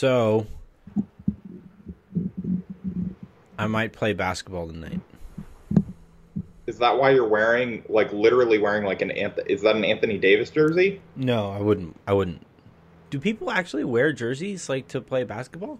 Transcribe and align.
So 0.00 0.46
I 3.58 3.66
might 3.66 3.92
play 3.92 4.14
basketball 4.14 4.66
tonight. 4.68 5.02
Is 6.66 6.78
that 6.78 6.96
why 6.96 7.10
you're 7.10 7.28
wearing 7.28 7.84
like 7.86 8.10
literally 8.10 8.56
wearing 8.56 8.84
like 8.84 9.02
an 9.02 9.10
Anth- 9.10 9.46
is 9.46 9.60
that 9.60 9.76
an 9.76 9.84
Anthony 9.84 10.16
Davis 10.16 10.48
jersey? 10.48 11.02
No, 11.16 11.50
I 11.50 11.60
wouldn't. 11.60 12.00
I 12.06 12.14
wouldn't. 12.14 12.46
Do 13.10 13.20
people 13.20 13.50
actually 13.50 13.84
wear 13.84 14.10
jerseys 14.14 14.70
like 14.70 14.88
to 14.88 15.02
play 15.02 15.22
basketball? 15.24 15.78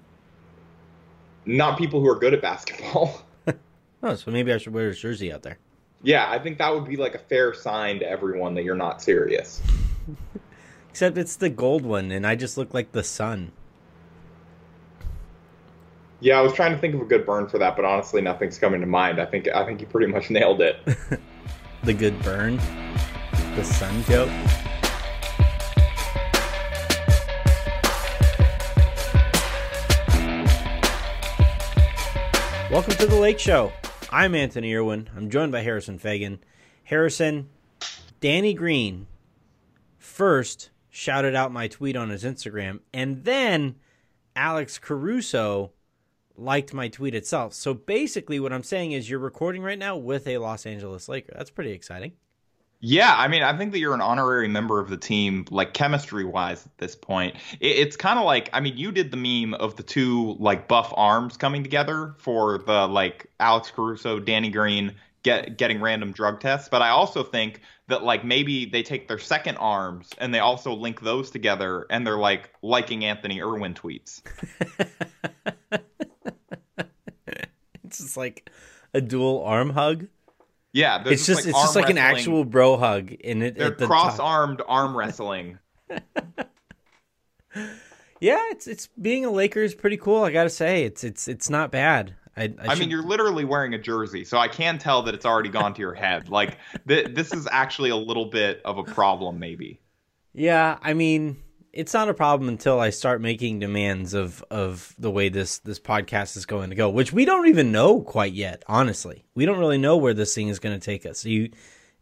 Not 1.46 1.78
people 1.78 2.00
who 2.00 2.10
are 2.10 2.18
good 2.18 2.34
at 2.34 2.42
basketball. 2.42 3.22
Oh, 4.02 4.16
so 4.16 4.30
maybe 4.30 4.52
I 4.52 4.58
should 4.58 4.74
wear 4.74 4.88
a 4.90 4.94
jersey 4.94 5.32
out 5.32 5.42
there. 5.44 5.56
yeah, 6.02 6.30
I 6.30 6.38
think 6.38 6.58
that 6.58 6.74
would 6.74 6.86
be 6.86 6.96
like 6.96 7.14
a 7.14 7.18
fair 7.18 7.54
sign 7.54 8.00
to 8.00 8.06
everyone 8.06 8.52
that 8.56 8.64
you're 8.64 8.74
not 8.74 9.00
serious. 9.00 9.62
Except 10.90 11.16
it's 11.16 11.36
the 11.36 11.48
gold 11.48 11.86
one, 11.86 12.10
and 12.10 12.26
I 12.26 12.34
just 12.34 12.58
look 12.58 12.74
like 12.74 12.92
the 12.92 13.02
sun. 13.02 13.52
Yeah, 16.22 16.38
I 16.38 16.42
was 16.42 16.52
trying 16.52 16.72
to 16.72 16.78
think 16.78 16.94
of 16.94 17.00
a 17.00 17.06
good 17.06 17.24
burn 17.24 17.48
for 17.48 17.56
that, 17.56 17.76
but 17.76 17.86
honestly, 17.86 18.20
nothing's 18.20 18.58
coming 18.58 18.82
to 18.82 18.86
mind. 18.86 19.18
I 19.18 19.24
think 19.24 19.48
I 19.48 19.64
think 19.64 19.80
you 19.80 19.86
pretty 19.86 20.12
much 20.12 20.28
nailed 20.30 20.60
it. 20.60 20.76
The 21.82 21.94
good 21.94 22.22
burn. 22.22 22.58
The 23.56 23.64
sun 23.64 24.04
joke. 24.04 24.28
Welcome 32.70 32.92
to 32.96 33.06
the 33.06 33.16
Lake 33.18 33.38
Show. 33.38 33.72
I'm 34.10 34.34
Anthony 34.34 34.74
Irwin. 34.74 35.08
I'm 35.16 35.30
joined 35.30 35.52
by 35.52 35.62
Harrison 35.62 35.98
Fagan. 35.98 36.40
Harrison, 36.84 37.48
Danny 38.20 38.52
Green 38.52 39.06
first 39.96 40.68
shouted 40.90 41.34
out 41.34 41.50
my 41.50 41.66
tweet 41.66 41.96
on 41.96 42.10
his 42.10 42.24
Instagram, 42.24 42.80
and 42.92 43.24
then 43.24 43.76
Alex 44.36 44.78
Caruso 44.78 45.72
liked 46.40 46.72
my 46.72 46.88
tweet 46.88 47.14
itself. 47.14 47.54
So 47.54 47.74
basically, 47.74 48.40
what 48.40 48.52
I'm 48.52 48.62
saying 48.62 48.92
is 48.92 49.08
you're 49.08 49.18
recording 49.18 49.62
right 49.62 49.78
now 49.78 49.96
with 49.96 50.26
a 50.26 50.38
Los 50.38 50.66
Angeles 50.66 51.08
Laker. 51.08 51.32
That's 51.36 51.50
pretty 51.50 51.72
exciting. 51.72 52.12
Yeah, 52.82 53.14
I 53.14 53.28
mean, 53.28 53.42
I 53.42 53.56
think 53.58 53.72
that 53.72 53.78
you're 53.78 53.92
an 53.92 54.00
honorary 54.00 54.48
member 54.48 54.80
of 54.80 54.88
the 54.88 54.96
team, 54.96 55.44
like 55.50 55.74
chemistry 55.74 56.24
wise 56.24 56.64
at 56.64 56.78
this 56.78 56.96
point. 56.96 57.36
It, 57.60 57.76
it's 57.76 57.96
kind 57.96 58.18
of 58.18 58.24
like, 58.24 58.48
I 58.54 58.60
mean, 58.60 58.78
you 58.78 58.90
did 58.90 59.10
the 59.10 59.18
meme 59.18 59.52
of 59.52 59.76
the 59.76 59.82
two 59.82 60.34
like 60.38 60.66
buff 60.66 60.90
arms 60.96 61.36
coming 61.36 61.62
together 61.62 62.14
for 62.18 62.56
the 62.56 62.86
like 62.86 63.26
Alex 63.38 63.70
Caruso, 63.70 64.18
Danny 64.18 64.48
Green 64.48 64.94
get 65.22 65.58
getting 65.58 65.80
random 65.80 66.12
drug 66.12 66.40
tests. 66.40 66.70
But 66.70 66.80
I 66.80 66.88
also 66.88 67.22
think 67.22 67.60
that 67.88 68.02
like 68.02 68.24
maybe 68.24 68.64
they 68.64 68.82
take 68.82 69.08
their 69.08 69.18
second 69.18 69.56
arms 69.56 70.08
and 70.16 70.32
they 70.32 70.38
also 70.38 70.72
link 70.72 71.02
those 71.02 71.30
together 71.30 71.86
and 71.90 72.06
they're 72.06 72.16
like 72.16 72.50
liking 72.62 73.04
Anthony 73.04 73.42
Irwin 73.42 73.74
tweets. 73.74 74.22
It's 77.90 77.98
just 77.98 78.16
like 78.16 78.48
a 78.94 79.00
dual 79.00 79.42
arm 79.44 79.70
hug. 79.70 80.06
Yeah, 80.72 81.02
It's 81.04 81.26
just 81.26 81.46
it's 81.46 81.60
just 81.60 81.74
like 81.74 81.90
an 81.90 81.98
actual 81.98 82.44
bro 82.44 82.76
hug 82.76 83.10
in 83.10 83.42
it. 83.42 83.56
They're 83.58 83.70
the 83.70 83.86
cross-armed 83.88 84.62
arm 84.68 84.96
wrestling. 84.96 85.58
Yeah, 88.20 88.38
it's 88.50 88.66
it's 88.66 88.86
being 89.00 89.24
a 89.24 89.30
Laker 89.30 89.62
is 89.62 89.74
pretty 89.74 89.96
cool. 89.96 90.22
I 90.24 90.30
gotta 90.30 90.50
say, 90.50 90.84
it's 90.84 91.02
it's 91.04 91.26
it's 91.26 91.48
not 91.48 91.72
bad. 91.72 92.14
I, 92.36 92.42
I, 92.42 92.48
I 92.60 92.68
should- 92.74 92.80
mean, 92.80 92.90
you're 92.90 93.02
literally 93.02 93.44
wearing 93.46 93.72
a 93.74 93.78
jersey, 93.78 94.24
so 94.24 94.36
I 94.38 94.46
can 94.46 94.78
tell 94.78 95.02
that 95.04 95.14
it's 95.14 95.24
already 95.24 95.48
gone 95.48 95.72
to 95.74 95.80
your 95.80 95.94
head. 95.94 96.28
Like, 96.28 96.58
th- 96.86 97.14
this 97.14 97.32
is 97.32 97.48
actually 97.50 97.88
a 97.90 97.96
little 97.96 98.26
bit 98.26 98.60
of 98.64 98.76
a 98.78 98.84
problem, 98.84 99.38
maybe. 99.38 99.80
Yeah, 100.32 100.78
I 100.80 100.94
mean, 100.94 101.38
it's 101.72 101.94
not 101.94 102.08
a 102.08 102.14
problem 102.14 102.48
until 102.48 102.80
I 102.80 102.90
start 102.90 103.20
making 103.20 103.60
demands 103.60 104.14
of 104.14 104.44
of 104.50 104.94
the 104.98 105.10
way 105.10 105.28
this 105.28 105.58
this 105.58 105.78
podcast 105.78 106.36
is 106.36 106.46
going 106.46 106.70
to 106.70 106.76
go, 106.76 106.90
which 106.90 107.12
we 107.12 107.24
don't 107.24 107.48
even 107.48 107.72
know 107.72 108.00
quite 108.00 108.32
yet. 108.32 108.62
Honestly, 108.66 109.24
we 109.34 109.46
don't 109.46 109.58
really 109.58 109.78
know 109.78 109.96
where 109.96 110.14
this 110.14 110.34
thing 110.34 110.48
is 110.48 110.58
going 110.58 110.78
to 110.78 110.84
take 110.84 111.06
us. 111.06 111.24
You, 111.24 111.50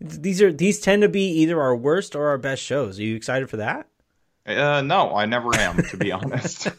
these 0.00 0.40
are 0.40 0.52
these 0.52 0.80
tend 0.80 1.02
to 1.02 1.08
be 1.08 1.28
either 1.40 1.60
our 1.60 1.76
worst 1.76 2.16
or 2.16 2.28
our 2.28 2.38
best 2.38 2.62
shows. 2.62 2.98
Are 2.98 3.02
you 3.02 3.16
excited 3.16 3.50
for 3.50 3.58
that? 3.58 3.88
Uh, 4.46 4.80
no, 4.80 5.14
I 5.14 5.26
never 5.26 5.54
am, 5.56 5.82
to 5.82 5.96
be 5.96 6.12
honest. 6.12 6.68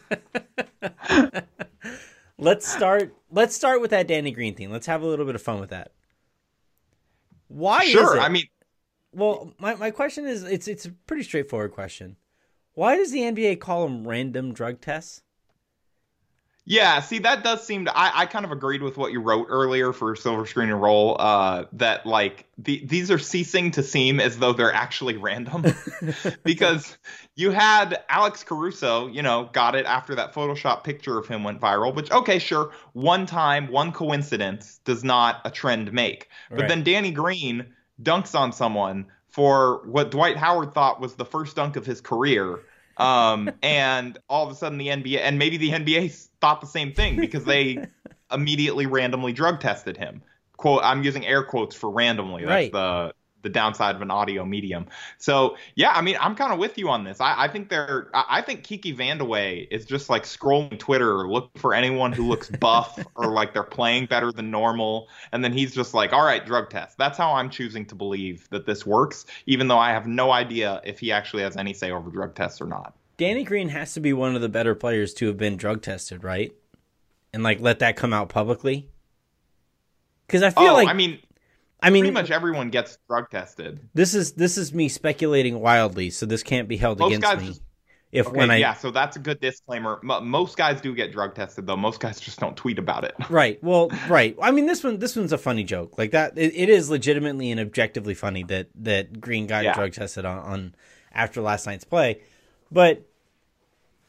Let's 2.38 2.66
start. 2.66 3.14
Let's 3.30 3.54
start 3.54 3.80
with 3.80 3.90
that 3.90 4.08
Danny 4.08 4.32
Green 4.32 4.54
thing. 4.54 4.70
Let's 4.70 4.86
have 4.86 5.02
a 5.02 5.06
little 5.06 5.26
bit 5.26 5.34
of 5.34 5.42
fun 5.42 5.60
with 5.60 5.70
that. 5.70 5.92
Why? 7.48 7.84
sure, 7.84 8.16
is 8.16 8.22
it, 8.22 8.24
I 8.24 8.28
mean, 8.28 8.44
Well, 9.12 9.52
my, 9.58 9.74
my 9.74 9.90
question 9.90 10.26
is 10.26 10.42
it's 10.44 10.66
it's 10.66 10.86
a 10.86 10.90
pretty 10.90 11.22
straightforward 11.22 11.72
question. 11.72 12.16
Why 12.80 12.96
does 12.96 13.10
the 13.10 13.20
NBA 13.20 13.56
call 13.56 13.86
them 13.86 14.08
random 14.08 14.54
drug 14.54 14.80
tests? 14.80 15.20
yeah, 16.66 17.00
see, 17.00 17.18
that 17.20 17.42
does 17.42 17.66
seem 17.66 17.86
to. 17.86 17.96
I, 17.96 18.20
I 18.20 18.26
kind 18.26 18.44
of 18.44 18.52
agreed 18.52 18.82
with 18.82 18.96
what 18.96 19.10
you 19.12 19.20
wrote 19.20 19.46
earlier 19.48 19.92
for 19.92 20.14
Silver 20.14 20.46
Screen 20.46 20.68
and 20.70 20.80
Roll, 20.80 21.16
uh, 21.18 21.64
that, 21.72 22.06
like, 22.06 22.46
the, 22.58 22.84
these 22.86 23.10
are 23.10 23.18
ceasing 23.18 23.72
to 23.72 23.82
seem 23.82 24.20
as 24.20 24.38
though 24.38 24.52
they're 24.52 24.72
actually 24.72 25.16
random. 25.16 25.64
because 26.44 26.96
you 27.34 27.50
had 27.50 28.04
Alex 28.08 28.44
Caruso, 28.44 29.08
you 29.08 29.22
know, 29.22 29.50
got 29.52 29.74
it 29.74 29.84
after 29.86 30.14
that 30.14 30.32
Photoshop 30.32 30.84
picture 30.84 31.18
of 31.18 31.26
him 31.26 31.42
went 31.42 31.60
viral, 31.60 31.94
which, 31.94 32.10
okay, 32.12 32.38
sure, 32.38 32.72
one 32.92 33.26
time, 33.26 33.68
one 33.72 33.90
coincidence 33.90 34.78
does 34.84 35.02
not 35.02 35.40
a 35.44 35.50
trend 35.50 35.92
make. 35.92 36.28
But 36.54 36.62
Right. 36.62 36.68
then 36.68 36.84
Danny 36.84 37.10
Green 37.10 37.74
dunks 38.00 38.38
on 38.38 38.52
someone 38.52 39.06
for 39.28 39.86
what 39.86 40.10
Dwight 40.10 40.36
Howard 40.36 40.72
thought 40.72 41.00
was 41.00 41.14
the 41.14 41.24
first 41.24 41.56
dunk 41.56 41.76
of 41.76 41.86
his 41.86 42.00
career. 42.00 42.60
Um, 43.00 43.50
and 43.62 44.18
all 44.28 44.46
of 44.46 44.52
a 44.52 44.54
sudden 44.54 44.78
the 44.78 44.88
NBA, 44.88 45.20
and 45.20 45.38
maybe 45.38 45.56
the 45.56 45.70
NBA 45.70 46.10
thought 46.40 46.60
the 46.60 46.66
same 46.66 46.92
thing 46.92 47.18
because 47.18 47.44
they 47.44 47.86
immediately 48.32 48.86
randomly 48.86 49.32
drug 49.32 49.60
tested 49.60 49.96
him. 49.96 50.22
Quote, 50.56 50.82
I'm 50.84 51.02
using 51.02 51.24
air 51.26 51.42
quotes 51.42 51.74
for 51.74 51.90
randomly. 51.90 52.44
That's 52.44 52.50
Right. 52.50 52.72
the 52.72 53.14
the 53.42 53.48
downside 53.48 53.96
of 53.96 54.02
an 54.02 54.10
audio 54.10 54.44
medium. 54.44 54.86
So 55.18 55.56
yeah, 55.74 55.92
I 55.92 56.00
mean, 56.02 56.16
I'm 56.20 56.34
kind 56.34 56.52
of 56.52 56.58
with 56.58 56.78
you 56.78 56.88
on 56.88 57.04
this. 57.04 57.20
I, 57.20 57.44
I 57.44 57.48
think 57.48 57.68
they're. 57.68 58.10
I 58.14 58.42
think 58.42 58.64
Kiki 58.64 58.94
Vandeweghe 58.94 59.68
is 59.70 59.84
just 59.84 60.10
like 60.10 60.24
scrolling 60.24 60.78
Twitter, 60.78 61.28
looking 61.28 61.60
for 61.60 61.74
anyone 61.74 62.12
who 62.12 62.26
looks 62.26 62.50
buff 62.50 62.98
or 63.14 63.32
like 63.32 63.52
they're 63.52 63.62
playing 63.62 64.06
better 64.06 64.32
than 64.32 64.50
normal, 64.50 65.08
and 65.32 65.42
then 65.44 65.52
he's 65.52 65.74
just 65.74 65.94
like, 65.94 66.12
"All 66.12 66.24
right, 66.24 66.44
drug 66.44 66.70
test." 66.70 66.98
That's 66.98 67.18
how 67.18 67.32
I'm 67.32 67.50
choosing 67.50 67.86
to 67.86 67.94
believe 67.94 68.48
that 68.50 68.66
this 68.66 68.86
works, 68.86 69.26
even 69.46 69.68
though 69.68 69.78
I 69.78 69.90
have 69.90 70.06
no 70.06 70.30
idea 70.30 70.80
if 70.84 70.98
he 70.98 71.12
actually 71.12 71.42
has 71.42 71.56
any 71.56 71.72
say 71.72 71.90
over 71.90 72.10
drug 72.10 72.34
tests 72.34 72.60
or 72.60 72.66
not. 72.66 72.94
Danny 73.16 73.44
Green 73.44 73.68
has 73.68 73.92
to 73.94 74.00
be 74.00 74.14
one 74.14 74.34
of 74.34 74.40
the 74.40 74.48
better 74.48 74.74
players 74.74 75.12
to 75.14 75.26
have 75.26 75.36
been 75.36 75.56
drug 75.56 75.82
tested, 75.82 76.24
right? 76.24 76.54
And 77.34 77.42
like 77.42 77.60
let 77.60 77.80
that 77.80 77.96
come 77.96 78.12
out 78.12 78.30
publicly. 78.30 78.88
Because 80.26 80.42
I 80.42 80.50
feel 80.50 80.70
oh, 80.70 80.74
like 80.74 80.88
I 80.88 80.94
mean, 80.94 81.18
I 81.82 81.90
mean 81.90 82.02
pretty 82.04 82.14
much 82.14 82.30
everyone 82.30 82.70
gets 82.70 82.98
drug 83.08 83.30
tested. 83.30 83.80
this 83.94 84.14
is 84.14 84.32
this 84.32 84.56
is 84.58 84.72
me 84.74 84.88
speculating 84.88 85.60
wildly, 85.60 86.10
so 86.10 86.26
this 86.26 86.42
can't 86.42 86.68
be 86.68 86.76
held 86.76 86.98
Most 86.98 87.14
against 87.14 87.22
guys 87.38 87.40
me. 87.42 87.54
if 88.12 88.26
Okay, 88.26 88.36
when 88.36 88.50
I 88.50 88.56
yeah, 88.56 88.74
so 88.74 88.90
that's 88.90 89.16
a 89.16 89.20
good 89.20 89.40
disclaimer. 89.40 89.98
Most 90.02 90.56
guys 90.56 90.80
do 90.80 90.94
get 90.94 91.12
drug 91.12 91.34
tested, 91.34 91.66
though. 91.66 91.76
Most 91.76 92.00
guys 92.00 92.18
just 92.20 92.38
don't 92.40 92.56
tweet 92.56 92.78
about 92.78 93.04
it. 93.04 93.14
Right. 93.30 93.62
Well, 93.62 93.88
right. 94.08 94.36
I 94.42 94.50
mean, 94.50 94.66
this 94.66 94.82
one, 94.82 94.98
this 94.98 95.14
one's 95.16 95.32
a 95.32 95.38
funny 95.38 95.62
joke. 95.64 95.96
Like 95.96 96.10
that, 96.10 96.36
it, 96.36 96.52
it 96.54 96.68
is 96.68 96.90
legitimately 96.90 97.50
and 97.50 97.60
objectively 97.60 98.14
funny 98.14 98.42
that 98.44 98.68
that 98.74 99.20
Green 99.20 99.46
got 99.46 99.64
Yeah. 99.64 99.74
drug 99.74 99.92
tested 99.92 100.24
on, 100.24 100.38
on 100.38 100.74
after 101.12 101.40
last 101.40 101.66
night's 101.66 101.84
play. 101.84 102.20
But 102.72 103.06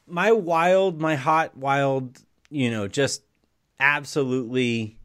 my 0.08 0.32
wild, 0.32 1.00
my 1.00 1.16
hot, 1.16 1.56
wild, 1.56 2.18
you 2.50 2.70
know, 2.72 2.88
just 2.88 3.24
absolutely 3.80 4.98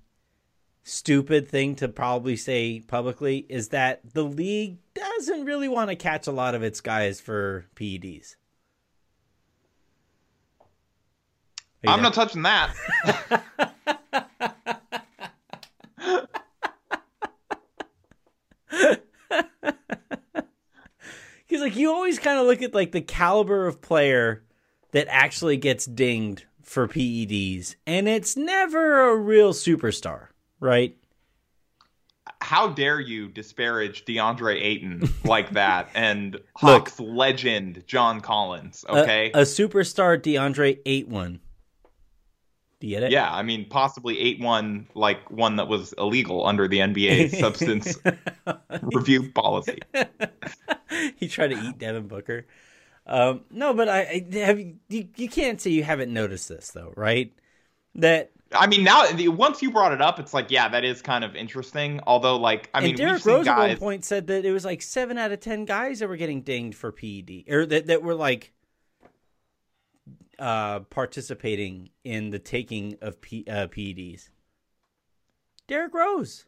stupid 0.86 1.48
thing 1.48 1.74
to 1.74 1.88
probably 1.88 2.36
say 2.36 2.80
publicly 2.80 3.44
is 3.48 3.70
that 3.70 4.00
the 4.14 4.22
league 4.22 4.78
doesn't 4.94 5.44
really 5.44 5.68
want 5.68 5.90
to 5.90 5.96
catch 5.96 6.28
a 6.28 6.32
lot 6.32 6.54
of 6.54 6.62
its 6.62 6.80
guys 6.80 7.20
for 7.20 7.66
PEDs. 7.74 8.36
I'm 11.86 11.96
there? 11.96 12.02
not 12.04 12.14
touching 12.14 12.42
that. 12.42 12.74
Because 21.48 21.62
like 21.62 21.76
you 21.76 21.90
always 21.90 22.18
kind 22.18 22.38
of 22.38 22.46
look 22.46 22.60
at 22.60 22.74
like 22.74 22.92
the 22.92 23.00
caliber 23.00 23.66
of 23.66 23.80
player 23.80 24.42
that 24.90 25.06
actually 25.08 25.56
gets 25.56 25.86
dinged 25.86 26.44
for 26.60 26.88
PEDs, 26.88 27.76
and 27.86 28.08
it's 28.08 28.36
never 28.36 29.08
a 29.08 29.16
real 29.16 29.52
superstar, 29.52 30.28
right? 30.60 30.96
How 32.40 32.68
dare 32.68 33.00
you 33.00 33.28
disparage 33.28 34.04
DeAndre 34.04 34.60
Ayton 34.60 35.08
like 35.24 35.50
that 35.50 35.90
and 35.94 36.38
Hawks 36.56 37.00
legend 37.00 37.84
John 37.86 38.20
Collins? 38.20 38.84
Okay. 38.88 39.30
a, 39.32 39.42
superstar 39.42 40.20
DeAndre 40.20 40.78
ate 40.86 41.08
one. 41.08 41.40
Do 42.78 42.86
you 42.86 42.96
get 42.96 43.04
it? 43.04 43.10
yeah, 43.10 43.32
I 43.32 43.42
mean, 43.42 43.66
possibly 43.70 44.18
8 44.18 44.40
1, 44.40 44.88
like 44.94 45.30
one 45.30 45.56
that 45.56 45.66
was 45.66 45.94
illegal 45.94 46.46
under 46.46 46.68
the 46.68 46.78
NBA 46.78 47.34
substance 47.40 47.96
review 48.82 49.32
policy. 49.32 49.78
he 51.16 51.26
tried 51.26 51.48
to 51.48 51.58
eat 51.58 51.78
Devin 51.78 52.06
Booker. 52.06 52.46
Um, 53.06 53.42
no, 53.50 53.72
but 53.72 53.88
I, 53.88 54.26
I 54.32 54.38
have 54.38 54.58
you, 54.58 54.76
you 54.88 55.28
can't 55.28 55.60
say 55.60 55.70
you 55.70 55.84
haven't 55.84 56.12
noticed 56.12 56.48
this 56.48 56.70
though, 56.70 56.92
right? 56.96 57.32
That 57.94 58.32
I 58.52 58.66
mean, 58.66 58.84
now 58.84 59.04
once 59.30 59.60
you 59.60 59.70
brought 59.70 59.92
it 59.92 60.00
up, 60.00 60.20
it's 60.20 60.32
like, 60.32 60.50
yeah, 60.50 60.68
that 60.68 60.84
is 60.84 61.02
kind 61.02 61.24
of 61.24 61.34
interesting. 61.34 62.00
Although, 62.06 62.36
like, 62.36 62.70
I 62.72 62.80
mean, 62.80 62.90
and 62.90 62.98
Derrick 62.98 63.24
Rose 63.24 63.44
guys... 63.44 63.58
at 63.58 63.68
one 63.68 63.76
point 63.78 64.04
said 64.04 64.28
that 64.28 64.44
it 64.44 64.52
was 64.52 64.64
like 64.64 64.82
seven 64.82 65.18
out 65.18 65.32
of 65.32 65.40
ten 65.40 65.64
guys 65.64 65.98
that 65.98 66.08
were 66.08 66.16
getting 66.16 66.42
dinged 66.42 66.76
for 66.76 66.92
PED, 66.92 67.44
or 67.48 67.66
that 67.66 67.86
that 67.86 68.02
were 68.02 68.14
like 68.14 68.52
uh, 70.38 70.80
participating 70.80 71.90
in 72.04 72.30
the 72.30 72.38
taking 72.38 72.96
of 73.00 73.20
P, 73.20 73.44
uh, 73.48 73.66
PEDs. 73.66 74.30
Derrick 75.66 75.94
Rose. 75.94 76.46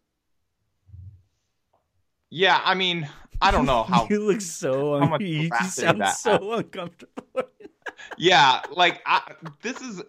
Yeah, 2.30 2.60
I 2.64 2.74
mean, 2.74 3.08
I 3.40 3.50
don't 3.50 3.66
know 3.66 3.82
how 3.88 4.06
you 4.08 4.24
look 4.24 4.40
so 4.40 4.94
un- 4.94 5.20
you 5.20 5.50
sound 5.68 6.06
so 6.06 6.52
uncomfortable. 6.52 7.24
yeah, 8.18 8.62
like 8.70 9.02
I, 9.06 9.32
this 9.62 9.80
is 9.80 10.02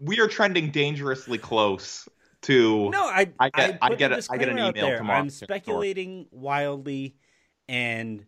we 0.00 0.20
are 0.20 0.28
trending 0.28 0.70
dangerously 0.70 1.38
close 1.38 2.08
to. 2.42 2.90
No, 2.90 3.04
I 3.04 3.30
I 3.38 3.50
get 3.50 3.78
I, 3.82 3.88
I 3.88 3.94
get 3.94 4.12
a, 4.12 4.26
I 4.30 4.36
get 4.36 4.48
an 4.48 4.58
email 4.58 4.96
tomorrow. 4.96 5.18
I'm 5.18 5.30
speculating 5.30 6.26
wildly 6.30 7.16
and 7.68 8.24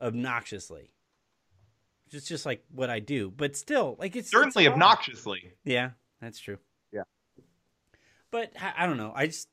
obnoxiously. 0.00 0.90
It's 2.12 2.26
just 2.28 2.46
like 2.46 2.64
what 2.70 2.88
I 2.88 3.00
do, 3.00 3.30
but 3.30 3.56
still, 3.56 3.96
like 3.98 4.16
it's 4.16 4.30
certainly 4.30 4.66
it's 4.66 4.74
obnoxiously. 4.74 5.52
Yeah, 5.64 5.90
that's 6.20 6.38
true. 6.38 6.58
Yeah, 6.92 7.02
but 8.30 8.52
I 8.76 8.86
don't 8.86 8.96
know. 8.96 9.12
I 9.14 9.26
just 9.26 9.48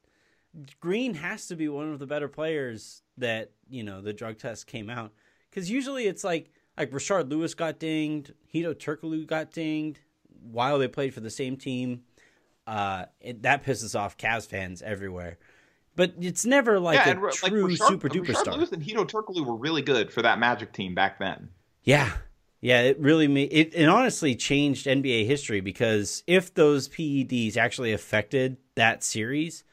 Green 0.79 1.15
has 1.15 1.47
to 1.47 1.55
be 1.55 1.67
one 1.67 1.91
of 1.91 1.99
the 1.99 2.05
better 2.05 2.27
players 2.27 3.01
that 3.17 3.51
you 3.69 3.83
know 3.83 4.01
the 4.01 4.13
drug 4.13 4.37
test 4.37 4.67
came 4.67 4.89
out 4.89 5.11
because 5.49 5.69
usually 5.69 6.05
it's 6.05 6.23
like 6.23 6.51
like 6.77 6.91
Rashard 6.91 7.29
Lewis 7.29 7.53
got 7.53 7.79
dinged, 7.79 8.33
Hedo 8.53 8.75
Turkoglu 8.75 9.25
got 9.25 9.51
dinged, 9.51 9.99
while 10.43 10.79
they 10.79 10.87
played 10.87 11.13
for 11.13 11.19
the 11.19 11.29
same 11.29 11.57
team. 11.57 12.03
Uh, 12.65 13.05
it, 13.19 13.43
that 13.43 13.65
pisses 13.65 13.97
off 13.99 14.17
Cavs 14.17 14.47
fans 14.47 14.81
everywhere. 14.81 15.37
But 15.95 16.13
it's 16.19 16.45
never 16.45 16.79
like 16.79 16.95
yeah, 16.97 17.09
a 17.09 17.23
and, 17.23 17.31
true 17.31 17.67
like, 17.67 17.77
super 17.77 18.09
duper 18.09 18.35
star. 18.35 18.55
Lewis 18.55 18.71
and 18.71 18.81
Hedo 18.81 19.07
Turkoglu 19.07 19.45
were 19.45 19.55
really 19.55 19.81
good 19.81 20.11
for 20.11 20.21
that 20.23 20.39
Magic 20.39 20.73
team 20.73 20.95
back 20.95 21.19
then. 21.19 21.49
Yeah, 21.83 22.11
yeah, 22.61 22.81
it 22.81 22.99
really 22.99 23.27
made 23.27 23.49
it. 23.51 23.75
It 23.75 23.87
honestly 23.87 24.35
changed 24.35 24.87
NBA 24.87 25.27
history 25.27 25.59
because 25.59 26.23
if 26.25 26.53
those 26.53 26.89
PEDs 26.89 27.57
actually 27.57 27.91
affected 27.91 28.57
that 28.75 29.03
series, 29.03 29.63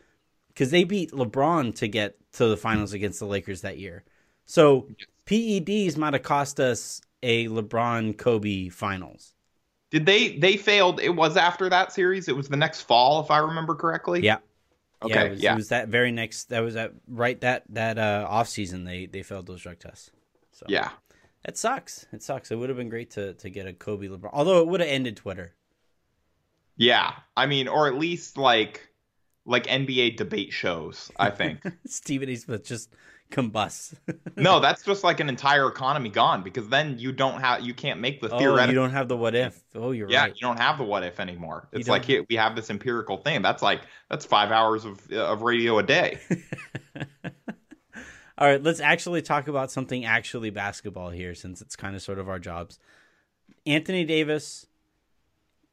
because 0.48 0.70
they 0.70 0.84
beat 0.84 1.12
LeBron 1.12 1.74
to 1.76 1.88
get 1.88 2.16
to 2.32 2.48
the 2.48 2.56
finals 2.56 2.92
against 2.92 3.20
the 3.20 3.26
Lakers 3.26 3.62
that 3.62 3.78
year, 3.78 4.04
so 4.44 4.88
PEDs 5.24 5.96
might 5.96 6.12
have 6.12 6.24
cost 6.24 6.58
us 6.58 7.00
a 7.22 7.46
LeBron 7.46 8.18
Kobe 8.18 8.68
finals. 8.68 9.34
Did 9.90 10.06
they 10.06 10.38
they 10.38 10.56
failed? 10.56 11.00
It 11.00 11.10
was 11.10 11.36
after 11.36 11.68
that 11.68 11.92
series. 11.92 12.28
It 12.28 12.36
was 12.36 12.48
the 12.48 12.56
next 12.56 12.82
fall, 12.82 13.20
if 13.20 13.30
I 13.30 13.38
remember 13.38 13.74
correctly. 13.74 14.20
Yeah. 14.22 14.38
Okay. 15.02 15.14
Yeah, 15.14 15.22
it 15.22 15.30
was, 15.30 15.42
yeah. 15.42 15.52
it 15.52 15.56
was 15.56 15.68
that 15.68 15.88
very 15.88 16.12
next. 16.12 16.50
That 16.50 16.60
was 16.60 16.74
that 16.74 16.92
right 17.08 17.40
that 17.40 17.64
that 17.70 17.98
uh, 17.98 18.26
off 18.28 18.48
season. 18.48 18.84
They 18.84 19.06
they 19.06 19.22
failed 19.22 19.46
those 19.46 19.62
drug 19.62 19.78
tests. 19.78 20.10
So 20.52 20.66
yeah, 20.68 20.90
it 21.44 21.56
sucks. 21.56 22.06
It 22.12 22.22
sucks. 22.22 22.50
It 22.50 22.56
would 22.56 22.68
have 22.68 22.78
been 22.78 22.88
great 22.88 23.10
to 23.12 23.34
to 23.34 23.50
get 23.50 23.66
a 23.66 23.72
Kobe 23.72 24.08
LeBron, 24.08 24.30
although 24.32 24.60
it 24.60 24.68
would 24.68 24.80
have 24.80 24.88
ended 24.88 25.16
Twitter. 25.16 25.54
Yeah, 26.76 27.12
I 27.36 27.46
mean, 27.46 27.66
or 27.66 27.88
at 27.88 27.94
least 27.94 28.36
like 28.36 28.88
like 29.44 29.66
NBA 29.66 30.16
debate 30.16 30.52
shows. 30.52 31.10
I 31.18 31.30
think 31.30 31.62
Stephen 31.86 32.28
A. 32.28 32.36
Smith 32.36 32.64
just 32.64 32.90
combusts. 33.30 33.94
no, 34.36 34.60
that's 34.60 34.82
just 34.82 35.04
like 35.04 35.20
an 35.20 35.28
entire 35.28 35.68
economy 35.68 36.10
gone 36.10 36.42
because 36.42 36.68
then 36.68 36.98
you 36.98 37.12
don't 37.12 37.40
have 37.40 37.62
you 37.62 37.74
can't 37.74 38.00
make 38.00 38.20
the 38.20 38.28
theoretical. 38.28 38.60
Oh, 38.60 38.66
you 38.66 38.74
don't 38.74 38.90
have 38.90 39.08
the 39.08 39.16
what 39.16 39.34
if. 39.34 39.62
Oh, 39.74 39.92
you're 39.92 40.06
right. 40.06 40.12
yeah, 40.12 40.22
right. 40.22 40.34
you 40.34 40.40
don't 40.40 40.58
have 40.58 40.78
the 40.78 40.84
what 40.84 41.02
if 41.02 41.20
anymore. 41.20 41.68
It's 41.72 41.88
like 41.88 42.04
here, 42.04 42.24
we 42.28 42.36
have 42.36 42.56
this 42.56 42.70
empirical 42.70 43.16
thing. 43.18 43.42
That's 43.42 43.62
like 43.62 43.82
that's 44.08 44.24
five 44.24 44.50
hours 44.50 44.84
of 44.84 45.10
of 45.10 45.42
radio 45.42 45.78
a 45.78 45.82
day. 45.82 46.18
All 48.38 48.48
right, 48.48 48.62
let's 48.62 48.80
actually 48.80 49.20
talk 49.20 49.48
about 49.48 49.70
something 49.70 50.04
actually 50.04 50.48
basketball 50.48 51.10
here, 51.10 51.34
since 51.34 51.60
it's 51.60 51.76
kind 51.76 51.94
of 51.94 52.00
sort 52.00 52.18
of 52.18 52.28
our 52.28 52.38
jobs. 52.38 52.78
Anthony 53.66 54.04
Davis 54.04 54.66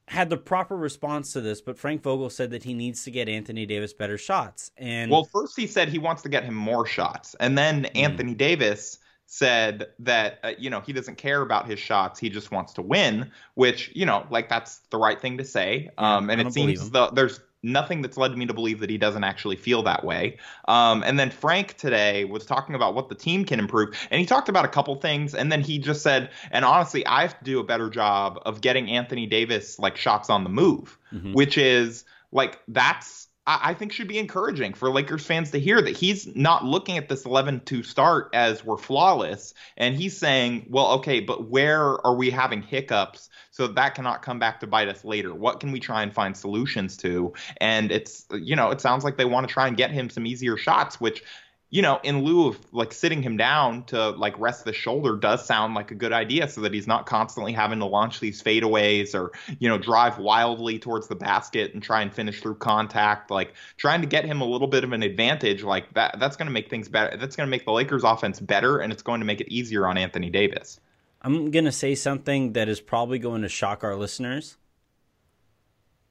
had 0.08 0.30
the 0.30 0.38
proper 0.38 0.76
response 0.76 1.34
to 1.34 1.42
this, 1.42 1.60
but 1.60 1.78
Frank 1.78 2.02
Vogel 2.02 2.30
said 2.30 2.52
that 2.52 2.64
he 2.64 2.74
needs 2.74 3.04
to 3.04 3.12
get 3.12 3.28
Anthony 3.28 3.66
Davis 3.66 3.94
better 3.94 4.18
shots. 4.18 4.72
And 4.78 5.12
well, 5.12 5.26
first 5.26 5.58
he 5.58 5.68
said 5.68 5.90
he 5.90 6.00
wants 6.00 6.22
to 6.24 6.30
get 6.30 6.44
him 6.44 6.54
more 6.54 6.86
shots, 6.86 7.36
and 7.40 7.58
then 7.58 7.84
mm. 7.84 7.92
Anthony 7.96 8.34
Davis 8.34 9.00
said 9.30 9.88
that 10.00 10.40
uh, 10.44 10.54
you 10.58 10.70
know 10.70 10.80
he 10.80 10.94
doesn't 10.94 11.18
care 11.18 11.42
about 11.42 11.68
his 11.68 11.78
shots 11.78 12.18
he 12.18 12.30
just 12.30 12.50
wants 12.50 12.72
to 12.72 12.82
win 12.82 13.30
which 13.56 13.92
you 13.94 14.06
know 14.06 14.26
like 14.32 14.48
that's 14.48 14.80
the 14.90 14.98
right 14.98 15.20
thing 15.20 15.38
to 15.38 15.44
say 15.44 15.90
um 15.98 16.30
and 16.30 16.40
it 16.40 16.54
seems 16.54 16.90
the, 16.92 17.10
there's 17.12 17.42
nothing 17.64 18.02
that's 18.02 18.18
led 18.18 18.38
me 18.38 18.46
to 18.46 18.54
believe 18.54 18.80
that 18.80 18.90
he 18.90 18.98
doesn't 18.98 19.24
actually 19.24 19.56
feel 19.56 19.84
that 19.84 20.04
way. 20.04 20.38
Um, 20.68 21.04
and 21.04 21.20
then 21.20 21.32
Frank 21.32 21.76
today 21.78 22.26
was 22.26 22.46
talking 22.46 22.76
about 22.76 22.96
what 22.96 23.10
the 23.10 23.16
team 23.16 23.46
can 23.46 23.60
improve, 23.60 23.96
and 24.12 24.20
he 24.20 24.26
talked 24.26 24.50
about 24.50 24.66
a 24.66 24.70
couple 24.70 24.96
things, 24.96 25.34
and 25.36 25.52
then 25.52 25.62
he 25.62 25.80
just 25.80 26.02
said, 26.02 26.30
and 26.52 26.64
honestly, 26.64 27.06
I 27.06 27.22
have 27.22 27.38
to 27.38 27.44
do 27.44 27.60
a 27.60 27.64
better 27.64 27.90
job 27.90 28.40
of 28.46 28.62
getting 28.62 28.90
Anthony 28.90 29.26
Davis 29.26 29.80
like 29.80 29.98
shots 29.98 30.30
on 30.30 30.44
the 30.44 30.50
move, 30.50 30.98
mm-hmm. 31.12 31.34
which 31.34 31.58
is 31.58 32.06
like 32.32 32.60
that's 32.68 33.28
I, 33.50 33.74
think 33.74 33.94
should 33.94 34.10
be 34.10 34.20
encouraging 34.20 34.74
for 34.74 34.90
Lakers 34.90 35.26
fans 35.26 35.52
to 35.52 35.60
hear 35.60 35.82
that 35.82 35.96
he's 35.96 36.28
not 36.36 36.66
looking 36.66 36.98
at 36.98 37.08
this 37.08 37.24
11 37.24 37.62
to 37.62 37.82
start 37.82 38.30
as 38.34 38.66
we're 38.66 38.76
flawless. 38.76 39.54
And 39.78 39.96
he's 39.96 40.18
saying, 40.18 40.66
well, 40.70 40.96
okay, 40.96 41.22
but 41.22 41.50
where 41.50 42.06
are 42.06 42.14
we 42.14 42.30
having 42.30 42.62
hiccups 42.62 43.30
so 43.58 43.66
that 43.66 43.96
cannot 43.96 44.22
come 44.22 44.38
back 44.38 44.60
to 44.60 44.68
bite 44.68 44.88
us 44.88 45.04
later? 45.04 45.34
What 45.34 45.60
can 45.60 45.72
we 45.72 45.80
try 45.80 46.04
and 46.04 46.14
find 46.14 46.38
solutions 46.38 46.96
to? 46.98 47.34
And 47.60 47.92
it's, 47.92 48.28
you 48.32 48.56
know, 48.56 48.70
it 48.70 48.80
sounds 48.80 49.04
like 49.04 49.18
they 49.18 49.26
want 49.26 49.48
to 49.48 49.52
try 49.52 49.68
and 49.68 49.76
get 49.76 49.90
him 49.90 50.12
some 50.12 50.28
easier 50.28 50.58
shots, 50.58 51.02
which 51.02 51.24
you 51.70 51.82
know, 51.82 52.00
in 52.04 52.24
lieu 52.24 52.48
of 52.48 52.60
like 52.72 52.94
sitting 52.94 53.22
him 53.22 53.36
down 53.36 53.84
to 53.86 54.12
like 54.12 54.40
rest 54.40 54.64
the 54.64 54.72
shoulder 54.72 55.18
does 55.18 55.46
sound 55.46 55.74
like 55.74 55.90
a 55.92 55.96
good 55.96 56.14
idea 56.14 56.48
so 56.48 56.62
that 56.62 56.74
he's 56.74 56.86
not 56.88 57.08
constantly 57.08 57.52
having 57.52 57.80
to 57.80 57.86
launch 57.86 58.20
these 58.22 58.42
fadeaways 58.42 59.14
or, 59.14 59.32
you 59.60 59.68
know, 59.68 59.78
drive 59.78 60.18
wildly 60.18 60.80
towards 60.80 61.08
the 61.08 61.16
basket 61.16 61.74
and 61.74 61.84
try 61.84 62.02
and 62.02 62.14
finish 62.14 62.40
through 62.40 62.56
contact. 62.56 63.32
Like 63.32 63.54
trying 63.76 64.00
to 64.00 64.08
get 64.08 64.24
him 64.24 64.40
a 64.40 64.46
little 64.46 64.68
bit 64.68 64.86
of 64.86 64.94
an 64.94 65.04
advantage 65.04 65.64
like 65.64 65.94
that, 65.96 66.20
that's 66.20 66.38
going 66.38 66.46
to 66.46 66.54
make 66.54 66.70
things 66.70 66.88
better. 66.88 67.18
That's 67.18 67.36
going 67.36 67.48
to 67.48 67.52
make 67.52 67.66
the 67.66 67.74
Lakers 67.74 68.06
offense 68.06 68.40
better 68.40 68.78
and 68.78 68.94
it's 68.94 69.04
going 69.04 69.20
to 69.20 69.26
make 69.26 69.42
it 69.42 69.50
easier 69.50 69.88
on 69.88 69.98
Anthony 69.98 70.30
Davis. 70.30 70.80
I'm 71.22 71.52
going 71.52 71.66
to 71.66 71.72
say 71.72 71.96
something 71.96 72.54
that 72.54 72.70
is 72.70 72.80
probably 72.80 73.20
going 73.20 73.42
to 73.42 73.50
shock 73.50 73.84
our 73.84 73.96
listeners. 73.96 74.58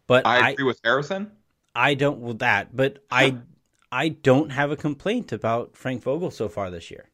But 0.07 0.27
I 0.27 0.51
agree 0.51 0.65
I, 0.65 0.67
with 0.67 0.81
Harrison. 0.85 1.33
I 1.75 1.95
don't 1.95 2.21
with 2.21 2.39
that, 2.41 2.77
but 2.77 3.05
I 3.11 3.39
I 3.91 4.09
don't 4.09 4.51
have 4.51 4.71
a 4.71 4.77
complaint 4.77 5.33
about 5.33 5.77
Frank 5.77 6.03
Vogel 6.03 6.31
so 6.31 6.49
far 6.49 6.71
this 6.71 6.91
year. 6.91 7.11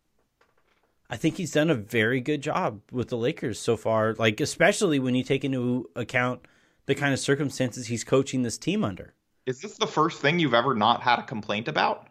I 1.11 1.17
think 1.17 1.37
he's 1.37 1.53
done 1.53 1.69
a 1.69 1.75
very 1.75 2.21
good 2.21 2.43
job 2.43 2.81
with 2.91 3.09
the 3.09 3.19
Lakers 3.19 3.59
so 3.59 3.77
far, 3.77 4.15
like 4.15 4.41
especially 4.41 4.99
when 4.99 5.15
you 5.15 5.23
take 5.23 5.45
into 5.45 5.91
account 5.95 6.47
the 6.87 6.95
kind 6.95 7.13
of 7.13 7.21
circumstances 7.21 7.87
he's 7.87 8.05
coaching 8.05 8.43
this 8.43 8.57
team 8.57 8.85
under. 8.85 9.15
Is 9.47 9.61
this 9.61 9.77
the 9.77 9.87
first 9.87 10.21
thing 10.21 10.39
you've 10.39 10.55
ever 10.55 10.75
not 10.75 11.03
had 11.03 11.19
a 11.19 11.23
complaint 11.23 11.69
about? 11.69 12.09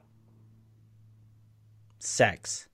Sex. 2.00 2.68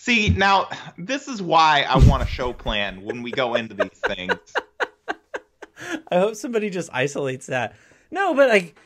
See, 0.00 0.30
now 0.30 0.68
this 0.96 1.26
is 1.26 1.42
why 1.42 1.84
I 1.86 1.98
want 2.08 2.22
a 2.22 2.26
show 2.26 2.52
plan 2.52 3.02
when 3.02 3.20
we 3.20 3.32
go 3.32 3.56
into 3.56 3.74
these 3.74 4.00
things. 4.06 4.38
I 6.10 6.18
hope 6.18 6.36
somebody 6.36 6.70
just 6.70 6.88
isolates 6.92 7.46
that. 7.46 7.74
No, 8.10 8.32
but 8.32 8.48
like 8.48 8.78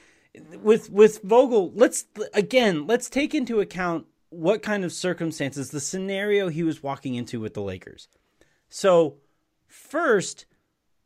with 0.63 0.91
with 0.91 1.23
Vogel, 1.23 1.71
let's 1.75 2.07
again 2.33 2.87
let's 2.87 3.11
take 3.11 3.35
into 3.35 3.61
account 3.61 4.07
what 4.31 4.63
kind 4.63 4.85
of 4.85 4.93
circumstances 4.93 5.71
the 5.71 5.81
scenario 5.81 6.49
he 6.49 6.63
was 6.63 6.83
walking 6.83 7.15
into 7.15 7.39
with 7.39 7.53
the 7.53 7.63
Lakers. 7.63 8.09
So, 8.71 9.19
first, 9.69 10.47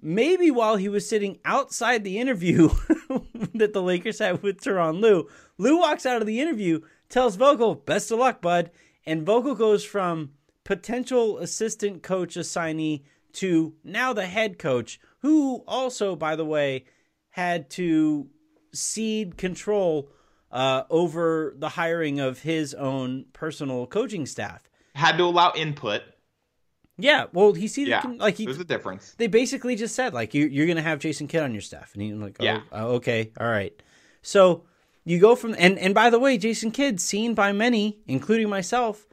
maybe 0.00 0.52
while 0.52 0.76
he 0.76 0.88
was 0.88 1.06
sitting 1.06 1.40
outside 1.44 2.04
the 2.04 2.18
interview 2.20 2.68
that 3.54 3.72
the 3.72 3.82
Lakers 3.82 4.20
had 4.20 4.40
with 4.40 4.60
Tyronn 4.60 5.00
Lue, 5.00 5.28
Lue 5.58 5.78
walks 5.78 6.06
out 6.06 6.20
of 6.20 6.28
the 6.28 6.40
interview, 6.40 6.80
tells 7.08 7.34
Vogel, 7.34 7.74
"Best 7.74 8.12
of 8.12 8.20
luck, 8.20 8.40
bud," 8.40 8.70
and 9.06 9.24
Vogel 9.24 9.54
goes 9.54 9.84
from 9.84 10.32
potential 10.64 11.38
assistant 11.38 12.02
coach 12.02 12.36
assignee 12.36 13.04
to 13.34 13.74
now 13.84 14.12
the 14.12 14.26
head 14.26 14.58
coach, 14.58 14.98
who 15.20 15.62
also, 15.66 16.16
by 16.16 16.36
the 16.36 16.44
way, 16.44 16.84
had 17.30 17.70
to 17.70 18.28
cede 18.72 19.36
control 19.36 20.10
uh, 20.50 20.84
over 20.90 21.54
the 21.58 21.68
hiring 21.70 22.18
of 22.18 22.40
his 22.40 22.74
own 22.74 23.26
personal 23.32 23.86
coaching 23.86 24.26
staff. 24.26 24.68
Had 24.94 25.18
to 25.18 25.24
allow 25.24 25.52
input. 25.54 26.02
Yeah, 26.98 27.26
well, 27.32 27.52
he 27.52 27.68
ceded. 27.68 27.90
Yeah, 27.90 28.00
con- 28.00 28.18
like 28.18 28.36
he, 28.36 28.46
there's 28.46 28.58
a 28.58 28.64
difference. 28.64 29.14
They 29.18 29.26
basically 29.26 29.76
just 29.76 29.94
said 29.94 30.14
like 30.14 30.32
you, 30.32 30.46
you're 30.46 30.66
going 30.66 30.76
to 30.76 30.82
have 30.82 30.98
Jason 30.98 31.28
Kidd 31.28 31.42
on 31.42 31.52
your 31.52 31.60
staff, 31.60 31.92
and 31.92 32.02
he's 32.02 32.14
like, 32.14 32.36
oh, 32.40 32.44
yeah, 32.44 32.60
oh, 32.72 32.94
okay, 32.94 33.32
all 33.38 33.48
right. 33.48 33.74
So 34.22 34.64
you 35.06 35.20
go 35.20 35.36
from 35.36 35.54
and 35.56 35.78
and 35.78 35.94
by 35.94 36.10
the 36.10 36.18
way, 36.18 36.36
Jason 36.36 36.72
Kidd 36.72 37.00
seen 37.00 37.34
by 37.34 37.52
many, 37.52 38.00
including 38.08 38.50
myself, 38.50 39.06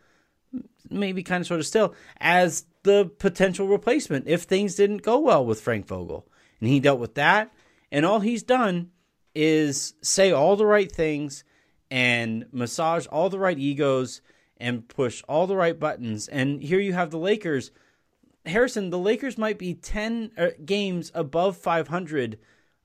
maybe 0.89 1.21
kind 1.21 1.41
of 1.41 1.47
sort 1.47 1.59
of 1.59 1.67
still 1.67 1.93
as 2.19 2.65
the 2.81 3.11
potential 3.19 3.67
replacement 3.67 4.27
if 4.27 4.41
things 4.41 4.73
didn't 4.73 5.03
go 5.03 5.19
well 5.19 5.45
with 5.45 5.61
Frank 5.61 5.85
Vogel. 5.85 6.27
And 6.59 6.67
he 6.67 6.79
dealt 6.79 6.99
with 6.99 7.13
that. 7.13 7.53
And 7.91 8.07
all 8.07 8.21
he's 8.21 8.41
done 8.41 8.89
is 9.35 9.93
say 10.01 10.31
all 10.31 10.55
the 10.55 10.65
right 10.65 10.91
things 10.91 11.43
and 11.91 12.47
massage 12.51 13.05
all 13.05 13.29
the 13.29 13.39
right 13.39 13.59
egos 13.59 14.21
and 14.57 14.87
push 14.87 15.21
all 15.29 15.45
the 15.45 15.55
right 15.55 15.79
buttons. 15.79 16.27
And 16.27 16.63
here 16.63 16.79
you 16.79 16.93
have 16.93 17.11
the 17.11 17.19
Lakers. 17.19 17.69
Harrison, 18.47 18.89
the 18.89 18.97
Lakers 18.97 19.37
might 19.37 19.59
be 19.59 19.75
10 19.75 20.31
uh, 20.35 20.47
games 20.65 21.11
above 21.13 21.55
500 21.55 22.39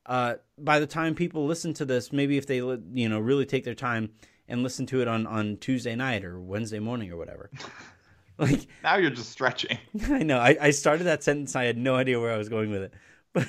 uh, 0.04 0.34
by 0.60 0.78
the 0.80 0.86
time 0.86 1.14
people 1.14 1.46
listen 1.46 1.74
to 1.74 1.84
this. 1.84 2.12
Maybe 2.12 2.36
if 2.36 2.46
they 2.46 2.56
you 2.56 3.08
know 3.08 3.18
really 3.18 3.46
take 3.46 3.64
their 3.64 3.74
time 3.74 4.10
and 4.48 4.62
listen 4.62 4.86
to 4.86 5.02
it 5.02 5.08
on, 5.08 5.26
on 5.26 5.58
Tuesday 5.58 5.94
night 5.94 6.24
or 6.24 6.40
Wednesday 6.40 6.78
morning 6.78 7.10
or 7.12 7.16
whatever. 7.16 7.50
Like 8.40 8.68
now 8.84 8.96
you're 8.96 9.10
just 9.10 9.32
stretching. 9.32 9.78
I 10.06 10.22
know. 10.22 10.38
I, 10.38 10.56
I 10.60 10.70
started 10.70 11.04
that 11.04 11.24
sentence. 11.24 11.56
I 11.56 11.64
had 11.64 11.76
no 11.76 11.96
idea 11.96 12.20
where 12.20 12.32
I 12.32 12.36
was 12.36 12.48
going 12.48 12.70
with 12.70 12.82
it, 12.82 12.94
but 13.32 13.48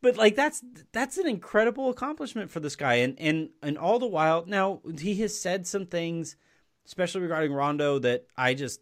but 0.00 0.16
like 0.16 0.36
that's 0.36 0.64
that's 0.92 1.18
an 1.18 1.28
incredible 1.28 1.90
accomplishment 1.90 2.50
for 2.50 2.58
this 2.58 2.74
guy, 2.74 2.94
and 2.94 3.14
and 3.20 3.50
and 3.62 3.76
all 3.76 3.98
the 3.98 4.06
while 4.06 4.44
now 4.46 4.80
he 4.98 5.16
has 5.16 5.38
said 5.38 5.66
some 5.66 5.84
things, 5.84 6.36
especially 6.86 7.20
regarding 7.20 7.52
Rondo, 7.52 7.98
that 7.98 8.26
I 8.34 8.54
just 8.54 8.80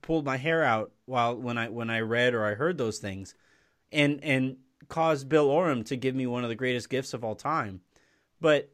pulled 0.00 0.24
my 0.24 0.38
hair 0.38 0.64
out 0.64 0.92
while 1.04 1.36
when 1.36 1.58
I 1.58 1.68
when 1.68 1.90
I 1.90 2.00
read 2.00 2.32
or 2.32 2.44
I 2.46 2.54
heard 2.54 2.78
those 2.78 2.98
things, 2.98 3.34
and 3.92 4.24
and 4.24 4.56
caused 4.90 5.28
Bill 5.28 5.48
Oram 5.48 5.84
to 5.84 5.96
give 5.96 6.14
me 6.14 6.26
one 6.26 6.42
of 6.42 6.50
the 6.50 6.54
greatest 6.54 6.90
gifts 6.90 7.14
of 7.14 7.24
all 7.24 7.34
time, 7.34 7.80
but 8.40 8.70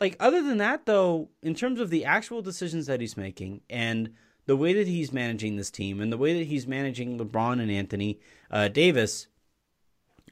like 0.00 0.16
other 0.18 0.42
than 0.42 0.58
that 0.58 0.86
though, 0.86 1.28
in 1.42 1.54
terms 1.54 1.78
of 1.78 1.90
the 1.90 2.04
actual 2.04 2.42
decisions 2.42 2.86
that 2.86 3.00
he's 3.00 3.16
making 3.16 3.60
and 3.70 4.14
the 4.46 4.56
way 4.56 4.72
that 4.72 4.88
he's 4.88 5.12
managing 5.12 5.56
this 5.56 5.70
team 5.70 6.00
and 6.00 6.12
the 6.12 6.18
way 6.18 6.36
that 6.38 6.48
he's 6.48 6.66
managing 6.66 7.18
LeBron 7.18 7.60
and 7.60 7.70
Anthony 7.70 8.18
uh, 8.50 8.66
Davis, 8.66 9.28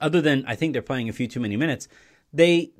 other 0.00 0.20
than 0.20 0.44
I 0.46 0.56
think 0.56 0.72
they're 0.72 0.82
playing 0.82 1.08
a 1.08 1.12
few 1.12 1.28
too 1.28 1.38
many 1.38 1.56
minutes, 1.56 1.86
they 2.32 2.72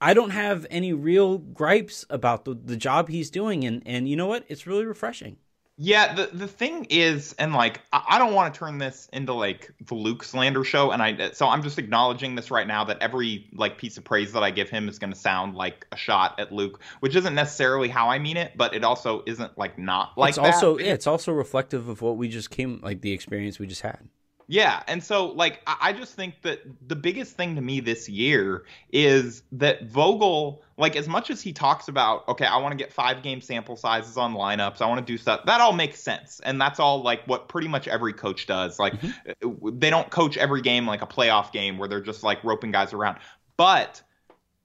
I 0.00 0.14
don't 0.14 0.30
have 0.30 0.66
any 0.70 0.94
real 0.94 1.36
gripes 1.36 2.06
about 2.08 2.46
the, 2.46 2.54
the 2.54 2.76
job 2.76 3.10
he's 3.10 3.30
doing 3.30 3.64
and 3.64 3.82
and 3.84 4.08
you 4.08 4.16
know 4.16 4.26
what? 4.26 4.44
It's 4.48 4.66
really 4.66 4.86
refreshing. 4.86 5.36
Yeah, 5.82 6.12
the 6.12 6.28
the 6.30 6.46
thing 6.46 6.86
is, 6.90 7.34
and 7.38 7.54
like 7.54 7.80
I, 7.90 8.02
I 8.10 8.18
don't 8.18 8.34
want 8.34 8.52
to 8.52 8.58
turn 8.58 8.76
this 8.76 9.08
into 9.14 9.32
like 9.32 9.72
the 9.86 9.94
Luke 9.94 10.22
slander 10.22 10.62
show, 10.62 10.90
and 10.90 11.02
I 11.02 11.30
so 11.30 11.48
I'm 11.48 11.62
just 11.62 11.78
acknowledging 11.78 12.34
this 12.34 12.50
right 12.50 12.66
now 12.66 12.84
that 12.84 12.98
every 13.00 13.48
like 13.54 13.78
piece 13.78 13.96
of 13.96 14.04
praise 14.04 14.32
that 14.32 14.42
I 14.42 14.50
give 14.50 14.68
him 14.68 14.90
is 14.90 14.98
going 14.98 15.10
to 15.14 15.18
sound 15.18 15.54
like 15.54 15.86
a 15.90 15.96
shot 15.96 16.38
at 16.38 16.52
Luke, 16.52 16.82
which 17.00 17.16
isn't 17.16 17.34
necessarily 17.34 17.88
how 17.88 18.10
I 18.10 18.18
mean 18.18 18.36
it, 18.36 18.58
but 18.58 18.74
it 18.74 18.84
also 18.84 19.22
isn't 19.24 19.56
like 19.56 19.78
not 19.78 20.18
like 20.18 20.30
it's 20.30 20.38
also 20.38 20.76
yeah, 20.76 20.92
it's 20.92 21.06
also 21.06 21.32
reflective 21.32 21.88
of 21.88 22.02
what 22.02 22.18
we 22.18 22.28
just 22.28 22.50
came 22.50 22.80
like 22.82 23.00
the 23.00 23.12
experience 23.12 23.58
we 23.58 23.66
just 23.66 23.80
had. 23.80 24.06
Yeah, 24.50 24.82
and 24.88 25.00
so 25.00 25.26
like 25.26 25.60
I 25.64 25.92
just 25.92 26.14
think 26.14 26.42
that 26.42 26.58
the 26.88 26.96
biggest 26.96 27.36
thing 27.36 27.54
to 27.54 27.60
me 27.60 27.78
this 27.78 28.08
year 28.08 28.64
is 28.92 29.44
that 29.52 29.84
Vogel, 29.84 30.64
like 30.76 30.96
as 30.96 31.06
much 31.06 31.30
as 31.30 31.40
he 31.40 31.52
talks 31.52 31.86
about, 31.86 32.26
okay, 32.26 32.46
I 32.46 32.56
want 32.56 32.72
to 32.72 32.76
get 32.76 32.92
five 32.92 33.22
game 33.22 33.40
sample 33.40 33.76
sizes 33.76 34.16
on 34.16 34.34
lineups, 34.34 34.82
I 34.82 34.86
want 34.86 35.06
to 35.06 35.12
do 35.12 35.16
stuff. 35.16 35.42
That 35.46 35.60
all 35.60 35.72
makes 35.72 36.00
sense, 36.00 36.40
and 36.42 36.60
that's 36.60 36.80
all 36.80 37.00
like 37.00 37.24
what 37.28 37.48
pretty 37.48 37.68
much 37.68 37.86
every 37.86 38.12
coach 38.12 38.48
does. 38.48 38.80
Like 38.80 38.94
mm-hmm. 38.94 39.78
they 39.78 39.88
don't 39.88 40.10
coach 40.10 40.36
every 40.36 40.62
game 40.62 40.84
like 40.84 41.02
a 41.02 41.06
playoff 41.06 41.52
game 41.52 41.78
where 41.78 41.88
they're 41.88 42.00
just 42.00 42.24
like 42.24 42.42
roping 42.42 42.72
guys 42.72 42.92
around, 42.92 43.18
but 43.56 44.02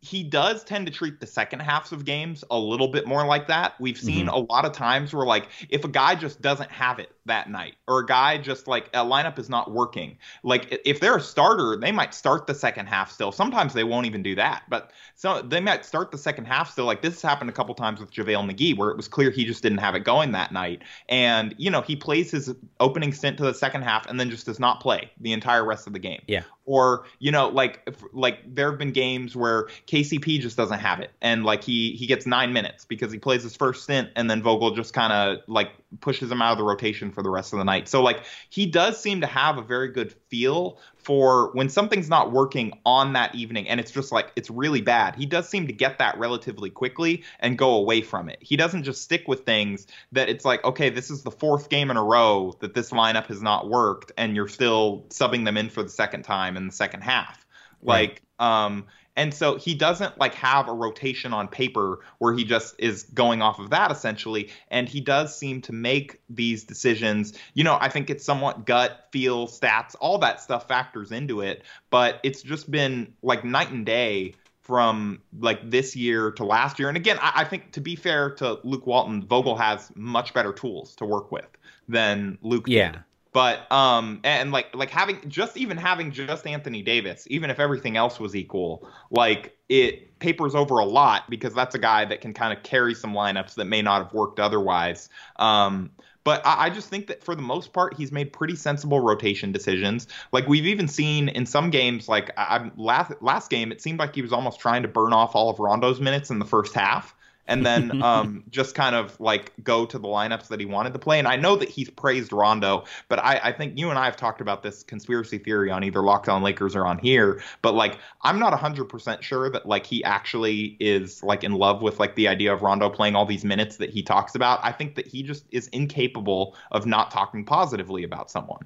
he 0.02 0.24
does 0.24 0.64
tend 0.64 0.88
to 0.88 0.92
treat 0.92 1.20
the 1.20 1.28
second 1.28 1.60
halves 1.60 1.92
of 1.92 2.06
games 2.06 2.44
a 2.50 2.58
little 2.58 2.88
bit 2.88 3.06
more 3.06 3.24
like 3.24 3.50
that. 3.50 3.80
We've 3.80 4.00
seen 4.00 4.26
mm-hmm. 4.26 4.36
a 4.36 4.40
lot 4.52 4.66
of 4.66 4.72
times 4.72 5.14
where 5.14 5.28
like 5.28 5.50
if 5.70 5.84
a 5.84 5.90
guy 5.90 6.16
just 6.16 6.42
doesn't 6.42 6.72
have 6.72 6.98
it 6.98 7.12
that 7.26 7.50
night 7.50 7.76
or 7.88 8.00
a 8.00 8.06
guy 8.06 8.38
just 8.38 8.68
like 8.68 8.88
a 8.88 9.00
lineup 9.00 9.40
is 9.40 9.50
not 9.50 9.72
working, 9.72 10.18
like 10.44 10.82
if 10.86 11.00
they're 11.00 11.18
a 11.18 11.22
starter, 11.22 11.78
they 11.80 11.92
might 11.92 12.14
start 12.14 12.48
the 12.48 12.54
second 12.54 12.88
half 12.88 13.12
still. 13.12 13.32
Sometimes 13.32 13.74
they 13.74 13.84
won't 13.84 14.06
even 14.06 14.24
do 14.24 14.36
that, 14.36 14.64
but 14.70 14.92
so 15.16 15.42
they 15.42 15.60
might 15.60 15.86
start 15.86 16.12
the 16.12 16.18
second 16.18 16.46
half 16.46 16.72
still. 16.72 16.86
Like 16.86 17.02
this 17.02 17.16
has 17.16 17.22
happened 17.22 17.50
a 17.50 17.54
couple 17.54 17.76
times 17.76 18.00
with 18.00 18.12
JaVale 18.12 18.52
McGee 18.52 18.78
where 18.78 18.90
it 18.90 18.98
was 18.98 19.08
clear 19.08 19.32
he 19.32 19.46
just 19.46 19.64
didn't 19.64 19.80
have 19.80 19.96
it 19.96 20.04
going 20.04 20.32
that 20.34 20.52
night. 20.52 20.82
And 21.10 21.56
you 21.58 21.70
know, 21.70 21.82
he 21.82 21.96
plays 21.96 22.32
his 22.32 22.54
opening 22.80 23.14
stint 23.14 23.38
to 23.38 23.44
the 23.44 23.54
second 23.54 23.84
half 23.84 24.06
and 24.08 24.20
then 24.20 24.30
just 24.30 24.46
does 24.46 24.60
not 24.60 24.82
play 24.82 25.12
the 25.20 25.34
entire 25.34 25.64
rest 25.64 25.88
of 25.88 25.94
the 25.94 26.00
game. 26.00 26.22
Yeah 26.28 26.44
or 26.66 27.06
you 27.20 27.32
know 27.32 27.48
like 27.48 27.82
if, 27.88 28.04
like 28.14 28.40
there 28.54 28.70
have 28.70 28.80
been 28.80 28.92
games 28.92 29.36
where 29.36 29.66
KCP 29.88 30.40
just 30.40 30.58
doesn't 30.58 30.80
have 30.80 31.00
it 31.00 31.12
and 31.22 31.44
like 31.44 31.64
he 31.64 31.92
he 31.94 32.06
gets 32.08 32.26
9 32.26 32.52
minutes 32.52 32.86
because 32.86 33.12
he 33.12 33.20
plays 33.20 33.44
his 33.44 33.56
first 33.56 33.84
stint 33.84 34.10
and 34.16 34.30
then 34.30 34.42
Vogel 34.42 34.72
just 34.72 34.94
kind 34.94 35.14
of 35.14 35.40
like 35.48 35.72
pushes 36.02 36.32
him 36.32 36.42
out 36.42 36.54
of 36.54 36.58
the 36.58 36.64
rotation 36.64 37.12
for 37.16 37.24
the 37.24 37.30
rest 37.30 37.54
of 37.54 37.60
the 37.60 37.66
night. 37.66 37.88
So 37.88 38.04
like 38.04 38.24
he 38.50 38.68
does 38.68 39.02
seem 39.02 39.22
to 39.22 39.28
have 39.28 39.58
a 39.58 39.62
very 39.64 39.88
good 39.88 40.14
feel 40.30 40.78
for 40.98 41.52
when 41.54 41.70
something's 41.70 42.10
not 42.10 42.32
working 42.32 42.80
on 42.86 43.14
that 43.14 43.34
evening 43.34 43.68
and 43.70 43.80
it's 43.80 43.92
just 43.92 44.12
like 44.12 44.32
it's 44.36 44.50
really 44.50 44.82
bad. 44.82 45.16
He 45.16 45.26
does 45.26 45.50
seem 45.50 45.66
to 45.68 45.74
get 45.74 45.98
that 45.98 46.20
relatively 46.20 46.70
quickly 46.70 47.24
and 47.40 47.58
go 47.58 47.76
away 47.76 48.02
from 48.02 48.30
it. 48.30 48.38
He 48.42 48.58
doesn't 48.58 48.84
just 48.84 49.02
stick 49.02 49.28
with 49.28 49.46
things 49.46 49.88
that 50.12 50.30
it's 50.30 50.46
like 50.46 50.64
okay, 50.64 50.90
this 50.90 51.10
is 51.10 51.24
the 51.24 51.32
fourth 51.32 51.70
game 51.70 51.90
in 51.90 51.98
a 51.98 52.04
row 52.04 52.54
that 52.60 52.74
this 52.76 52.92
lineup 52.92 53.28
has 53.28 53.42
not 53.42 53.70
worked 53.70 54.12
and 54.18 54.36
you're 54.36 54.48
still 54.48 55.06
subbing 55.10 55.46
them 55.46 55.58
in 55.58 55.70
for 55.70 55.82
the 55.82 55.90
second 55.90 56.24
time 56.24 56.58
in 56.58 56.68
the 56.68 56.74
second 56.74 57.02
half. 57.02 57.46
Like 57.82 58.22
um 58.40 58.86
and 59.16 59.34
so 59.34 59.56
he 59.56 59.74
doesn't 59.74 60.18
like 60.18 60.34
have 60.36 60.68
a 60.68 60.74
rotation 60.74 61.34
on 61.34 61.48
paper 61.48 62.00
where 62.18 62.34
he 62.34 62.44
just 62.44 62.76
is 62.78 63.04
going 63.04 63.42
off 63.42 63.60
of 63.60 63.70
that 63.70 63.92
essentially. 63.92 64.50
And 64.70 64.90
he 64.90 65.00
does 65.00 65.38
seem 65.38 65.62
to 65.62 65.74
make 65.74 66.22
these 66.30 66.64
decisions. 66.64 67.34
You 67.54 67.64
know, 67.64 67.78
I 67.80 67.90
think 67.90 68.10
it's 68.10 68.26
somewhat 68.26 68.66
gut, 68.66 69.08
feel, 69.12 69.48
stats, 69.48 69.96
all 70.00 70.18
that 70.20 70.42
stuff 70.42 70.68
factors 70.68 71.12
into 71.12 71.42
it. 71.42 71.64
But 71.90 72.20
it's 72.24 72.42
just 72.42 72.70
been 72.70 73.14
like 73.22 73.46
night 73.46 73.72
and 73.72 73.86
day 73.86 74.36
from 74.62 75.22
like 75.40 75.70
this 75.70 75.96
year 75.96 76.32
to 76.32 76.44
last 76.44 76.80
year. 76.80 76.90
And 76.90 76.98
again, 76.98 77.18
I, 77.22 77.34
I 77.36 77.44
think 77.46 77.72
to 77.74 77.82
be 77.82 77.96
fair 77.96 78.32
to 78.32 78.60
Luke 78.64 78.88
Walton, 78.88 79.26
Vogel 79.26 79.56
has 79.56 79.92
much 79.96 80.34
better 80.34 80.52
tools 80.52 80.96
to 80.96 81.06
work 81.06 81.32
with 81.32 81.48
than 81.88 82.38
Luke. 82.42 82.66
Yeah. 82.68 82.92
Did. 82.92 83.02
But 83.36 83.70
um 83.70 84.22
and 84.24 84.54
like 84.54 84.74
like 84.74 84.90
having 84.90 85.20
just 85.28 85.58
even 85.58 85.76
having 85.76 86.10
just 86.14 86.48
Anthony 86.48 86.82
Davis, 86.82 87.28
even 87.30 87.50
if 87.50 87.60
everything 87.60 87.98
else 87.98 88.18
was 88.18 88.34
equal, 88.34 88.88
like 89.12 89.58
it 89.68 90.18
papers 90.20 90.56
over 90.56 90.80
a 90.80 90.86
lot 90.86 91.30
because 91.30 91.54
that's 91.54 91.76
a 91.76 91.78
guy 91.78 92.06
that 92.06 92.22
can 92.22 92.34
kind 92.34 92.58
of 92.58 92.64
carry 92.64 92.96
some 92.96 93.14
lineups 93.14 93.56
that 93.56 93.66
may 93.66 93.82
not 93.82 94.04
have 94.04 94.14
worked 94.14 94.40
otherwise. 94.40 95.10
Um 95.36 95.92
but 96.24 96.42
I, 96.44 96.72
just 96.72 96.90
think 96.90 97.06
that 97.06 97.24
for 97.24 97.36
the 97.36 97.44
most 97.44 97.72
part, 97.72 97.94
he's 97.94 98.12
made 98.12 98.34
pretty 98.34 98.56
sensible 98.56 99.00
rotation 99.00 99.52
decisions. 99.52 100.08
Like 100.32 100.48
we've 100.48 100.66
even 100.66 100.88
seen 100.88 101.30
in 101.30 101.46
some 101.46 101.70
games, 101.70 102.10
like 102.10 102.32
I, 102.36 102.72
last 102.78 103.12
last 103.22 103.52
game, 103.52 103.72
it 103.72 103.80
seemed 103.80 104.00
like 104.00 104.16
he 104.16 104.24
was 104.24 104.34
almost 104.34 104.60
trying 104.60 104.82
to 104.82 104.88
burn 104.88 105.14
off 105.14 105.36
all 105.36 105.52
of 105.52 105.60
Rondo's 105.60 106.00
minutes 106.00 106.32
in 106.32 106.40
the 106.40 106.46
first 106.46 106.74
half 106.74 107.15
and 107.48 107.66
then 107.66 108.02
um, 108.04 108.44
just 108.50 108.76
kind 108.76 108.96
of 108.96 109.20
like 109.20 109.52
go 109.64 109.86
to 109.86 109.98
the 109.98 110.08
lineups 110.08 110.48
that 110.48 110.60
he 110.60 110.66
wanted 110.66 110.94
to 110.94 111.00
play. 111.00 111.20
And 111.20 111.28
I 111.28 111.36
know 111.36 111.56
that 111.56 111.70
he's 111.70 111.90
praised 111.90 112.32
Rondo, 112.32 112.86
but 113.08 113.20
I, 113.20 113.40
I 113.44 113.52
think 113.52 113.78
you 113.78 113.90
and 113.90 114.00
I 114.00 114.06
have 114.06 114.18
talked 114.18 114.42
about 114.42 114.64
this 114.64 114.84
conspiracy 114.84 115.38
theory 115.38 115.72
on 115.72 115.84
either 115.84 116.00
Lockdown 116.00 116.42
Lakers 116.42 116.76
or 116.76 116.86
on 116.86 116.98
here. 117.00 117.42
But 117.62 117.74
like, 117.74 117.98
I'm 118.22 118.40
not 118.40 118.54
100% 118.54 119.22
sure 119.22 119.50
that 119.50 119.68
like 119.68 119.86
he 119.86 120.04
actually 120.04 120.78
is 120.80 121.24
like 121.24 121.44
in 121.44 121.54
love 121.54 121.82
with 121.82 122.00
like 122.00 122.16
the 122.16 122.28
idea 122.28 122.54
of 122.54 122.62
Rondo 122.62 122.90
playing 122.90 123.16
all 123.16 123.26
these 123.26 123.46
minutes 123.46 123.78
that 123.78 123.90
he 123.90 124.04
talks 124.04 124.36
about. 124.36 124.60
I 124.64 124.72
think 124.72 124.96
that 124.96 125.08
he 125.08 125.24
just 125.24 125.46
is 125.52 125.68
incapable 125.70 126.56
of 126.72 126.86
not 126.86 127.12
talking 127.12 127.46
positively 127.46 128.04
about 128.04 128.32
someone. 128.32 128.66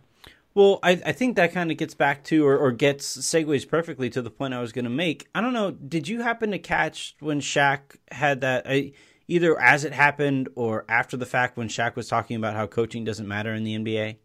Well, 0.59 0.79
I, 0.83 1.01
I 1.05 1.11
think 1.13 1.37
that 1.37 1.53
kind 1.53 1.71
of 1.71 1.77
gets 1.77 1.93
back 1.93 2.21
to 2.25 2.45
or, 2.45 2.57
or 2.57 2.73
gets 2.73 3.15
segues 3.15 3.65
perfectly 3.65 4.09
to 4.09 4.21
the 4.21 4.29
point 4.29 4.53
I 4.53 4.59
was 4.59 4.73
going 4.73 4.83
to 4.83 4.91
make. 4.91 5.29
I 5.33 5.39
don't 5.39 5.53
know. 5.53 5.71
Did 5.71 6.09
you 6.09 6.21
happen 6.21 6.51
to 6.51 6.59
catch 6.59 7.15
when 7.21 7.39
Shaq 7.39 7.95
had 8.11 8.41
that, 8.41 8.67
uh, 8.67 8.89
either 9.29 9.57
as 9.57 9.85
it 9.85 9.93
happened 9.93 10.49
or 10.55 10.83
after 10.89 11.15
the 11.15 11.25
fact 11.25 11.55
when 11.55 11.69
Shaq 11.69 11.95
was 11.95 12.09
talking 12.09 12.35
about 12.35 12.55
how 12.55 12.67
coaching 12.67 13.05
doesn't 13.05 13.25
matter 13.25 13.53
in 13.53 13.63
the 13.63 13.73
NBA? 13.77 14.17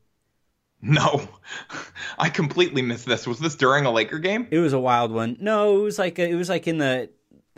No, 0.83 1.29
I 2.19 2.31
completely 2.31 2.83
missed 2.83 3.07
this. 3.07 3.29
Was 3.29 3.39
this 3.39 3.55
during 3.55 3.87
a 3.87 3.93
Laker 3.93 4.19
game? 4.19 4.49
It 4.51 4.59
was 4.59 4.73
a 4.73 4.81
wild 4.81 5.13
one. 5.13 5.37
No, 5.39 5.79
it 5.79 5.83
was 5.85 6.01
like 6.01 6.19
a, 6.19 6.29
it 6.29 6.35
was 6.35 6.49
like 6.49 6.67
in 6.67 6.79
the 6.79 7.11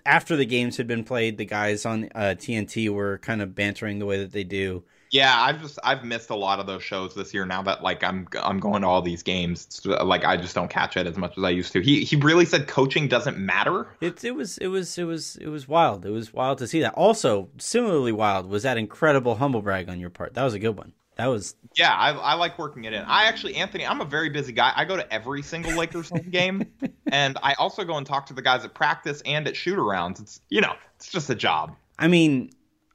after 0.05 0.37
the 0.37 0.45
games 0.45 0.77
had 0.77 0.87
been 0.87 1.03
played. 1.03 1.39
The 1.39 1.47
guys 1.47 1.87
on 1.87 2.11
uh, 2.15 2.35
TNT 2.37 2.91
were 2.91 3.17
kind 3.17 3.41
of 3.41 3.55
bantering 3.55 4.01
the 4.01 4.07
way 4.07 4.19
that 4.19 4.33
they 4.33 4.45
do 4.45 4.85
yeah, 5.11 5.41
I've 5.41 5.61
just 5.61 5.79
I've 5.85 6.05
missed 6.05 6.31
a 6.31 6.35
lot 6.35 6.61
of 6.61 6.67
those 6.67 6.83
shows 6.83 7.15
this 7.15 7.33
year. 7.33 7.47
Now 7.47 7.63
that 7.63 7.83
like 7.83 8.03
I'm 8.03 8.27
I'm 8.43 8.59
going 8.59 8.83
to 8.83 8.89
all 8.89 9.03
these 9.03 9.23
games, 9.23 9.81
like 9.85 10.25
I 10.25 10.37
just 10.37 10.55
don't 10.55 10.69
catch 10.69 10.97
it 10.97 11.07
as 11.07 11.17
much 11.17 11.37
as 11.39 11.45
I 11.45 11.51
used 11.51 11.73
to. 11.73 11.81
He 11.81 12.05
he 12.05 12.17
really 12.17 12.45
said 12.45 12.67
coaching 12.67 13.09
doesn't 13.09 13.39
matter. 13.39 13.89
It 14.01 14.25
it 14.25 14.35
was 14.35 14.59
it 14.59 14.69
was 14.69 14.99
it 14.99 15.05
was 15.05 15.37
it 15.37 15.49
was 15.49 15.69
wild. 15.69 16.05
It 16.05 16.11
was 16.11 16.33
wild 16.33 16.59
to 16.59 16.67
see 16.67 16.81
that. 16.81 16.95
Also, 16.95 17.49
similarly 17.59 18.13
wild 18.13 18.47
was 18.47 18.65
that 18.65 18.79
incredible 18.79 19.37
humble 19.37 19.63
brag 19.63 19.89
on 19.89 20.01
your 20.01 20.11
part. 20.11 20.35
That 20.35 20.45
was 20.45 20.55
a 20.55 20.59
good 20.59 20.77
one. 20.77 20.93
That 21.17 21.27
was 21.27 21.55
yeah. 21.77 21.95
I, 21.95 22.11
I 22.13 22.35
like 22.35 22.59
working 22.59 22.85
it 22.85 22.93
in. 22.93 23.03
I 23.03 23.25
actually, 23.25 23.57
Anthony, 23.57 23.87
I'm 23.87 24.01
a 24.01 24.05
very 24.05 24.29
busy 24.29 24.53
guy. 24.53 24.73
I 24.77 24.85
go 24.85 24.97
to 24.97 25.13
every 25.13 25.43
single 25.43 25.73
Lakers 25.73 26.11
game, 26.31 26.67
and 27.07 27.39
I 27.43 27.55
also 27.55 27.85
go 27.85 27.97
and 27.97 28.07
talk 28.07 28.27
to 28.27 28.35
the 28.35 28.43
guys 28.43 28.65
at 28.65 28.75
practice 28.75 29.23
and 29.25 29.49
at 29.49 29.57
shoot 29.57 29.79
arounds. 29.79 30.21
It's 30.21 30.41
you 30.51 30.61
know, 30.61 30.75
it's 30.97 31.11
just 31.11 31.31
a 31.31 31.35
job. 31.35 31.75
I 31.99 32.09
mean, 32.09 32.51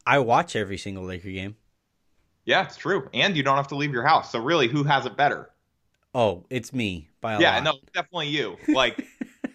I 0.05 0.19
watch 0.19 0.55
every 0.55 0.77
single 0.77 1.03
Laker 1.03 1.31
game. 1.31 1.55
Yeah, 2.45 2.63
it's 2.63 2.77
true. 2.77 3.07
And 3.13 3.35
you 3.35 3.43
don't 3.43 3.57
have 3.57 3.67
to 3.67 3.75
leave 3.75 3.91
your 3.91 4.05
house. 4.05 4.31
So 4.31 4.39
really, 4.39 4.67
who 4.67 4.83
has 4.83 5.05
it 5.05 5.15
better? 5.15 5.49
Oh, 6.13 6.45
it's 6.49 6.73
me 6.73 7.09
by 7.21 7.33
a 7.33 7.39
yeah, 7.39 7.55
lot. 7.55 7.63
no, 7.63 7.73
definitely 7.93 8.27
you. 8.27 8.57
Like 8.67 9.05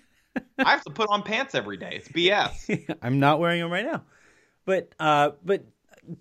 I 0.59 0.71
have 0.71 0.85
to 0.85 0.91
put 0.91 1.09
on 1.11 1.23
pants 1.23 1.55
every 1.55 1.77
day. 1.77 1.97
It's 1.97 2.09
BS. 2.09 2.97
I'm 3.03 3.21
not 3.21 3.41
wearing 3.41 3.61
them 3.61 3.71
right 3.71 3.85
now. 3.85 4.03
But 4.65 4.95
uh 4.99 5.33
but 5.45 5.65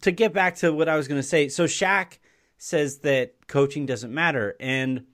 to 0.01 0.11
get 0.11 0.33
back 0.33 0.55
to 0.57 0.73
what 0.73 0.89
I 0.89 0.97
was 0.97 1.07
going 1.07 1.19
to 1.19 1.27
say, 1.27 1.47
so 1.47 1.65
Shaq 1.65 2.17
says 2.57 2.99
that 2.99 3.35
coaching 3.47 3.85
doesn't 3.85 4.13
matter 4.13 4.55
and 4.59 5.05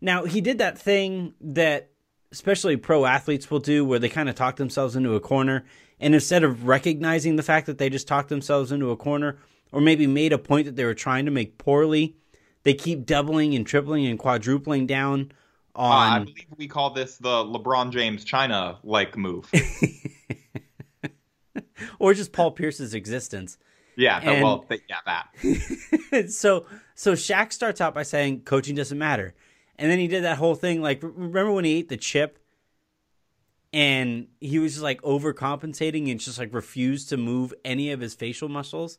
now 0.00 0.24
he 0.24 0.40
did 0.40 0.58
that 0.58 0.76
thing 0.76 1.32
that 1.40 1.90
especially 2.30 2.76
pro 2.76 3.06
athletes 3.06 3.50
will 3.50 3.60
do 3.60 3.84
where 3.84 3.98
they 3.98 4.08
kind 4.08 4.28
of 4.28 4.34
talk 4.34 4.56
themselves 4.56 4.94
into 4.96 5.14
a 5.14 5.20
corner 5.20 5.64
and 6.00 6.14
instead 6.14 6.42
of 6.44 6.66
recognizing 6.66 7.36
the 7.36 7.42
fact 7.42 7.66
that 7.66 7.78
they 7.78 7.88
just 7.88 8.08
talked 8.08 8.28
themselves 8.28 8.72
into 8.72 8.90
a 8.90 8.96
corner 8.96 9.38
or 9.74 9.80
maybe 9.80 10.06
made 10.06 10.32
a 10.32 10.38
point 10.38 10.66
that 10.66 10.76
they 10.76 10.84
were 10.84 10.94
trying 10.94 11.24
to 11.24 11.30
make 11.32 11.58
poorly, 11.58 12.16
they 12.62 12.74
keep 12.74 13.04
doubling 13.04 13.54
and 13.54 13.66
tripling 13.66 14.06
and 14.06 14.18
quadrupling 14.18 14.86
down 14.86 15.32
on 15.74 15.90
Uh, 15.90 16.14
I 16.14 16.18
believe 16.20 16.46
we 16.56 16.68
call 16.68 16.90
this 16.90 17.16
the 17.16 17.28
LeBron 17.44 17.90
James 17.90 18.24
China 18.24 18.78
like 18.84 19.16
move. 19.16 19.50
or 21.98 22.14
just 22.14 22.32
Paul 22.32 22.52
Pierce's 22.52 22.94
existence. 22.94 23.58
Yeah, 23.96 24.18
And- 24.20 24.42
well, 24.42 24.64
yeah, 24.70 24.96
that. 25.06 26.28
so 26.30 26.66
so 26.94 27.12
Shaq 27.12 27.52
starts 27.52 27.80
out 27.80 27.94
by 27.94 28.02
saying 28.04 28.42
coaching 28.42 28.74
doesn't 28.76 28.98
matter, 28.98 29.34
and 29.76 29.90
then 29.90 29.98
he 29.98 30.06
did 30.08 30.22
that 30.24 30.38
whole 30.38 30.54
thing. 30.54 30.80
Like, 30.82 31.02
remember 31.02 31.50
when 31.52 31.64
he 31.64 31.78
ate 31.78 31.88
the 31.88 31.96
chip, 31.96 32.38
and 33.72 34.28
he 34.40 34.58
was 34.60 34.72
just 34.72 34.82
like 34.82 35.00
overcompensating 35.02 36.10
and 36.10 36.20
just 36.20 36.38
like 36.38 36.54
refused 36.54 37.08
to 37.08 37.16
move 37.16 37.52
any 37.64 37.90
of 37.92 38.00
his 38.00 38.14
facial 38.14 38.48
muscles, 38.48 38.98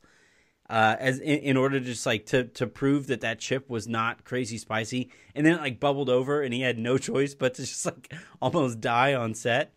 uh, 0.69 0.95
as 0.99 1.19
in, 1.19 1.39
in 1.39 1.57
order 1.57 1.79
to 1.79 1.85
just 1.85 2.05
like 2.05 2.25
to 2.27 2.45
to 2.45 2.67
prove 2.67 3.07
that 3.07 3.21
that 3.21 3.39
chip 3.39 3.69
was 3.69 3.87
not 3.87 4.23
crazy 4.23 4.57
spicy, 4.57 5.11
and 5.33 5.45
then 5.45 5.55
it 5.55 5.61
like 5.61 5.79
bubbled 5.79 6.09
over, 6.09 6.41
and 6.41 6.53
he 6.53 6.61
had 6.61 6.77
no 6.77 6.97
choice 7.11 7.33
but 7.35 7.53
to 7.55 7.61
just 7.61 7.85
like 7.85 8.13
almost 8.41 8.81
die 8.81 9.13
on 9.13 9.33
set. 9.33 9.73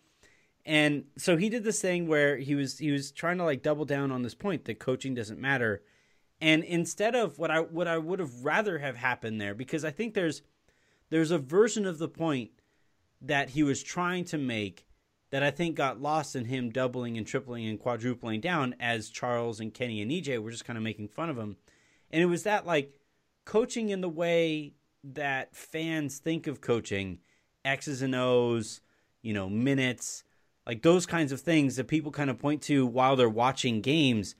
And 0.65 1.05
so 1.17 1.37
he 1.37 1.49
did 1.49 1.63
this 1.63 1.81
thing 1.81 2.07
where 2.07 2.37
he 2.37 2.55
was 2.55 2.77
he 2.77 2.91
was 2.91 3.11
trying 3.11 3.37
to 3.37 3.43
like 3.43 3.63
double 3.63 3.85
down 3.85 4.11
on 4.11 4.21
this 4.21 4.35
point 4.35 4.65
that 4.65 4.79
coaching 4.79 5.13
doesn't 5.13 5.39
matter. 5.39 5.83
And 6.41 6.63
instead 6.63 7.15
of 7.15 7.37
what 7.37 7.51
I 7.51 7.59
what 7.59 7.87
I 7.87 7.97
would 7.97 8.19
have 8.19 8.43
rather 8.43 8.79
have 8.79 8.95
happened 8.95 9.39
there 9.39 9.53
because 9.53 9.83
I 9.83 9.91
think 9.91 10.13
there's 10.13 10.41
there's 11.09 11.31
a 11.31 11.37
version 11.37 11.85
of 11.85 11.97
the 11.97 12.07
point 12.07 12.51
that 13.21 13.49
he 13.49 13.63
was 13.63 13.83
trying 13.83 14.25
to 14.25 14.37
make 14.37 14.85
that 15.31 15.43
I 15.43 15.51
think 15.51 15.75
got 15.75 16.01
lost 16.01 16.35
in 16.35 16.45
him 16.45 16.69
doubling 16.69 17.17
and 17.17 17.25
tripling 17.25 17.67
and 17.67 17.79
quadrupling 17.79 18.41
down 18.41 18.75
as 18.79 19.09
Charles 19.09 19.59
and 19.59 19.73
Kenny 19.73 20.01
and 20.01 20.11
EJ 20.11 20.41
were 20.41 20.51
just 20.51 20.65
kind 20.65 20.77
of 20.77 20.83
making 20.83 21.09
fun 21.09 21.29
of 21.29 21.37
him. 21.37 21.57
And 22.11 22.21
it 22.21 22.25
was 22.25 22.43
that 22.43 22.65
like 22.65 22.93
coaching 23.45 23.89
in 23.89 24.01
the 24.01 24.09
way 24.09 24.73
that 25.03 25.55
fans 25.55 26.17
think 26.17 26.47
of 26.47 26.61
coaching, 26.61 27.19
X's 27.63 28.01
and 28.01 28.15
O's, 28.15 28.81
you 29.21 29.33
know, 29.33 29.49
minutes, 29.49 30.23
like 30.65 30.81
those 30.81 31.05
kinds 31.05 31.31
of 31.31 31.41
things 31.41 31.75
that 31.75 31.87
people 31.87 32.11
kind 32.11 32.29
of 32.29 32.39
point 32.39 32.61
to 32.63 32.85
while 32.85 33.15
they're 33.15 33.29
watching 33.29 33.81
games. 33.81 34.35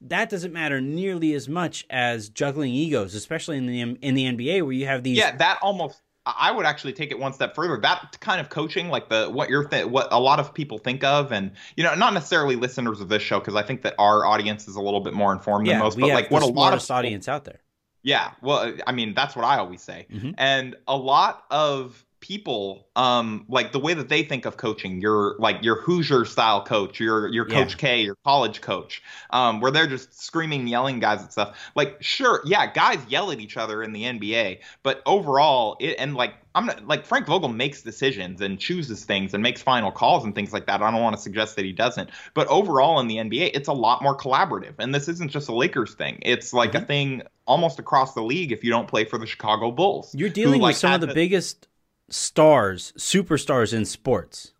That 0.00 0.28
doesn't 0.28 0.52
matter 0.52 0.80
nearly 0.80 1.32
as 1.32 1.48
much 1.48 1.86
as 1.88 2.28
juggling 2.28 2.72
egos, 2.72 3.14
especially 3.14 3.56
in 3.56 3.66
the 3.66 3.80
in 3.80 4.14
the 4.14 4.24
NBA 4.24 4.62
where 4.62 4.72
you 4.72 4.86
have 4.86 5.02
these. 5.02 5.16
Yeah, 5.16 5.34
that 5.36 5.58
almost. 5.62 6.02
I 6.26 6.50
would 6.50 6.66
actually 6.66 6.92
take 6.92 7.12
it 7.12 7.18
one 7.18 7.32
step 7.32 7.54
further. 7.54 7.78
That 7.78 8.18
kind 8.20 8.40
of 8.40 8.48
coaching, 8.48 8.88
like 8.88 9.08
the 9.08 9.30
what 9.30 9.48
you're 9.48 9.64
th- 9.64 9.86
what 9.86 10.08
a 10.10 10.18
lot 10.18 10.40
of 10.40 10.52
people 10.52 10.78
think 10.78 11.04
of, 11.04 11.30
and 11.30 11.52
you 11.76 11.84
know, 11.84 11.94
not 11.94 12.14
necessarily 12.14 12.56
listeners 12.56 13.00
of 13.00 13.08
this 13.08 13.22
show, 13.22 13.38
because 13.38 13.54
I 13.54 13.62
think 13.62 13.82
that 13.82 13.94
our 13.98 14.26
audience 14.26 14.66
is 14.66 14.74
a 14.74 14.80
little 14.80 15.00
bit 15.00 15.14
more 15.14 15.32
informed 15.32 15.66
yeah, 15.66 15.74
than 15.74 15.82
most. 15.82 15.96
we 15.96 16.02
But 16.02 16.08
have 16.08 16.16
like 16.16 16.28
the 16.28 16.34
what 16.34 16.42
a 16.42 16.46
lot 16.46 16.74
of 16.74 16.90
audience 16.90 17.28
out 17.28 17.44
there. 17.44 17.60
Yeah, 18.02 18.32
well, 18.42 18.72
I 18.86 18.92
mean, 18.92 19.14
that's 19.14 19.34
what 19.34 19.44
I 19.44 19.58
always 19.58 19.82
say. 19.82 20.06
Mhm. 20.12 20.34
And 20.38 20.76
a 20.86 20.96
lot 20.96 21.44
of 21.50 22.04
people, 22.26 22.88
um, 22.96 23.44
like 23.48 23.70
the 23.70 23.78
way 23.78 23.94
that 23.94 24.08
they 24.08 24.22
think 24.24 24.46
of 24.46 24.56
coaching, 24.56 25.00
your 25.00 25.36
like 25.38 25.62
your 25.62 25.80
Hoosier 25.82 26.24
style 26.24 26.64
coach, 26.64 26.98
your 26.98 27.32
your 27.32 27.46
Yeah. 27.46 27.54
Coach 27.64 27.78
K, 27.78 28.00
your 28.02 28.16
college 28.24 28.60
coach, 28.60 29.00
um, 29.30 29.60
where 29.60 29.70
they're 29.70 29.86
just 29.86 30.20
screaming, 30.20 30.66
yelling 30.66 30.98
guys 30.98 31.20
and 31.22 31.30
stuff. 31.30 31.56
Like, 31.76 32.02
sure, 32.02 32.42
yeah, 32.44 32.72
guys 32.72 32.98
yell 33.08 33.30
at 33.30 33.38
each 33.38 33.56
other 33.56 33.80
in 33.82 33.92
the 33.92 34.04
NBA, 34.06 34.58
but 34.82 35.02
overall, 35.06 35.76
it 35.78 35.96
and 35.98 36.14
like 36.14 36.34
I'm 36.54 36.66
not 36.66 36.86
like 36.88 37.06
Frank 37.06 37.26
Vogel 37.26 37.48
makes 37.48 37.82
decisions 37.82 38.40
and 38.40 38.58
chooses 38.58 39.04
things 39.04 39.32
and 39.34 39.42
makes 39.42 39.62
final 39.62 39.92
calls 39.92 40.24
and 40.24 40.34
things 40.34 40.52
like 40.52 40.66
that. 40.66 40.82
I 40.82 40.90
don't 40.90 41.02
want 41.02 41.14
to 41.14 41.22
suggest 41.22 41.54
that 41.56 41.64
he 41.64 41.72
doesn't, 41.72 42.10
but 42.34 42.48
overall 42.48 42.98
in 42.98 43.06
the 43.08 43.18
NBA, 43.18 43.52
it's 43.54 43.68
a 43.68 43.72
lot 43.72 44.02
more 44.02 44.16
collaborative. 44.16 44.74
And 44.80 44.92
this 44.94 45.06
isn't 45.08 45.30
just 45.30 45.48
a 45.48 45.54
Lakers 45.54 45.94
thing; 45.94 46.18
it's 46.22 46.52
like 46.52 46.74
a 46.74 46.80
thing 46.80 47.22
almost 47.46 47.78
across 47.78 48.14
the 48.14 48.22
league. 48.22 48.50
If 48.52 48.64
you 48.64 48.70
don't 48.70 48.88
play 48.88 49.04
for 49.04 49.18
the 49.18 49.26
Chicago 49.26 49.70
Bulls, 49.70 50.16
You're 50.16 50.30
who, 50.42 50.58
dealing 50.58 50.60
like, 50.60 50.70
with 50.70 50.76
some 50.76 50.92
of 50.94 51.00
the 51.00 51.06
biggest 51.08 51.68
stars, 52.08 52.92
superstars 52.96 53.72
in 53.72 53.84
sports 53.84 54.52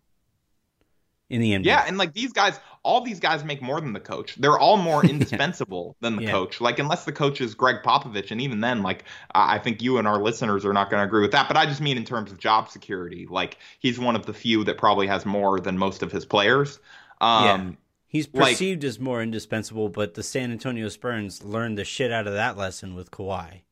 in 1.29 1.41
the 1.41 1.51
NBA. 1.53 1.65
Yeah, 1.65 1.83
and 1.87 1.97
like 1.97 2.13
these 2.13 2.31
guys, 2.31 2.59
all 2.83 3.01
these 3.01 3.19
guys 3.19 3.43
make 3.43 3.61
more 3.61 3.81
than 3.81 3.91
the 3.93 3.99
coach. 3.99 4.35
They're 4.35 4.57
all 4.57 4.77
more 4.77 5.03
indispensable 5.05 5.95
than 5.99 6.15
the 6.15 6.23
Yeah. 6.23 6.31
coach. 6.31 6.61
Like 6.61 6.79
unless 6.79 7.03
the 7.05 7.11
coach 7.11 7.41
is 7.41 7.53
Gregg 7.53 7.77
Popovich, 7.83 8.31
and 8.31 8.39
even 8.41 8.61
then, 8.61 8.81
like 8.83 9.03
I 9.35 9.59
think 9.59 9.81
you 9.81 9.97
and 9.97 10.07
our 10.07 10.19
listeners 10.21 10.65
are 10.65 10.73
not 10.73 10.89
going 10.89 11.01
to 11.01 11.05
agree 11.05 11.21
with 11.21 11.31
that. 11.31 11.47
But 11.47 11.57
I 11.57 11.65
just 11.65 11.81
mean 11.81 11.97
in 11.97 12.05
terms 12.05 12.31
of 12.31 12.37
job 12.39 12.69
security, 12.69 13.27
like 13.29 13.57
he's 13.79 13.99
one 13.99 14.15
of 14.15 14.25
the 14.25 14.33
few 14.33 14.63
that 14.65 14.77
probably 14.77 15.07
has 15.07 15.25
more 15.25 15.59
than 15.59 15.77
most 15.77 16.01
of 16.03 16.11
his 16.11 16.25
players. 16.25 16.79
Um, 17.19 17.77
He's 18.09 18.33
like- 18.33 18.53
perceived 18.53 18.85
as 18.85 19.01
more 19.01 19.21
indispensable, 19.21 19.89
but 19.89 20.13
the 20.13 20.23
San 20.23 20.51
Antonio 20.53 20.87
Spurs 20.87 21.43
learned 21.43 21.77
the 21.77 21.83
shit 21.83 22.09
out 22.09 22.25
of 22.25 22.33
that 22.33 22.55
lesson 22.55 22.95
with 22.95 23.11
Kawhi. 23.11 23.63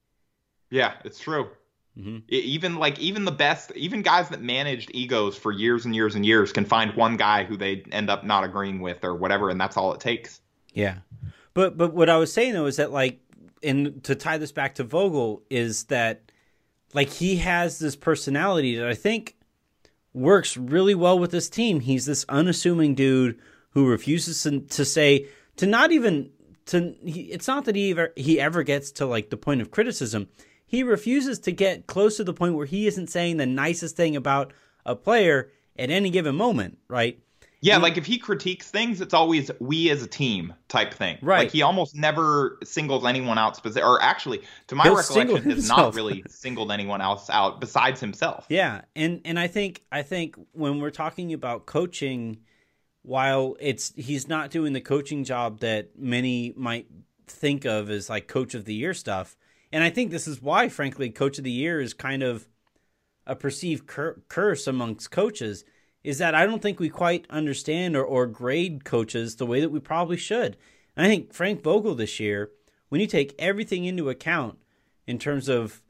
yeah, 0.70 0.96
it's 1.06 1.20
true. 1.20 1.48
Hmm 1.96 2.18
E- 2.30 2.38
even 2.40 2.76
like 2.76 3.00
even 3.00 3.26
the 3.26 3.32
best 3.32 3.72
even 3.76 4.02
guys 4.02 4.30
that 4.30 4.42
managed 4.42 4.92
egos 4.94 5.38
for 5.38 5.52
years 5.52 5.86
and 5.86 5.96
years 5.96 6.16
and 6.16 6.26
years 6.26 6.52
can 6.52 6.66
find 6.66 6.94
one 6.96 7.18
guy 7.18 7.44
who 7.44 7.58
they 7.58 7.84
end 7.92 8.10
up 8.10 8.24
not 8.24 8.44
agreeing 8.44 8.80
with 8.82 9.04
or 9.04 9.16
whatever 9.16 9.50
and 9.50 9.60
that's 9.60 9.78
all 9.78 9.94
it 9.94 10.00
takes 10.00 10.42
Yeah, 10.74 10.98
but 11.54 11.78
but 11.78 11.94
what 11.94 12.10
I 12.10 12.18
was 12.18 12.34
saying 12.34 12.54
though 12.54 12.66
is 12.66 12.76
that 12.76 12.92
like, 12.92 13.20
and 13.64 14.04
to 14.04 14.14
tie 14.16 14.38
this 14.38 14.52
back 14.52 14.76
to 14.76 14.84
Vogel 14.84 15.42
is 15.50 15.86
that 15.86 16.32
like 16.94 17.10
he 17.10 17.38
has 17.38 17.80
this 17.80 17.96
personality 17.96 18.76
that 18.76 18.88
I 18.88 18.94
think 18.94 19.38
works 20.14 20.58
really 20.58 20.96
well 20.96 21.18
with 21.18 21.32
this 21.32 21.50
team. 21.50 21.80
He's 21.80 22.06
this 22.06 22.26
unassuming 22.30 22.96
dude 22.96 23.40
who 23.72 23.88
refuses 23.88 24.44
to, 24.44 24.62
to 24.62 24.86
say 24.86 25.28
to 25.58 25.66
not 25.66 25.92
even 25.92 26.30
to. 26.68 26.96
He, 27.06 27.22
it's 27.32 27.48
not 27.48 27.66
that 27.66 27.76
he 27.76 27.92
ever 27.92 28.14
he 28.16 28.40
ever 28.40 28.64
gets 28.64 28.92
to 28.94 29.06
like 29.06 29.30
the 29.30 29.38
point 29.38 29.62
of 29.62 29.72
criticism. 29.72 30.28
He 30.66 30.84
refuses 30.84 31.40
to 31.40 31.52
get 31.52 31.88
close 31.88 32.18
to 32.18 32.24
the 32.24 32.34
point 32.34 32.56
where 32.56 32.66
he 32.66 32.88
isn't 32.88 33.10
saying 33.10 33.38
the 33.38 33.46
nicest 33.46 33.96
thing 33.96 34.16
about 34.16 34.52
a 34.86 34.96
player 34.96 35.52
at 35.78 35.90
any 35.90 36.10
given 36.10 36.36
moment, 36.36 36.78
right? 36.88 37.20
yeah 37.62 37.78
like 37.78 37.98
if 37.98 38.06
he 38.06 38.18
critiques 38.20 38.70
things 38.70 39.00
it's 39.00 39.14
always 39.14 39.50
we 39.60 39.90
as 39.90 40.04
a 40.04 40.08
team 40.08 40.54
type 40.68 40.94
thing 40.94 41.18
Right. 41.22 41.40
like 41.46 41.52
he 41.52 41.62
almost 41.62 41.96
never 41.96 42.60
singles 42.64 43.06
anyone 43.06 43.38
out 43.38 43.56
specific 43.56 43.84
or 43.84 44.00
actually 44.04 44.42
to 44.68 44.76
my 44.76 44.84
He'll 44.84 44.98
recollection 44.98 45.50
has 45.50 45.68
not 45.68 45.96
really 45.96 46.22
singled 46.28 46.70
anyone 46.72 47.00
else 47.02 47.30
out 47.30 47.62
besides 47.62 48.02
himself 48.02 48.46
Yeah, 48.50 48.82
and 48.96 49.22
and 49.26 49.40
I 49.40 49.48
think 49.48 49.84
I 49.92 50.02
think 50.04 50.36
when 50.52 50.80
we're 50.80 50.92
talking 50.92 51.32
about 51.34 51.66
coaching, 51.66 52.40
while 53.04 53.56
it's 53.60 53.94
he's 53.96 54.28
not 54.28 54.52
doing 54.52 54.74
the 54.74 54.82
coaching 54.82 55.24
job 55.24 55.60
that 55.62 55.98
many 55.98 56.54
might 56.58 56.88
think 57.26 57.66
of 57.66 57.90
as 57.90 58.10
like 58.10 58.28
coach 58.28 58.54
of 58.54 58.66
the 58.66 58.74
year 58.76 58.94
stuff, 58.94 59.38
and 59.76 59.84
I 59.84 59.90
think 59.90 60.10
this 60.10 60.26
is 60.26 60.42
why, 60.42 60.70
frankly, 60.70 61.10
coach 61.10 61.38
of 61.38 61.44
the 61.44 61.52
year 61.52 61.82
is 61.82 61.94
kind 61.94 62.24
of 62.24 62.48
a 63.28 63.36
perceived 63.36 63.88
cur- 63.88 64.22
curse 64.30 64.68
amongst 64.68 65.12
coaches. 65.12 65.66
Is 66.02 66.18
that 66.20 66.34
I 66.34 66.46
don't 66.46 66.62
think 66.62 66.80
we 66.80 66.88
quite 66.88 67.26
understand 67.30 67.98
or, 67.98 68.06
or 68.06 68.26
grade 68.26 68.86
coaches 68.86 69.36
the 69.36 69.46
way 69.46 69.60
that 69.60 69.72
we 69.72 69.82
probably 69.82 70.16
should. 70.16 70.56
And 70.96 71.06
I 71.06 71.10
think 71.10 71.34
Frank 71.34 71.62
Vogel 71.62 71.94
this 71.94 72.22
year, 72.22 72.52
when 72.88 73.02
you 73.02 73.08
take 73.08 73.36
everything 73.38 73.84
into 73.84 74.10
account 74.10 74.60
in 75.08 75.20
terms 75.20 75.50
of 75.50 75.82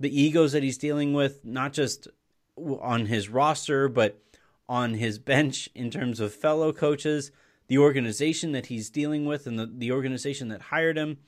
the 0.00 0.20
egos 0.20 0.50
that 0.50 0.64
he's 0.64 0.76
dealing 0.76 1.12
with, 1.12 1.44
not 1.44 1.72
just 1.72 2.08
on 2.56 3.06
his 3.06 3.28
roster, 3.28 3.88
but 3.88 4.20
on 4.68 4.94
his 4.94 5.20
bench 5.20 5.68
in 5.76 5.92
terms 5.92 6.18
of 6.18 6.34
fellow 6.34 6.72
coaches, 6.72 7.30
the 7.68 7.78
organization 7.78 8.50
that 8.50 8.66
he's 8.66 8.90
dealing 8.90 9.26
with, 9.26 9.46
and 9.46 9.60
the, 9.60 9.66
the 9.72 9.92
organization 9.92 10.48
that 10.48 10.62
hired 10.62 10.98
him, 10.98 11.18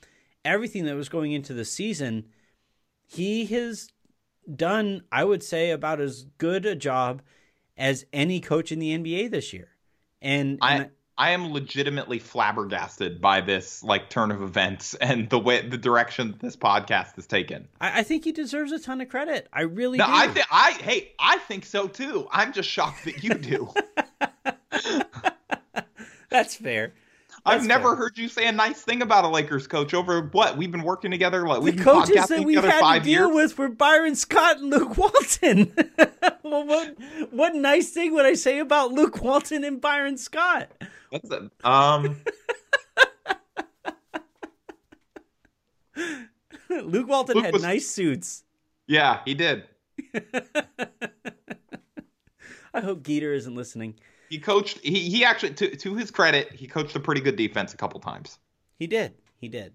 everything 0.45 0.85
that 0.85 0.95
was 0.95 1.09
going 1.09 1.31
into 1.31 1.53
the 1.53 1.65
season, 1.65 2.25
he 3.07 3.45
has 3.47 3.89
done, 4.55 5.03
I 5.11 5.23
would 5.23 5.43
say, 5.43 5.71
about 5.71 5.99
as 6.01 6.25
good 6.37 6.65
a 6.65 6.75
job 6.75 7.21
as 7.77 8.05
any 8.13 8.39
coach 8.39 8.71
in 8.71 8.79
the 8.79 8.97
NBA 8.97 9.31
this 9.31 9.53
year. 9.53 9.69
And, 10.21 10.59
and 10.61 10.83
I 10.83 10.89
I 11.17 11.31
am 11.31 11.51
legitimately 11.51 12.17
flabbergasted 12.19 13.21
by 13.21 13.41
this 13.41 13.83
like 13.83 14.09
turn 14.09 14.31
of 14.31 14.41
events 14.41 14.93
and 15.01 15.29
the 15.29 15.37
way 15.37 15.61
the 15.67 15.77
direction 15.77 16.35
this 16.39 16.55
podcast 16.55 17.15
has 17.15 17.27
taken. 17.27 17.67
I, 17.79 17.99
I 17.99 18.03
think 18.03 18.23
he 18.23 18.31
deserves 18.31 18.71
a 18.71 18.79
ton 18.79 19.01
of 19.01 19.09
credit. 19.09 19.47
I 19.53 19.61
really 19.61 19.99
No, 19.99 20.05
do. 20.07 20.11
I 20.13 20.27
think 20.29 20.45
I 20.49 20.71
hey, 20.71 21.11
I 21.19 21.37
think 21.39 21.65
so 21.65 21.87
too. 21.87 22.27
I'm 22.31 22.53
just 22.53 22.69
shocked 22.69 23.05
that 23.05 23.23
you 23.23 23.35
do. 23.35 23.71
That's 26.29 26.55
fair. 26.55 26.93
I've 27.45 27.65
never 27.65 27.89
fair. 27.89 27.95
heard 27.95 28.17
you 28.17 28.27
say 28.27 28.47
a 28.47 28.51
nice 28.51 28.81
thing 28.81 29.01
about 29.01 29.25
a 29.25 29.27
Lakers 29.27 29.67
coach 29.67 29.93
over 29.93 30.21
what 30.31 30.57
we've 30.57 30.71
been 30.71 30.83
working 30.83 31.11
together. 31.11 31.47
Like 31.47 31.63
the 31.63 31.83
coaches 31.83 32.27
that 32.27 32.43
we've 32.43 32.63
had 32.63 32.99
to 32.99 33.03
deal 33.03 33.27
years. 33.27 33.35
with 33.35 33.57
were 33.57 33.69
Byron 33.69 34.15
Scott 34.15 34.57
and 34.59 34.69
Luke 34.69 34.97
Walton. 34.97 35.73
well, 36.43 36.65
what 36.65 36.95
what 37.31 37.55
nice 37.55 37.89
thing 37.91 38.13
would 38.13 38.25
I 38.25 38.33
say 38.35 38.59
about 38.59 38.91
Luke 38.91 39.21
Walton 39.21 39.63
and 39.63 39.81
Byron 39.81 40.17
Scott? 40.17 40.69
What's 41.09 41.29
that? 41.29 41.49
Um. 41.63 42.21
Luke 46.69 47.07
Walton 47.07 47.35
Luke 47.35 47.45
had 47.45 47.53
was, 47.53 47.63
nice 47.63 47.87
suits. 47.87 48.43
Yeah, 48.87 49.21
he 49.25 49.33
did. 49.33 49.65
I 52.73 52.79
hope 52.79 53.03
Geeter 53.03 53.35
isn't 53.35 53.55
listening. 53.55 53.95
He 54.31 54.39
coached. 54.39 54.79
He 54.79 55.09
he 55.09 55.25
actually, 55.25 55.53
to 55.55 55.75
to 55.75 55.93
his 55.93 56.09
credit, 56.09 56.53
he 56.53 56.65
coached 56.65 56.95
a 56.95 57.01
pretty 57.01 57.19
good 57.19 57.35
defense 57.35 57.73
a 57.73 57.77
couple 57.77 57.99
times. 57.99 58.39
He 58.79 58.87
did. 58.87 59.13
He 59.41 59.49
did. 59.49 59.73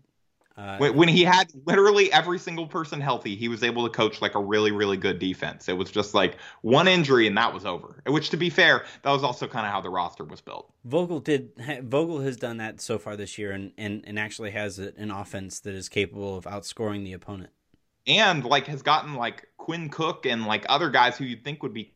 Uh, 0.56 0.78
when, 0.78 0.96
when, 0.96 1.08
he 1.08 1.22
had 1.22 1.52
literally 1.66 2.10
every 2.10 2.38
single 2.38 2.66
person 2.66 2.98
healthy, 2.98 3.36
he 3.36 3.48
was 3.48 3.62
able 3.62 3.86
to 3.86 3.94
coach 3.94 4.22
like 4.22 4.34
a 4.34 4.40
really, 4.40 4.72
really 4.72 4.96
good 4.96 5.18
defense. 5.18 5.68
It 5.68 5.74
was 5.74 5.90
just 5.90 6.14
like 6.14 6.38
one 6.62 6.88
injury 6.88 7.26
and 7.26 7.36
that 7.36 7.52
was 7.52 7.66
over. 7.66 8.02
Which, 8.06 8.30
to 8.30 8.38
be 8.38 8.48
fair, 8.48 8.86
that 9.02 9.10
was 9.10 9.22
also 9.22 9.46
kind 9.46 9.66
of 9.66 9.72
how 9.72 9.82
the 9.82 9.90
roster 9.90 10.24
was 10.24 10.40
built. 10.40 10.72
Vogel 10.86 11.20
did. 11.20 11.50
Vogel 11.82 12.20
has 12.20 12.38
done 12.38 12.56
that 12.56 12.80
so 12.80 12.98
far 12.98 13.14
this 13.14 13.36
year, 13.36 13.52
and 13.52 13.72
and, 13.76 14.02
and 14.06 14.18
actually 14.18 14.52
has 14.52 14.78
an 14.78 15.10
offense 15.10 15.60
that 15.60 15.74
is 15.74 15.90
capable 15.90 16.34
of 16.34 16.44
outscoring 16.46 17.04
the 17.04 17.12
opponent. 17.12 17.50
And 18.06 18.42
like 18.42 18.68
has 18.68 18.80
gotten 18.80 19.16
like 19.16 19.48
Quinn 19.58 19.90
Cook 19.90 20.24
and 20.24 20.46
like 20.46 20.64
other 20.70 20.88
guys 20.88 21.18
who 21.18 21.26
you'd 21.26 21.44
think 21.44 21.62
would 21.62 21.74
be 21.74 21.92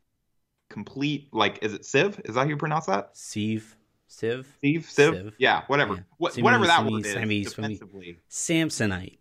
complete. 0.70 1.28
Like, 1.32 1.58
is 1.62 1.74
it 1.74 1.84
Civ? 1.84 2.20
Is 2.24 2.34
that 2.34 2.42
how 2.42 2.48
you 2.48 2.56
pronounce 2.56 2.86
that? 2.86 3.10
Civ. 3.12 3.76
Civ. 4.08 4.46
Civ. 4.62 4.88
Civ. 4.88 5.14
Civ. 5.14 5.34
Yeah, 5.38 5.62
whatever. 5.66 5.94
Yeah. 5.94 6.00
What, 6.16 6.36
whatever 6.38 6.66
that 6.66 6.86
word 6.86 7.04
is. 7.04 7.14
defensively. 7.14 8.18
Samsonite. 8.30 9.18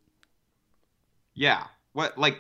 Yeah. 1.34 1.66
What 1.94 2.18
like 2.18 2.40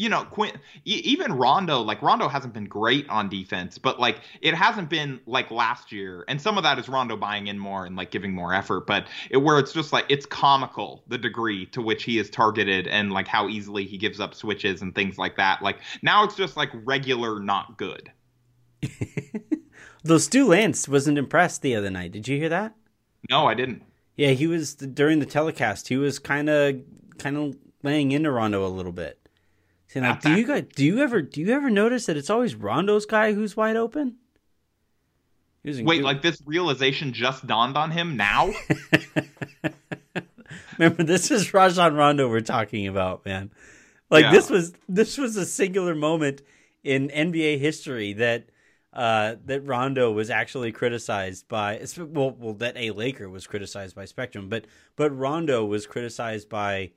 you 0.00 0.08
know, 0.08 0.24
Quinn, 0.24 0.52
even 0.86 1.34
Rondo, 1.34 1.82
like 1.82 2.00
Rondo 2.00 2.26
hasn't 2.26 2.54
been 2.54 2.64
great 2.64 3.06
on 3.10 3.28
defense, 3.28 3.76
but 3.76 4.00
like 4.00 4.20
it 4.40 4.54
hasn't 4.54 4.88
been 4.88 5.20
like 5.26 5.50
last 5.50 5.92
year. 5.92 6.24
And 6.26 6.40
some 6.40 6.56
of 6.56 6.62
that 6.62 6.78
is 6.78 6.88
Rondo 6.88 7.18
buying 7.18 7.48
in 7.48 7.58
more 7.58 7.84
and 7.84 7.96
like 7.96 8.10
giving 8.10 8.32
more 8.32 8.54
effort, 8.54 8.86
but 8.86 9.08
it, 9.28 9.36
where 9.36 9.58
it's 9.58 9.74
just 9.74 9.92
like 9.92 10.06
it's 10.08 10.24
comical 10.24 11.04
the 11.08 11.18
degree 11.18 11.66
to 11.66 11.82
which 11.82 12.04
he 12.04 12.18
is 12.18 12.30
targeted 12.30 12.86
and 12.86 13.12
like 13.12 13.28
how 13.28 13.46
easily 13.46 13.84
he 13.84 13.98
gives 13.98 14.20
up 14.20 14.34
switches 14.34 14.80
and 14.80 14.94
things 14.94 15.18
like 15.18 15.36
that. 15.36 15.60
Like 15.60 15.80
now 16.00 16.24
it's 16.24 16.34
just 16.34 16.56
like 16.56 16.70
regular, 16.72 17.38
not 17.38 17.76
good. 17.76 18.10
Though 20.02 20.18
Stu 20.18 20.46
Lantz 20.46 20.88
wasn't 20.88 21.18
impressed 21.18 21.62
the 21.62 21.74
other 21.74 21.90
night. 21.90 22.12
Did 22.12 22.28
you 22.28 22.38
hear 22.38 22.48
that? 22.48 22.74
No, 23.28 23.46
I 23.46 23.54
didn't. 23.54 23.82
Yeah, 24.16 24.30
he 24.30 24.46
was 24.46 24.74
during 24.74 25.18
the 25.18 25.26
telecast. 25.26 25.88
He 25.88 25.96
was 25.96 26.18
kind 26.18 26.48
of 26.48 26.80
kind 27.18 27.36
of 27.36 27.56
laying 27.82 28.12
into 28.12 28.30
Rondo 28.30 28.66
a 28.66 28.68
little 28.68 28.92
bit. 28.92 29.18
Saying 29.88 30.06
like, 30.06 30.22
do 30.22 30.34
you 30.34 30.46
guys 30.46 30.64
do 30.74 30.84
you 30.84 31.00
ever 31.00 31.22
do 31.22 31.40
you 31.40 31.50
ever 31.50 31.68
notice 31.68 32.06
that 32.06 32.16
it's 32.16 32.30
always 32.30 32.54
Rondo's 32.54 33.06
guy 33.06 33.32
who's 33.32 33.56
wide 33.56 33.76
open? 33.76 34.16
Wait, 35.64 35.84
good... 35.84 36.02
like 36.02 36.22
this 36.22 36.40
realization 36.46 37.12
just 37.12 37.46
dawned 37.46 37.76
on 37.76 37.90
him 37.90 38.16
now? 38.16 38.50
Remember, 40.78 41.02
this 41.02 41.30
is 41.30 41.52
Rajon 41.52 41.94
Rondo 41.94 42.28
we're 42.28 42.40
talking 42.40 42.86
about, 42.86 43.26
man. 43.26 43.50
Like 44.10 44.24
yeah. 44.24 44.32
this 44.32 44.48
was 44.48 44.72
this 44.88 45.18
was 45.18 45.36
a 45.36 45.44
singular 45.44 45.94
moment 45.94 46.40
in 46.82 47.08
NBA 47.08 47.58
history 47.58 48.14
that 48.14 48.46
uh, 48.92 49.36
that 49.44 49.66
Rondo 49.66 50.10
was 50.10 50.30
actually 50.30 50.72
criticized 50.72 51.46
by 51.48 51.80
well, 51.98 52.32
well 52.32 52.54
that 52.54 52.76
a 52.76 52.90
Laker 52.90 53.28
was 53.28 53.46
criticized 53.46 53.94
by 53.94 54.04
Spectrum, 54.04 54.48
but 54.48 54.64
but 54.96 55.16
Rondo 55.16 55.64
was 55.64 55.86
criticized 55.86 56.48
by 56.48 56.90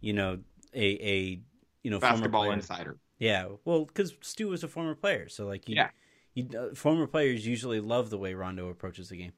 you 0.00 0.12
know 0.12 0.38
a 0.72 0.84
a 0.84 1.40
you 1.82 1.90
know 1.90 2.00
basketball 2.00 2.50
insider. 2.50 2.96
Yeah, 3.18 3.48
well, 3.64 3.84
because 3.84 4.14
Stu 4.22 4.48
was 4.48 4.64
a 4.64 4.68
former 4.68 4.94
player, 4.94 5.28
so 5.28 5.46
like 5.46 5.68
you, 5.68 5.76
yeah, 5.76 5.90
you, 6.32 6.48
uh, 6.58 6.74
former 6.74 7.06
players 7.06 7.46
usually 7.46 7.80
love 7.80 8.10
the 8.10 8.18
way 8.18 8.34
Rondo 8.34 8.68
approaches 8.68 9.10
the 9.10 9.16
game. 9.16 9.32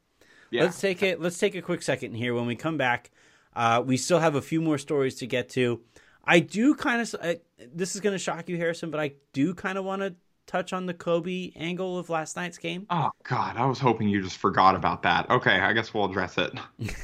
Yeah. 0.50 0.62
Let's 0.62 0.80
take 0.80 1.02
it. 1.02 1.20
Let's 1.20 1.38
take 1.38 1.54
a 1.56 1.62
quick 1.62 1.82
second 1.82 2.14
here. 2.14 2.34
When 2.34 2.46
we 2.46 2.54
come 2.54 2.76
back, 2.76 3.10
uh, 3.54 3.82
we 3.84 3.96
still 3.96 4.20
have 4.20 4.36
a 4.36 4.42
few 4.42 4.60
more 4.60 4.78
stories 4.78 5.16
to 5.16 5.26
get 5.26 5.48
to. 5.50 5.80
I 6.24 6.38
do 6.38 6.74
kind 6.76 7.00
of. 7.00 7.38
This 7.74 7.96
is 7.96 8.00
going 8.00 8.14
to 8.14 8.18
shock 8.18 8.48
you, 8.48 8.56
Harrison, 8.56 8.90
but 8.90 9.00
I 9.00 9.14
do 9.32 9.54
kind 9.54 9.76
of 9.76 9.84
want 9.84 10.02
to 10.02 10.14
touch 10.46 10.72
on 10.72 10.87
the 10.87 10.94
Kobe 10.94 11.52
angle 11.56 11.98
of 11.98 12.09
last 12.09 12.37
night's 12.37 12.59
game? 12.59 12.87
Oh 12.90 13.11
God, 13.24 13.56
I 13.56 13.66
was 13.66 13.78
hoping 13.78 14.09
you 14.09 14.22
just 14.22 14.38
forgot 14.38 14.74
about 14.74 15.02
that. 15.02 15.28
Okay, 15.30 15.59
I 15.59 15.72
guess 15.72 15.92
we'll 15.92 16.06
address 16.06 16.38
it. 16.38 16.52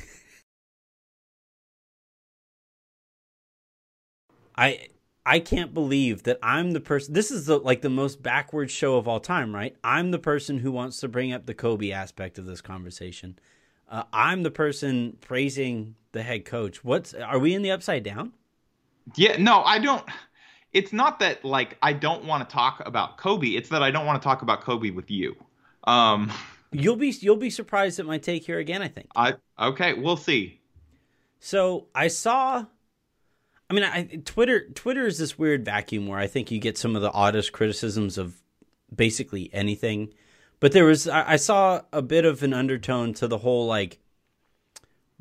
I 4.57 4.89
I 5.25 5.39
can't 5.39 5.73
believe 5.73 6.25
that 6.25 6.39
I'm 6.43 6.73
the 6.73 6.81
person. 6.81 7.15
This 7.15 7.31
is 7.31 7.47
the, 7.47 7.59
like 7.59 7.83
the 7.83 7.89
most 7.89 8.23
backward 8.23 8.71
show 8.71 8.97
of 8.97 9.07
all 9.07 9.21
time, 9.21 9.55
right? 9.55 9.77
I'm 9.85 10.11
the 10.11 10.19
person 10.19 10.59
who 10.59 10.73
wants 10.73 10.99
to 11.01 11.09
bring 11.09 11.33
up 11.33 11.47
the 11.47 11.55
Kobe 11.55 11.93
aspect 11.93 12.39
of 12.39 12.47
this 12.47 12.61
conversation. 12.61 13.39
Uh, 13.89 14.05
I'm 14.13 14.43
the 14.43 14.51
person 14.51 15.19
praising 15.21 15.95
the 16.13 16.23
head 16.23 16.45
coach. 16.45 16.85
What's 16.85 17.15
are 17.15 17.39
we 17.39 17.55
in 17.55 17.63
the 17.63 17.71
upside 17.71 18.03
down? 18.03 18.33
Yeah, 19.15 19.37
no, 19.37 19.63
I 19.63 19.79
don't 19.79 20.05
it's 20.73 20.93
not 20.93 21.19
that 21.21 21.45
like 21.45 21.77
I 21.83 21.93
don't 21.93 22.25
want 22.25 22.49
to 22.49 22.53
talk 22.53 22.83
about 22.87 23.19
Kobe. 23.19 23.49
It's 23.49 23.69
that 23.71 23.83
I 23.83 23.91
don't 23.91 24.07
want 24.07 24.21
to 24.21 24.27
talk 24.27 24.43
about 24.43 24.63
Kobe 24.63 24.91
with 24.91 25.11
you. 25.11 25.37
Um, 25.85 26.33
you'll 26.71 26.97
be 26.97 27.15
you'll 27.21 27.37
be 27.37 27.51
surprised 27.51 27.99
at 27.99 28.07
my 28.07 28.19
take 28.19 28.45
here 28.45 28.59
again. 28.59 28.83
I 28.83 28.89
think. 28.89 29.09
I 29.15 29.35
okay. 29.59 29.95
We'll 29.95 30.17
see. 30.17 30.61
So 31.41 31.89
I 31.95 32.09
saw. 32.09 32.67
I 33.69 33.75
mean, 33.75 33.85
I, 33.85 34.05
Twitter 34.25 34.69
Twitter 34.71 35.07
is 35.07 35.19
this 35.19 35.39
weird 35.39 35.65
vacuum 35.65 36.07
where 36.07 36.19
I 36.19 36.27
think 36.27 36.51
you 36.51 36.59
get 36.59 36.79
some 36.79 36.97
of 36.97 37.03
the 37.03 37.13
oddest 37.13 37.53
criticisms 37.53 38.19
of 38.19 38.37
basically 38.95 39.51
anything. 39.53 40.13
But 40.61 40.73
there 40.73 40.85
was 40.85 41.09
I, 41.09 41.33
I 41.33 41.37
saw 41.37 41.83
a 41.93 42.03
bit 42.03 42.25
of 42.25 42.43
an 42.43 42.55
undertone 42.55 43.15
to 43.15 43.29
the 43.29 43.39
whole 43.39 43.67
like 43.67 43.99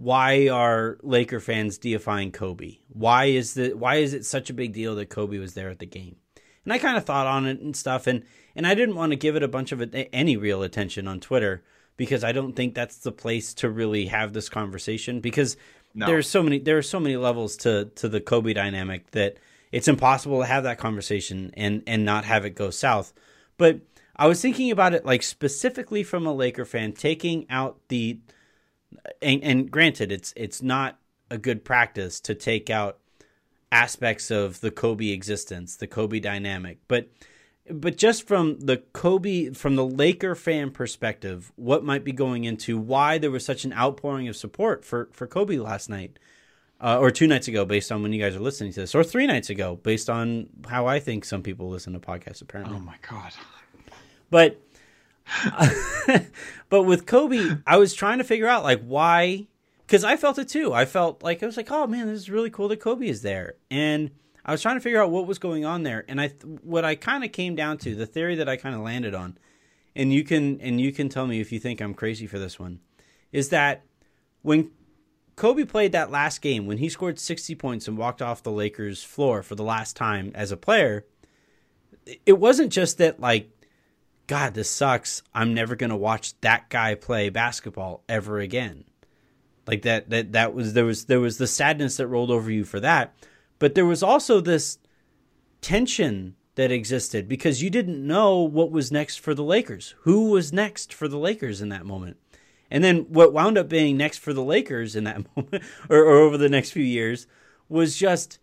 why 0.01 0.49
are 0.49 0.97
Laker 1.03 1.39
fans 1.39 1.77
deifying 1.77 2.31
Kobe? 2.31 2.79
Why 2.87 3.25
is 3.25 3.53
the 3.53 3.73
why 3.73 3.97
is 3.97 4.15
it 4.15 4.25
such 4.25 4.49
a 4.49 4.53
big 4.53 4.73
deal 4.73 4.95
that 4.95 5.11
Kobe 5.11 5.37
was 5.37 5.53
there 5.53 5.69
at 5.69 5.77
the 5.77 5.85
game? 5.85 6.15
And 6.63 6.73
I 6.73 6.79
kind 6.79 6.97
of 6.97 7.05
thought 7.05 7.27
on 7.27 7.45
it 7.45 7.59
and 7.59 7.75
stuff, 7.75 8.07
and 8.07 8.23
and 8.55 8.65
I 8.65 8.73
didn't 8.73 8.95
want 8.95 9.11
to 9.11 9.15
give 9.15 9.35
it 9.35 9.43
a 9.43 9.47
bunch 9.47 9.71
of 9.71 9.93
any 9.93 10.37
real 10.37 10.63
attention 10.63 11.07
on 11.07 11.19
Twitter 11.19 11.63
because 11.97 12.23
I 12.23 12.31
don't 12.31 12.55
think 12.55 12.73
that's 12.73 12.97
the 12.97 13.11
place 13.11 13.53
to 13.55 13.69
really 13.69 14.07
have 14.07 14.33
this 14.33 14.49
conversation 14.49 15.19
because 15.19 15.55
no. 15.93 16.07
there's 16.07 16.27
so 16.27 16.41
many 16.41 16.57
there 16.57 16.79
are 16.79 16.83
so 16.83 16.99
many 16.99 17.15
levels 17.15 17.55
to 17.57 17.85
to 17.95 18.09
the 18.09 18.21
Kobe 18.21 18.53
dynamic 18.53 19.11
that 19.11 19.37
it's 19.71 19.87
impossible 19.87 20.39
to 20.39 20.47
have 20.47 20.63
that 20.63 20.79
conversation 20.79 21.51
and 21.55 21.83
and 21.85 22.03
not 22.03 22.25
have 22.25 22.43
it 22.43 22.55
go 22.55 22.71
south. 22.71 23.13
But 23.59 23.81
I 24.15 24.25
was 24.25 24.41
thinking 24.41 24.71
about 24.71 24.95
it 24.95 25.05
like 25.05 25.21
specifically 25.21 26.01
from 26.01 26.25
a 26.25 26.33
Laker 26.33 26.65
fan 26.65 26.93
taking 26.93 27.45
out 27.51 27.77
the 27.89 28.19
and, 29.21 29.43
and 29.43 29.71
granted, 29.71 30.11
it's 30.11 30.33
it's 30.35 30.61
not 30.61 30.97
a 31.29 31.37
good 31.37 31.63
practice 31.63 32.19
to 32.21 32.35
take 32.35 32.69
out 32.69 32.99
aspects 33.71 34.29
of 34.29 34.59
the 34.61 34.71
Kobe 34.71 35.09
existence, 35.09 35.75
the 35.75 35.87
Kobe 35.87 36.19
dynamic, 36.19 36.79
but 36.87 37.09
but 37.69 37.95
just 37.95 38.27
from 38.27 38.59
the 38.59 38.77
Kobe 38.93 39.51
from 39.51 39.75
the 39.75 39.85
Laker 39.85 40.35
fan 40.35 40.71
perspective, 40.71 41.51
what 41.55 41.83
might 41.83 42.03
be 42.03 42.11
going 42.11 42.43
into 42.43 42.77
why 42.77 43.17
there 43.17 43.31
was 43.31 43.45
such 43.45 43.63
an 43.63 43.73
outpouring 43.73 44.27
of 44.27 44.35
support 44.35 44.83
for 44.83 45.09
for 45.13 45.27
Kobe 45.27 45.57
last 45.57 45.89
night, 45.89 46.19
uh, 46.81 46.97
or 46.99 47.11
two 47.11 47.27
nights 47.27 47.47
ago, 47.47 47.63
based 47.63 47.91
on 47.91 48.01
when 48.01 48.11
you 48.13 48.21
guys 48.21 48.35
are 48.35 48.41
listening 48.41 48.73
to 48.73 48.81
this, 48.81 48.95
or 48.95 49.03
three 49.03 49.27
nights 49.27 49.49
ago, 49.49 49.75
based 49.83 50.09
on 50.09 50.47
how 50.67 50.87
I 50.87 50.99
think 50.99 51.23
some 51.23 51.43
people 51.43 51.69
listen 51.69 51.93
to 51.93 51.99
podcasts. 51.99 52.41
Apparently, 52.41 52.75
oh 52.75 52.79
my 52.79 52.95
god! 53.09 53.31
But 54.29 54.59
but 56.69 56.83
with 56.83 57.05
Kobe, 57.05 57.57
I 57.65 57.77
was 57.77 57.93
trying 57.93 58.17
to 58.17 58.23
figure 58.23 58.47
out 58.47 58.63
like 58.63 58.81
why, 58.83 59.47
because 59.85 60.03
I 60.03 60.17
felt 60.17 60.39
it 60.39 60.49
too. 60.49 60.73
I 60.73 60.85
felt 60.85 61.23
like 61.23 61.41
I 61.41 61.45
was 61.45 61.57
like, 61.57 61.71
oh 61.71 61.87
man, 61.87 62.07
this 62.07 62.19
is 62.19 62.29
really 62.29 62.49
cool 62.49 62.67
that 62.69 62.79
Kobe 62.79 63.07
is 63.07 63.21
there, 63.21 63.55
and 63.69 64.11
I 64.43 64.51
was 64.51 64.61
trying 64.61 64.75
to 64.75 64.81
figure 64.81 65.01
out 65.01 65.11
what 65.11 65.27
was 65.27 65.39
going 65.39 65.65
on 65.65 65.83
there. 65.83 66.03
And 66.07 66.19
I, 66.19 66.29
what 66.63 66.83
I 66.83 66.95
kind 66.95 67.23
of 67.23 67.31
came 67.31 67.55
down 67.55 67.77
to, 67.79 67.95
the 67.95 68.05
theory 68.05 68.35
that 68.35 68.49
I 68.49 68.57
kind 68.57 68.75
of 68.75 68.81
landed 68.81 69.13
on, 69.13 69.37
and 69.95 70.11
you 70.11 70.23
can 70.23 70.59
and 70.61 70.79
you 70.79 70.91
can 70.91 71.09
tell 71.09 71.27
me 71.27 71.39
if 71.39 71.51
you 71.51 71.59
think 71.59 71.81
I'm 71.81 71.93
crazy 71.93 72.27
for 72.27 72.39
this 72.39 72.59
one, 72.59 72.79
is 73.31 73.49
that 73.49 73.83
when 74.41 74.71
Kobe 75.35 75.65
played 75.65 75.91
that 75.93 76.11
last 76.11 76.41
game, 76.41 76.65
when 76.65 76.77
he 76.77 76.89
scored 76.89 77.19
60 77.19 77.55
points 77.55 77.87
and 77.87 77.97
walked 77.97 78.21
off 78.21 78.43
the 78.43 78.51
Lakers 78.51 79.03
floor 79.03 79.43
for 79.43 79.55
the 79.55 79.63
last 79.63 79.95
time 79.95 80.31
as 80.35 80.51
a 80.51 80.57
player, 80.57 81.05
it 82.25 82.37
wasn't 82.39 82.71
just 82.71 82.97
that 82.97 83.19
like 83.19 83.49
God, 84.31 84.53
this 84.53 84.69
sucks. 84.69 85.23
I'm 85.35 85.53
never 85.53 85.75
going 85.75 85.89
to 85.89 85.97
watch 85.97 86.39
that 86.39 86.69
guy 86.69 86.95
play 86.95 87.27
basketball 87.27 88.05
ever 88.07 88.39
again. 88.39 88.85
Like 89.67 89.81
that 89.81 90.09
that 90.09 90.31
that 90.31 90.53
was 90.53 90.71
there 90.71 90.85
was 90.85 91.03
there 91.03 91.19
was 91.19 91.37
the 91.37 91.47
sadness 91.47 91.97
that 91.97 92.07
rolled 92.07 92.31
over 92.31 92.49
you 92.49 92.63
for 92.63 92.79
that, 92.79 93.13
but 93.59 93.75
there 93.75 93.85
was 93.85 94.01
also 94.01 94.39
this 94.39 94.79
tension 95.59 96.37
that 96.55 96.71
existed 96.71 97.27
because 97.27 97.61
you 97.61 97.69
didn't 97.69 98.07
know 98.07 98.37
what 98.37 98.71
was 98.71 98.89
next 98.89 99.19
for 99.19 99.33
the 99.33 99.43
Lakers. 99.43 99.95
Who 100.03 100.29
was 100.29 100.53
next 100.53 100.93
for 100.93 101.09
the 101.09 101.19
Lakers 101.19 101.61
in 101.61 101.67
that 101.67 101.85
moment? 101.85 102.15
And 102.69 102.85
then 102.85 102.99
what 103.09 103.33
wound 103.33 103.57
up 103.57 103.67
being 103.67 103.97
next 103.97 104.19
for 104.19 104.31
the 104.31 104.45
Lakers 104.45 104.95
in 104.95 105.03
that 105.03 105.25
moment, 105.35 105.61
or, 105.89 106.05
or 106.05 106.19
over 106.19 106.37
the 106.37 106.47
next 106.47 106.71
few 106.71 106.85
years, 106.85 107.27
was 107.67 107.97
just 107.97 108.39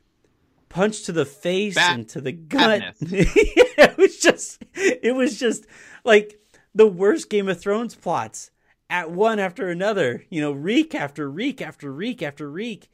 punch 0.68 1.04
to 1.04 1.12
the 1.12 1.24
face 1.24 1.74
Bad- 1.74 1.94
and 1.94 2.08
to 2.10 2.20
the 2.20 2.32
gut. 2.32 2.82
it 3.00 3.96
was 3.96 4.18
just, 4.18 4.64
it 4.74 5.14
was 5.14 5.38
just 5.38 5.66
like 6.04 6.40
the 6.74 6.86
worst 6.86 7.30
Game 7.30 7.48
of 7.48 7.60
Thrones 7.60 7.94
plots 7.94 8.50
at 8.90 9.10
one 9.10 9.38
after 9.38 9.68
another. 9.68 10.24
You 10.30 10.40
know, 10.40 10.52
reek 10.52 10.94
after 10.94 11.30
reek 11.30 11.60
after 11.60 11.92
reek 11.92 12.22
after 12.22 12.50
reek, 12.50 12.90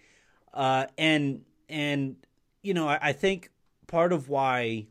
uh, 0.53 0.87
and 0.99 1.43
and 1.69 2.17
you 2.63 2.75
know, 2.75 2.89
I, 2.89 2.99
I 3.03 3.13
think 3.13 3.51
part 3.87 4.13
of 4.13 4.29
why 4.29 4.87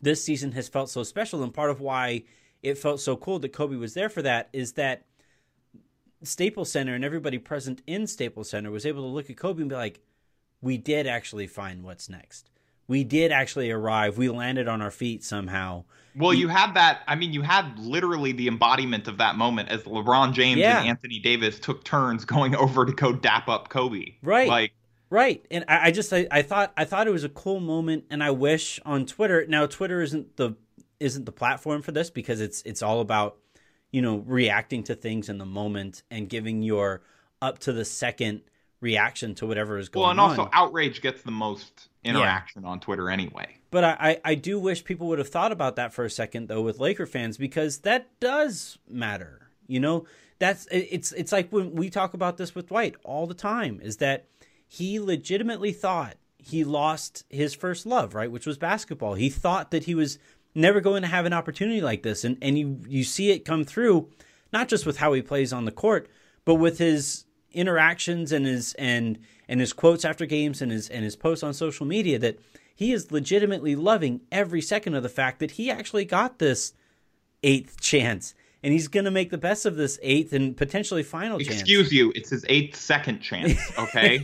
this 0.00 0.22
season 0.22 0.52
has 0.52 0.68
felt 0.68 0.90
so 0.90 1.02
special 1.02 1.42
and 1.42 1.52
part 1.52 1.70
of 1.70 1.80
why 1.80 2.24
it 2.62 2.78
felt 2.78 3.00
so 3.00 3.16
cool 3.16 3.38
that 3.40 3.52
Kobe 3.52 3.76
was 3.76 3.94
there 3.94 4.08
for 4.08 4.22
that 4.22 4.48
is 4.52 4.72
that 4.72 5.04
Staples 6.22 6.70
Center 6.70 6.94
and 6.94 7.04
everybody 7.04 7.38
present 7.38 7.82
in 7.86 8.06
Staples 8.06 8.50
Center 8.50 8.70
was 8.70 8.86
able 8.86 9.02
to 9.02 9.08
look 9.08 9.30
at 9.30 9.36
Kobe 9.36 9.62
and 9.62 9.70
be 9.70 9.76
like, 9.76 10.00
we 10.66 10.76
did 10.76 11.06
actually 11.06 11.46
find 11.46 11.82
what's 11.84 12.08
next. 12.08 12.50
We 12.88 13.04
did 13.04 13.32
actually 13.32 13.70
arrive. 13.70 14.18
We 14.18 14.28
landed 14.28 14.68
on 14.68 14.82
our 14.82 14.90
feet 14.90 15.24
somehow. 15.24 15.84
Well, 16.14 16.34
you 16.34 16.48
had 16.48 16.74
that. 16.74 17.02
I 17.06 17.14
mean, 17.14 17.32
you 17.32 17.42
had 17.42 17.78
literally 17.78 18.32
the 18.32 18.48
embodiment 18.48 19.06
of 19.06 19.18
that 19.18 19.36
moment 19.36 19.68
as 19.68 19.82
LeBron 19.84 20.32
James 20.32 20.58
Yeah. 20.58 20.80
and 20.80 20.88
Anthony 20.88 21.18
Davis 21.18 21.58
took 21.58 21.84
turns 21.84 22.24
going 22.24 22.54
over 22.64 22.84
to 22.84 22.92
go 22.92 23.12
dap 23.12 23.48
up 23.48 23.68
Kobe. 23.68 24.14
Right. 24.22 24.48
Like, 24.48 24.72
Right. 25.08 25.44
And 25.52 25.64
I, 25.68 25.86
I 25.86 25.90
just 25.92 26.12
I, 26.12 26.26
I 26.32 26.42
thought 26.42 26.72
I 26.76 26.84
thought 26.84 27.06
it 27.06 27.12
was 27.12 27.22
a 27.22 27.28
cool 27.28 27.60
moment 27.60 28.04
and 28.10 28.24
I 28.24 28.32
wish 28.32 28.80
on 28.84 29.06
Twitter 29.06 29.46
now 29.46 29.66
Twitter 29.66 30.00
isn't 30.00 30.36
the 30.36 30.56
isn't 30.98 31.26
the 31.26 31.32
platform 31.32 31.82
for 31.82 31.92
this 31.92 32.10
because 32.10 32.40
it's 32.40 32.60
it's 32.62 32.82
all 32.82 33.00
about, 33.00 33.36
you 33.92 34.02
know, 34.02 34.16
reacting 34.26 34.82
to 34.84 34.96
things 34.96 35.28
in 35.28 35.38
the 35.38 35.46
moment 35.46 36.02
and 36.10 36.28
giving 36.28 36.60
your 36.62 37.02
up 37.40 37.60
to 37.60 37.72
the 37.72 37.84
second 37.84 38.40
reaction 38.86 39.34
to 39.34 39.46
whatever 39.46 39.78
is 39.78 39.88
going 39.88 40.02
on. 40.02 40.16
well, 40.16 40.26
and 40.30 40.38
on. 40.40 40.46
also 40.46 40.50
outrage 40.52 41.02
gets 41.02 41.22
the 41.22 41.32
most 41.32 41.88
interaction 42.04 42.64
on 42.64 42.78
Twitter 42.78 43.10
anyway. 43.10 43.58
But 43.70 43.82
I, 43.84 43.96
I, 44.00 44.20
I 44.24 44.34
do 44.36 44.60
wish 44.60 44.84
people 44.84 45.08
would 45.08 45.18
have 45.18 45.28
thought 45.28 45.50
about 45.50 45.74
that 45.76 45.92
for 45.92 46.04
a 46.04 46.10
second 46.10 46.48
though 46.48 46.62
with 46.62 46.78
Laker 46.78 47.04
fans 47.04 47.36
because 47.36 47.78
that 47.78 48.08
does 48.20 48.78
matter. 48.88 49.50
You 49.66 49.80
know, 49.80 50.06
that's 50.38 50.68
it's 50.70 51.12
it's 51.12 51.32
like 51.32 51.50
when 51.50 51.72
we 51.72 51.90
talk 51.90 52.14
about 52.14 52.36
this 52.36 52.54
with 52.54 52.68
Dwight 52.68 52.94
all 53.02 53.26
the 53.26 53.34
time 53.34 53.80
is 53.82 53.96
that 53.96 54.26
he 54.68 55.00
legitimately 55.00 55.72
thought 55.72 56.16
he 56.38 56.62
lost 56.62 57.24
his 57.28 57.54
first 57.54 57.86
love, 57.86 58.14
right, 58.14 58.30
which 58.30 58.46
was 58.46 58.56
basketball. 58.56 59.14
He 59.14 59.28
thought 59.28 59.72
that 59.72 59.84
he 59.84 59.96
was 59.96 60.18
never 60.54 60.80
going 60.80 61.02
to 61.02 61.08
have 61.08 61.26
an 61.26 61.32
opportunity 61.32 61.80
like 61.80 62.02
this 62.02 62.24
and 62.24 62.38
and 62.40 62.56
you 62.56 62.80
you 62.86 63.02
see 63.02 63.30
it 63.30 63.44
come 63.44 63.64
through 63.64 64.08
not 64.52 64.68
just 64.68 64.86
with 64.86 64.98
how 64.98 65.12
he 65.12 65.20
plays 65.20 65.52
on 65.52 65.64
the 65.66 65.72
court, 65.72 66.08
but 66.46 66.54
with 66.54 66.78
his 66.78 67.25
interactions 67.56 68.30
and 68.30 68.46
his 68.46 68.74
and 68.74 69.18
and 69.48 69.60
his 69.60 69.72
quotes 69.72 70.04
after 70.04 70.26
games 70.26 70.62
and 70.62 70.70
his 70.70 70.88
and 70.88 71.04
his 71.04 71.16
posts 71.16 71.42
on 71.42 71.54
social 71.54 71.86
media 71.86 72.18
that 72.18 72.38
he 72.74 72.92
is 72.92 73.10
legitimately 73.10 73.74
loving 73.74 74.20
every 74.30 74.60
second 74.60 74.94
of 74.94 75.02
the 75.02 75.08
fact 75.08 75.40
that 75.40 75.52
he 75.52 75.70
actually 75.70 76.04
got 76.04 76.38
this 76.38 76.74
eighth 77.42 77.80
chance 77.80 78.34
and 78.62 78.72
he's 78.72 78.88
going 78.88 79.04
to 79.04 79.10
make 79.10 79.30
the 79.30 79.38
best 79.38 79.64
of 79.64 79.76
this 79.76 79.98
eighth 80.02 80.32
and 80.32 80.56
potentially 80.56 81.02
final 81.02 81.38
chance. 81.38 81.60
Excuse 81.60 81.92
you, 81.92 82.12
it's 82.14 82.30
his 82.30 82.44
eighth 82.48 82.76
second 82.76 83.20
chance. 83.20 83.58
Okay. 83.78 84.22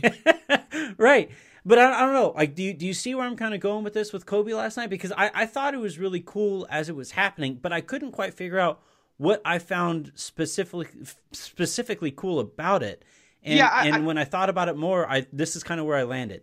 right. 0.97 1.29
But 1.65 1.79
I, 1.79 1.93
I 1.93 1.99
don't 2.01 2.13
know. 2.13 2.33
Like, 2.35 2.55
do 2.55 2.63
you, 2.63 2.73
do 2.73 2.85
you 2.85 2.93
see 2.93 3.15
where 3.15 3.25
I'm 3.25 3.37
kind 3.37 3.53
of 3.53 3.61
going 3.61 3.83
with 3.83 3.93
this 3.93 4.11
with 4.11 4.25
Kobe 4.25 4.53
last 4.53 4.75
night? 4.75 4.89
Because 4.89 5.13
I, 5.13 5.31
I 5.33 5.45
thought 5.45 5.73
it 5.73 5.77
was 5.77 5.97
really 5.97 6.21
cool 6.25 6.67
as 6.69 6.89
it 6.89 6.95
was 6.95 7.11
happening, 7.11 7.57
but 7.61 7.71
I 7.71 7.81
couldn't 7.81 8.11
quite 8.11 8.33
figure 8.33 8.59
out 8.59 8.81
what 9.17 9.41
I 9.45 9.59
found 9.59 10.11
specifically 10.15 10.87
specifically 11.31 12.11
cool 12.11 12.39
about 12.39 12.83
it. 12.83 13.05
And, 13.43 13.57
Yeah, 13.57 13.67
I- 13.67 13.85
and 13.87 13.95
I- 13.95 13.99
when 13.99 14.17
I 14.17 14.23
thought 14.25 14.49
about 14.49 14.69
it 14.69 14.77
more, 14.77 15.09
I 15.09 15.25
this 15.33 15.55
is 15.55 15.63
kind 15.63 15.79
of 15.79 15.85
where 15.85 15.97
I 15.97 16.03
landed. 16.03 16.41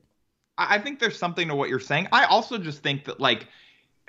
I 0.58 0.78
think 0.78 0.98
there's 1.00 1.18
something 1.18 1.48
to 1.48 1.54
what 1.54 1.70
you're 1.70 1.80
saying. 1.80 2.08
I 2.12 2.24
also 2.26 2.58
just 2.58 2.82
think 2.82 3.04
that 3.06 3.18
like 3.20 3.46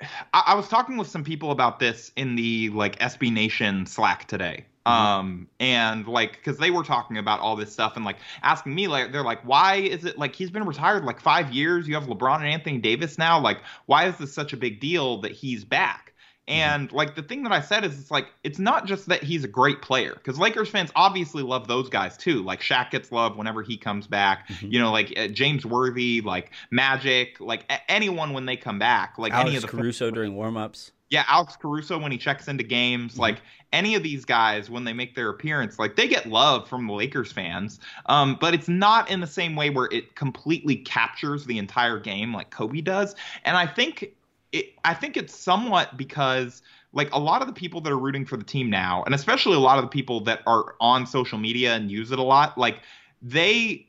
I, 0.34 0.42
I 0.48 0.54
was 0.54 0.68
talking 0.68 0.96
with 0.96 1.08
some 1.08 1.24
people 1.24 1.50
about 1.50 1.78
this 1.78 2.12
in 2.16 2.34
the 2.36 2.68
like 2.70 2.98
SB 2.98 3.32
Nation 3.32 3.86
Slack 3.86 4.26
today. 4.28 4.66
Um 4.84 5.46
and 5.60 6.08
like 6.08 6.32
because 6.32 6.58
they 6.58 6.72
were 6.72 6.82
talking 6.82 7.16
about 7.16 7.38
all 7.38 7.54
this 7.54 7.72
stuff 7.72 7.94
and 7.94 8.04
like 8.04 8.16
asking 8.42 8.74
me 8.74 8.88
like 8.88 9.12
they're 9.12 9.22
like 9.22 9.40
why 9.42 9.76
is 9.76 10.04
it 10.04 10.18
like 10.18 10.34
he's 10.34 10.50
been 10.50 10.64
retired 10.64 11.04
like 11.04 11.20
five 11.20 11.52
years 11.52 11.86
you 11.86 11.94
have 11.94 12.04
LeBron 12.08 12.38
and 12.38 12.48
Anthony 12.48 12.78
Davis 12.78 13.16
now 13.16 13.38
like 13.38 13.58
why 13.86 14.06
is 14.08 14.16
this 14.16 14.34
such 14.34 14.52
a 14.52 14.56
big 14.56 14.80
deal 14.80 15.20
that 15.20 15.30
he's 15.30 15.64
back 15.64 16.11
and 16.52 16.92
like 16.92 17.14
the 17.16 17.22
thing 17.22 17.42
that 17.44 17.52
I 17.52 17.60
said 17.60 17.84
is 17.84 17.98
it's 17.98 18.10
like 18.10 18.26
it's 18.44 18.58
not 18.58 18.86
just 18.86 19.06
that 19.06 19.22
he's 19.22 19.44
a 19.44 19.48
great 19.48 19.82
player 19.82 20.12
because 20.14 20.38
Lakers 20.38 20.68
fans 20.68 20.90
obviously 20.94 21.42
love 21.42 21.66
those 21.68 21.88
guys 21.88 22.16
too. 22.16 22.42
Like 22.42 22.60
Shaq 22.60 22.90
gets 22.90 23.10
love 23.12 23.36
whenever 23.36 23.62
he 23.62 23.76
comes 23.76 24.06
back. 24.06 24.48
Mhm. 24.48 24.72
You 24.72 24.78
know, 24.80 24.92
like 24.92 25.12
uh, 25.18 25.28
James 25.28 25.64
Worthy, 25.64 26.20
like 26.20 26.52
Magic, 26.70 27.40
like 27.40 27.64
a- 27.70 27.90
anyone 27.90 28.32
when 28.32 28.46
they 28.46 28.56
come 28.56 28.78
back. 28.78 29.14
Like 29.18 29.32
any 29.34 29.56
of 29.56 29.62
the 29.62 29.68
Caruso 29.68 30.10
during 30.10 30.34
warmups. 30.34 30.90
yeah, 31.10 31.24
Alex 31.28 31.56
Caruso 31.60 31.98
when 31.98 32.10
he 32.12 32.18
checks 32.18 32.48
into 32.48 32.64
games, 32.64 33.14
Mhm. 33.16 33.18
like 33.18 33.42
any 33.72 33.94
of 33.94 34.02
these 34.02 34.24
guys 34.24 34.68
when 34.70 34.84
they 34.84 34.92
make 34.92 35.14
their 35.14 35.28
appearance, 35.30 35.78
like 35.78 35.96
they 35.96 36.06
get 36.08 36.26
love 36.26 36.68
from 36.68 36.86
the 36.86 36.92
Lakers 36.92 37.32
fans. 37.32 37.80
Um, 38.06 38.36
but 38.40 38.52
it's 38.54 38.68
not 38.68 39.10
in 39.10 39.20
the 39.20 39.26
same 39.26 39.56
way 39.56 39.70
where 39.70 39.88
it 39.92 40.14
completely 40.14 40.76
captures 40.76 41.44
the 41.46 41.58
entire 41.58 41.98
game 41.98 42.34
like 42.34 42.50
Kobe 42.50 42.80
does. 42.82 43.14
And 43.44 43.56
I 43.56 43.66
think 43.66 44.12
it, 44.52 44.74
I 44.84 44.94
think 44.94 45.16
it's 45.16 45.34
somewhat 45.34 45.96
because 45.96 46.62
like 46.92 47.12
a 47.12 47.18
lot 47.18 47.40
of 47.40 47.48
the 47.48 47.54
people 47.54 47.80
that 47.80 47.92
are 47.92 47.98
rooting 47.98 48.26
for 48.26 48.36
the 48.36 48.44
team 48.44 48.68
now, 48.68 49.02
and 49.04 49.14
especially 49.14 49.56
a 49.56 49.60
lot 49.60 49.78
of 49.78 49.84
the 49.84 49.88
people 49.88 50.20
that 50.24 50.40
are 50.46 50.74
on 50.80 51.06
social 51.06 51.38
media 51.38 51.74
and 51.74 51.90
use 51.90 52.12
it 52.12 52.18
a 52.18 52.22
lot, 52.22 52.56
like 52.58 52.80
they 53.22 53.88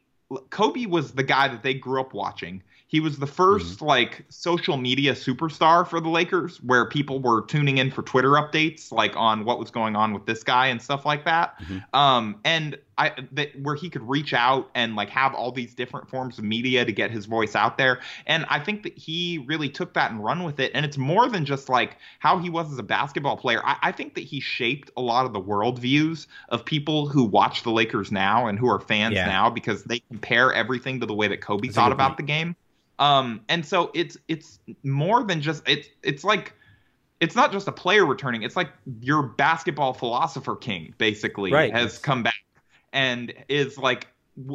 Kobe 0.50 0.86
was 0.86 1.12
the 1.12 1.24
guy 1.24 1.48
that 1.48 1.64
they 1.64 1.74
grew 1.74 2.00
up 2.00 2.14
watching. 2.14 2.64
He 2.94 3.00
was 3.00 3.18
the 3.18 3.26
1st 3.26 3.82
like 3.82 4.24
social 4.30 4.78
media 4.78 5.14
superstar 5.14 5.86
for 5.88 6.00
the 6.00 6.10
Lakers, 6.10 6.58
where 6.62 6.86
people 6.88 7.20
were 7.20 7.42
tuning 7.42 7.80
in 7.80 7.90
for 7.90 8.04
Twitter 8.04 8.34
updates, 8.34 8.92
like 8.92 9.18
on 9.18 9.46
what 9.46 9.58
was 9.58 9.72
going 9.72 9.96
on 9.96 10.14
with 10.14 10.28
this 10.28 10.44
guy 10.44 10.68
and 10.68 10.80
stuff 10.80 11.04
like 11.04 11.26
that. 11.26 11.60
Mhm. 11.60 11.84
Um, 11.96 12.36
and 12.46 12.78
I 13.00 13.12
that 13.32 13.60
where 13.60 13.74
he 13.74 13.90
could 13.90 14.08
reach 14.08 14.32
out 14.36 14.70
and 14.76 14.96
like 14.96 15.10
have 15.10 15.34
all 15.34 15.52
these 15.52 15.74
different 15.74 16.08
forms 16.08 16.38
of 16.38 16.44
media 16.44 16.86
to 16.86 16.92
get 16.92 17.10
his 17.10 17.26
voice 17.26 17.56
out 17.56 17.80
there. 17.80 18.00
And 18.28 18.46
I 18.48 18.60
think 18.60 18.84
that 18.84 18.96
he 18.96 19.44
really 19.48 19.70
took 19.70 19.96
that 19.96 20.12
and 20.12 20.24
run 20.24 20.44
with 20.44 20.60
it. 20.60 20.70
And 20.76 20.86
it's 20.86 21.00
more 21.00 21.28
than 21.28 21.46
just 21.46 21.70
like 21.70 21.98
how 22.20 22.38
he 22.38 22.52
was 22.52 22.72
as 22.72 22.78
a 22.78 22.84
basketball 22.84 23.38
player. 23.38 23.60
I, 23.66 23.78
I 23.82 23.92
think 23.92 24.14
that 24.14 24.24
he 24.24 24.40
shaped 24.40 24.92
a 24.96 25.02
lot 25.02 25.26
of 25.26 25.34
the 25.34 25.42
worldviews 25.42 26.28
of 26.50 26.64
people 26.64 27.08
who 27.08 27.24
watch 27.24 27.64
the 27.64 27.72
Lakers 27.72 28.12
now 28.12 28.46
and 28.46 28.60
who 28.60 28.68
are 28.70 28.80
fans 28.80 29.16
Yeah. 29.16 29.26
now 29.26 29.50
because 29.50 29.84
they 29.86 29.98
compare 30.12 30.54
everything 30.54 31.00
to 31.00 31.08
the 31.08 31.16
way 31.16 31.28
that 31.28 31.42
Kobe 31.42 31.70
That's 31.70 31.76
thought 31.76 31.92
about 31.92 32.10
point. 32.10 32.18
the 32.18 32.24
game. 32.24 32.56
Um, 33.04 33.42
and 33.50 33.66
so 33.66 33.92
it's 33.94 34.18
it's 34.30 34.60
more 34.84 35.24
than 35.26 35.42
just 35.42 35.68
it's 35.68 35.90
it's 36.04 36.24
like 36.24 36.54
it's 37.20 37.36
not 37.36 37.52
just 37.52 37.68
a 37.68 37.72
player 37.72 38.06
returning. 38.06 38.44
It's 38.44 38.56
like 38.56 38.70
your 39.02 39.24
basketball 39.24 39.94
philosopher 39.94 40.56
king 40.56 40.94
basically 40.98 41.52
Right. 41.52 41.74
has 41.74 41.98
come 41.98 42.24
back 42.24 42.34
and 42.94 43.34
is 43.50 43.78
like 43.78 44.08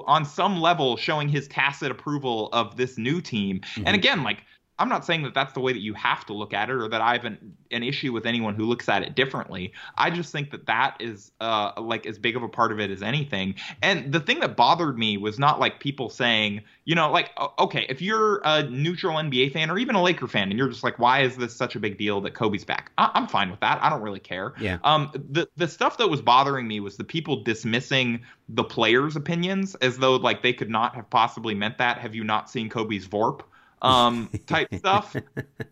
on 0.06 0.24
some 0.24 0.60
level 0.60 0.96
showing 0.96 1.28
his 1.28 1.46
tacit 1.48 1.90
approval 1.90 2.48
of 2.52 2.76
this 2.76 2.96
new 2.98 3.20
team. 3.20 3.60
Mhm. 3.60 3.82
And 3.86 3.94
again, 3.94 4.22
like 4.22 4.42
I'm 4.78 4.88
not 4.88 5.04
saying 5.04 5.22
that 5.22 5.34
that's 5.34 5.52
the 5.52 5.60
way 5.60 5.72
that 5.72 5.80
you 5.80 5.94
have 5.94 6.24
to 6.26 6.32
look 6.32 6.54
at 6.54 6.70
it 6.70 6.74
or 6.74 6.88
that 6.88 7.00
I 7.00 7.12
have 7.14 7.24
an, 7.24 7.56
an 7.70 7.82
issue 7.82 8.12
with 8.12 8.26
anyone 8.26 8.54
who 8.54 8.64
looks 8.64 8.88
at 8.88 9.02
it 9.02 9.14
differently. 9.14 9.72
I 9.96 10.10
just 10.10 10.32
think 10.32 10.50
that 10.52 10.66
that 10.66 10.96
is 11.00 11.32
uh, 11.40 11.72
like 11.80 12.06
as 12.06 12.18
big 12.18 12.36
of 12.36 12.42
a 12.42 12.48
part 12.48 12.70
of 12.72 12.80
it 12.80 12.90
as 12.90 13.02
anything. 13.02 13.56
And 13.82 14.12
the 14.12 14.20
thing 14.20 14.40
that 14.40 14.56
bothered 14.56 14.98
me 14.98 15.16
was 15.16 15.38
not 15.38 15.58
like 15.58 15.80
people 15.80 16.10
saying, 16.10 16.62
you 16.84 16.94
know, 16.94 17.10
like, 17.10 17.30
okay, 17.58 17.86
if 17.88 18.00
you're 18.00 18.40
a 18.44 18.62
neutral 18.64 19.16
NBA 19.16 19.52
fan 19.52 19.70
or 19.70 19.78
even 19.78 19.94
a 19.94 20.02
Laker 20.02 20.28
fan 20.28 20.48
and 20.50 20.58
you're 20.58 20.68
just 20.68 20.84
like, 20.84 20.98
why 20.98 21.20
is 21.20 21.36
this 21.36 21.54
such 21.54 21.74
a 21.76 21.80
big 21.80 21.98
deal 21.98 22.20
that 22.20 22.34
Kobe's 22.34 22.64
back? 22.64 22.92
I- 22.98 23.10
I'm 23.14 23.26
fine 23.26 23.50
with 23.50 23.60
that. 23.60 23.82
I 23.82 23.90
don't 23.90 24.02
really 24.02 24.20
care. 24.20 24.54
Yeah. 24.60 24.78
Um, 24.84 25.10
the 25.30 25.48
the 25.56 25.68
stuff 25.68 25.98
that 25.98 26.08
was 26.08 26.22
bothering 26.22 26.68
me 26.68 26.80
was 26.80 26.96
the 26.96 27.04
people 27.04 27.42
dismissing 27.42 28.20
the 28.48 28.64
players' 28.64 29.16
opinions 29.16 29.74
as 29.76 29.98
though 29.98 30.16
like 30.16 30.42
they 30.42 30.52
could 30.52 30.70
not 30.70 30.94
have 30.94 31.10
possibly 31.10 31.54
meant 31.54 31.78
that. 31.78 31.98
Have 31.98 32.14
you 32.14 32.24
not 32.24 32.48
seen 32.48 32.68
Kobe's 32.68 33.06
VORP? 33.06 33.42
Um, 33.80 34.28
type 34.46 34.74
stuff, 34.78 35.14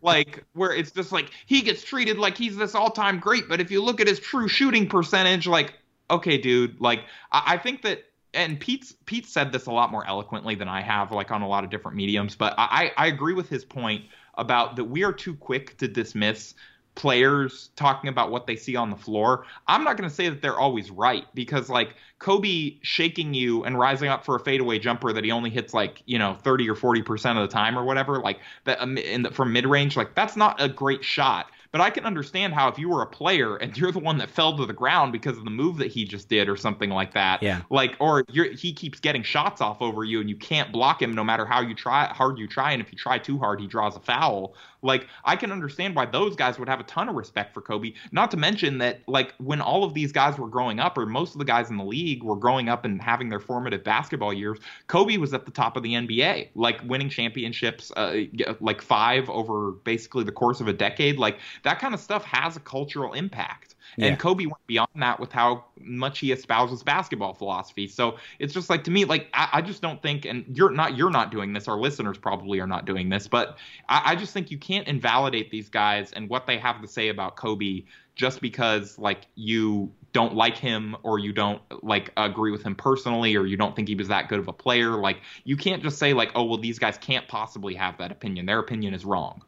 like 0.02 0.44
where 0.52 0.72
it's 0.72 0.90
just 0.90 1.12
like 1.12 1.30
he 1.46 1.62
gets 1.62 1.82
treated 1.82 2.18
like 2.18 2.36
he's 2.36 2.56
this 2.56 2.74
all-time 2.74 3.18
great, 3.18 3.48
but 3.48 3.60
if 3.60 3.70
you 3.70 3.82
look 3.82 4.00
at 4.00 4.06
his 4.06 4.20
true 4.20 4.48
shooting 4.48 4.88
percentage, 4.88 5.46
like, 5.46 5.74
okay, 6.10 6.38
dude, 6.38 6.80
like 6.80 7.00
I, 7.32 7.54
I 7.54 7.58
think 7.58 7.82
that 7.82 8.04
and 8.34 8.60
Pete's 8.60 8.94
Pete 9.06 9.26
said 9.26 9.50
this 9.50 9.66
a 9.66 9.72
lot 9.72 9.90
more 9.90 10.06
eloquently 10.06 10.54
than 10.54 10.68
I 10.68 10.82
have, 10.82 11.10
like 11.10 11.30
on 11.30 11.42
a 11.42 11.48
lot 11.48 11.64
of 11.64 11.70
different 11.70 11.96
mediums. 11.96 12.36
But 12.36 12.54
I, 12.58 12.92
I 12.96 13.06
agree 13.06 13.34
with 13.34 13.48
his 13.48 13.64
point 13.64 14.04
about 14.34 14.76
that 14.76 14.84
we 14.84 15.02
are 15.02 15.12
too 15.12 15.34
quick 15.34 15.76
to 15.78 15.88
dismiss 15.88 16.54
players 16.96 17.70
talking 17.76 18.08
about 18.08 18.30
what 18.32 18.46
they 18.46 18.56
see 18.56 18.74
on 18.74 18.90
the 18.90 18.96
floor. 18.96 19.44
I'm 19.68 19.84
not 19.84 19.96
going 19.96 20.08
to 20.08 20.14
say 20.14 20.28
that 20.28 20.42
they're 20.42 20.58
always 20.58 20.90
right 20.90 21.24
because 21.34 21.68
like 21.68 21.94
Kobe 22.18 22.78
shaking 22.82 23.34
you 23.34 23.64
and 23.64 23.78
rising 23.78 24.08
up 24.08 24.24
for 24.24 24.34
a 24.36 24.40
fadeaway 24.40 24.78
jumper 24.80 25.12
that 25.12 25.22
he 25.22 25.30
only 25.30 25.50
hits 25.50 25.74
like 25.74 26.02
you 26.06 26.18
know 26.18 26.34
30 26.42 26.68
or 26.68 26.74
40 26.74 27.02
percent 27.02 27.38
of 27.38 27.48
the 27.48 27.52
time 27.52 27.78
or 27.78 27.84
whatever, 27.84 28.20
like 28.20 28.40
that 28.64 28.80
um, 28.80 28.98
in 28.98 29.22
the, 29.22 29.30
from 29.30 29.52
mid 29.52 29.66
range, 29.66 29.96
like 29.96 30.14
that's 30.14 30.36
not 30.36 30.60
a 30.60 30.68
great 30.68 31.04
shot. 31.04 31.46
But 31.72 31.78
But 31.78 31.80
I 31.82 31.90
can 31.90 32.06
understand 32.06 32.54
how 32.54 32.68
if 32.68 32.78
you 32.78 32.88
were 32.88 33.02
a 33.02 33.06
player 33.06 33.56
and 33.56 33.76
you're 33.76 33.92
the 33.92 33.98
one 33.98 34.16
that 34.18 34.30
fell 34.30 34.56
to 34.56 34.64
the 34.64 34.72
ground 34.72 35.12
because 35.12 35.36
of 35.36 35.44
the 35.44 35.50
move 35.50 35.76
that 35.78 35.88
he 35.88 36.06
just 36.06 36.28
did 36.28 36.48
or 36.48 36.56
something 36.56 36.88
like 36.88 37.12
that, 37.12 37.42
Yeah. 37.42 37.62
like 37.68 37.96
or 38.00 38.24
you're, 38.30 38.50
he 38.52 38.72
keeps 38.72 38.98
getting 38.98 39.22
shots 39.22 39.60
off 39.60 39.82
over 39.82 40.02
you 40.02 40.20
and 40.20 40.30
you 40.30 40.36
can't 40.36 40.72
block 40.72 41.02
him 41.02 41.14
no 41.14 41.22
matter 41.22 41.44
how 41.44 41.60
you 41.60 41.74
try 41.74 42.06
hard 42.06 42.38
you 42.38 42.48
try 42.48 42.72
and 42.72 42.80
if 42.80 42.90
you 42.92 42.96
try 42.98 43.18
too 43.18 43.38
hard 43.38 43.60
he 43.60 43.66
draws 43.66 43.94
a 43.96 44.00
foul. 44.00 44.54
Like 44.82 45.06
I 45.24 45.36
can 45.36 45.52
understand 45.52 45.94
why 45.94 46.06
those 46.06 46.36
guys 46.36 46.58
would 46.58 46.68
have 46.68 46.80
a 46.80 46.84
ton 46.84 47.08
of 47.08 47.14
respect 47.14 47.54
for 47.54 47.60
Kobe. 47.60 47.92
Not 48.12 48.30
to 48.32 48.36
mention 48.36 48.78
that 48.78 49.02
like 49.06 49.34
when 49.38 49.60
all 49.60 49.84
of 49.84 49.94
these 49.94 50.12
guys 50.12 50.38
were 50.38 50.48
growing 50.48 50.80
up 50.80 50.98
or 50.98 51.06
most 51.06 51.34
of 51.34 51.38
the 51.38 51.44
guys 51.44 51.70
in 51.70 51.76
the 51.76 51.84
league 51.84 52.22
were 52.22 52.36
growing 52.36 52.68
up 52.68 52.84
and 52.84 53.00
having 53.00 53.28
their 53.28 53.40
formative 53.40 53.84
basketball 53.84 54.32
years, 54.32 54.58
Kobe 54.86 55.16
was 55.16 55.32
at 55.32 55.44
the 55.44 55.52
top 55.52 55.76
of 55.76 55.82
the 55.82 55.94
NBA, 55.94 56.50
like 56.54 56.80
winning 56.84 57.08
championships 57.08 57.90
uh, 57.96 58.22
like 58.60 58.82
5 58.82 59.30
over 59.30 59.72
basically 59.84 60.24
the 60.24 60.32
course 60.32 60.60
of 60.60 60.68
a 60.68 60.72
decade. 60.72 61.18
Like 61.18 61.38
that 61.62 61.78
kind 61.78 61.94
of 61.94 62.00
stuff 62.00 62.24
has 62.24 62.56
a 62.56 62.60
cultural 62.60 63.12
impact. 63.12 63.75
Yeah. 63.96 64.08
And 64.08 64.18
Kobe 64.18 64.44
went 64.44 64.66
beyond 64.66 64.90
that 64.96 65.18
with 65.18 65.32
how 65.32 65.64
much 65.80 66.18
he 66.18 66.32
espouses 66.32 66.82
basketball 66.82 67.32
philosophy. 67.32 67.88
So 67.88 68.16
it's 68.38 68.52
just 68.52 68.68
like 68.68 68.84
to 68.84 68.90
me, 68.90 69.04
like 69.04 69.28
I, 69.32 69.48
I 69.54 69.62
just 69.62 69.80
don't 69.80 70.02
think, 70.02 70.24
and 70.26 70.44
you're 70.54 70.70
not 70.70 70.96
you're 70.96 71.10
not 71.10 71.30
doing 71.30 71.52
this. 71.52 71.66
Our 71.66 71.78
listeners 71.78 72.18
probably 72.18 72.60
are 72.60 72.66
not 72.66 72.84
doing 72.84 73.08
this, 73.08 73.26
but 73.26 73.58
I, 73.88 74.02
I 74.12 74.16
just 74.16 74.32
think 74.32 74.50
you 74.50 74.58
can't 74.58 74.86
invalidate 74.86 75.50
these 75.50 75.68
guys 75.68 76.12
and 76.12 76.28
what 76.28 76.46
they 76.46 76.58
have 76.58 76.82
to 76.82 76.88
say 76.88 77.08
about 77.08 77.36
Kobe 77.36 77.84
just 78.16 78.40
because 78.40 78.98
like 78.98 79.26
you 79.34 79.92
don't 80.12 80.34
like 80.34 80.56
him 80.56 80.96
or 81.02 81.18
you 81.18 81.32
don't 81.32 81.60
like 81.82 82.10
agree 82.16 82.50
with 82.50 82.62
him 82.62 82.74
personally 82.74 83.36
or 83.36 83.44
you 83.44 83.56
don't 83.56 83.76
think 83.76 83.88
he 83.88 83.94
was 83.94 84.08
that 84.08 84.28
good 84.28 84.38
of 84.38 84.48
a 84.48 84.52
player. 84.52 84.92
Like 84.92 85.20
you 85.44 85.56
can't 85.56 85.82
just 85.82 85.98
say 85.98 86.14
like, 86.14 86.32
oh 86.34 86.44
well, 86.44 86.58
these 86.58 86.78
guys 86.78 86.98
can't 86.98 87.28
possibly 87.28 87.74
have 87.74 87.98
that 87.98 88.10
opinion. 88.10 88.46
Their 88.46 88.58
opinion 88.58 88.94
is 88.94 89.04
wrong. 89.04 89.42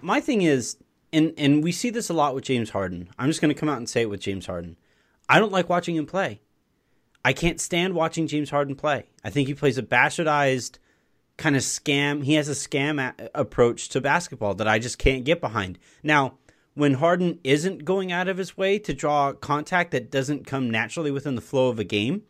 my 0.00 0.20
thing 0.20 0.42
is, 0.42 0.76
and 1.12 1.32
and 1.36 1.62
we 1.62 1.72
see 1.72 1.90
this 1.90 2.08
a 2.08 2.14
lot 2.14 2.34
with 2.34 2.44
James 2.44 2.70
Harden. 2.70 3.08
I'm 3.18 3.28
just 3.28 3.40
going 3.40 3.52
to 3.54 3.58
come 3.58 3.68
out 3.68 3.78
and 3.78 3.88
say 3.88 4.02
it 4.02 4.10
with 4.10 4.20
James 4.20 4.46
Harden. 4.46 4.76
I 5.28 5.38
don't 5.38 5.52
like 5.52 5.68
watching 5.68 5.96
him 5.96 6.06
play. 6.06 6.40
I 7.24 7.32
can't 7.32 7.60
stand 7.60 7.94
watching 7.94 8.26
James 8.26 8.50
Harden 8.50 8.74
play. 8.74 9.06
I 9.24 9.30
think 9.30 9.48
he 9.48 9.54
plays 9.54 9.78
a 9.78 9.82
bastardized 9.82 10.78
kind 11.36 11.56
of 11.56 11.62
scam. 11.62 12.24
He 12.24 12.34
has 12.34 12.48
a 12.48 12.52
scam 12.52 13.00
a- 13.00 13.30
approach 13.34 13.88
to 13.90 14.00
basketball 14.00 14.54
that 14.54 14.68
I 14.68 14.78
just 14.78 14.98
can't 14.98 15.24
get 15.24 15.40
behind. 15.40 15.78
Now, 16.02 16.38
when 16.74 16.94
Harden 16.94 17.38
isn't 17.44 17.84
going 17.84 18.10
out 18.10 18.28
of 18.28 18.38
his 18.38 18.56
way 18.56 18.78
to 18.80 18.94
draw 18.94 19.32
contact 19.32 19.90
that 19.92 20.10
doesn't 20.10 20.46
come 20.46 20.70
naturally 20.70 21.10
within 21.10 21.34
the 21.34 21.40
flow 21.40 21.68
of 21.68 21.78
a 21.78 21.84
game, 21.84 22.22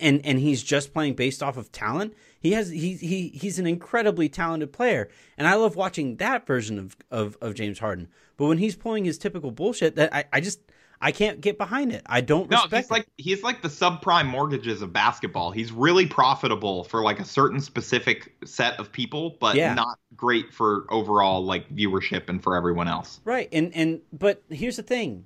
and 0.00 0.24
and 0.24 0.38
he's 0.38 0.62
just 0.62 0.92
playing 0.92 1.14
based 1.14 1.42
off 1.42 1.56
of 1.56 1.70
talent. 1.72 2.14
He 2.40 2.52
has 2.52 2.68
he 2.70 2.94
he 2.94 3.28
he's 3.28 3.58
an 3.58 3.66
incredibly 3.66 4.28
talented 4.28 4.72
player, 4.72 5.08
and 5.36 5.46
I 5.46 5.54
love 5.54 5.76
watching 5.76 6.16
that 6.16 6.46
version 6.46 6.78
of 6.78 6.96
of, 7.10 7.36
of 7.40 7.54
James 7.54 7.78
Harden. 7.78 8.08
But 8.36 8.46
when 8.46 8.58
he's 8.58 8.76
pulling 8.76 9.04
his 9.04 9.18
typical 9.18 9.50
bullshit, 9.50 9.96
that 9.96 10.14
I, 10.14 10.24
I 10.32 10.40
just 10.40 10.60
I 11.00 11.12
can't 11.12 11.40
get 11.40 11.58
behind 11.58 11.92
it. 11.92 12.02
I 12.06 12.20
don't 12.20 12.48
No, 12.50 12.58
respect 12.58 12.76
he's 12.84 12.90
like 12.90 13.06
he's 13.16 13.42
like 13.42 13.62
the 13.62 13.68
subprime 13.68 14.26
mortgages 14.26 14.82
of 14.82 14.92
basketball. 14.92 15.50
He's 15.50 15.72
really 15.72 16.06
profitable 16.06 16.84
for 16.84 17.02
like 17.02 17.18
a 17.20 17.24
certain 17.24 17.60
specific 17.60 18.34
set 18.44 18.78
of 18.78 18.92
people, 18.92 19.36
but 19.40 19.56
Yeah. 19.56 19.74
not 19.74 19.98
great 20.16 20.52
for 20.52 20.86
overall 20.90 21.44
like 21.44 21.68
viewership 21.74 22.28
and 22.28 22.42
for 22.42 22.56
everyone 22.56 22.88
else. 22.88 23.20
right. 23.24 23.48
And 23.52 23.74
and 23.74 24.00
but 24.12 24.42
here's 24.50 24.76
the 24.76 24.82
thing. 24.82 25.24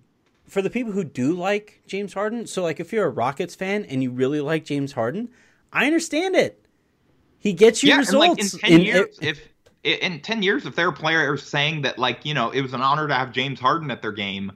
For 0.53 0.61
the 0.61 0.69
people 0.69 0.93
who 0.93 1.03
do 1.03 1.33
like 1.33 1.81
James 1.87 2.13
Harden, 2.13 2.47
so 2.47 2.63
like 2.63 2.79
if 2.79 2.93
you're 2.93 3.07
a 3.07 3.11
Rockets 3.11 3.55
fan 3.55 3.87
and 3.87 4.03
you 4.03 4.11
really 4.11 4.43
like 4.43 4.67
James 4.67 4.93
Harden, 4.93 5.31
I 5.73 5.87
understand 5.87 6.37
it. 6.37 6.67
He 7.39 7.55
gets 7.55 7.83
you 7.83 7.89
yeah, 7.89 7.97
results. 7.97 8.53
and 8.53 8.63
like 8.63 8.71
in 8.71 8.71
ten 8.71 8.73
And 8.75 8.83
years, 8.85 9.19
it- 9.23 9.39
if 9.83 10.03
in 10.03 10.21
ten 10.21 10.43
years, 10.43 10.67
if 10.67 10.77
there 10.77 10.89
are 10.89 10.93
players 10.93 11.43
saying 11.43 11.81
that 11.83 11.99
like 11.99 12.27
you 12.27 12.35
know 12.35 12.51
it 12.51 12.61
was 12.61 12.75
an 12.75 12.83
honor 12.83 13.09
to 13.09 13.15
have 13.15 13.33
James 13.33 13.61
Harden 13.61 13.91
at 13.91 14.03
their 14.03 14.13
game 14.13 14.53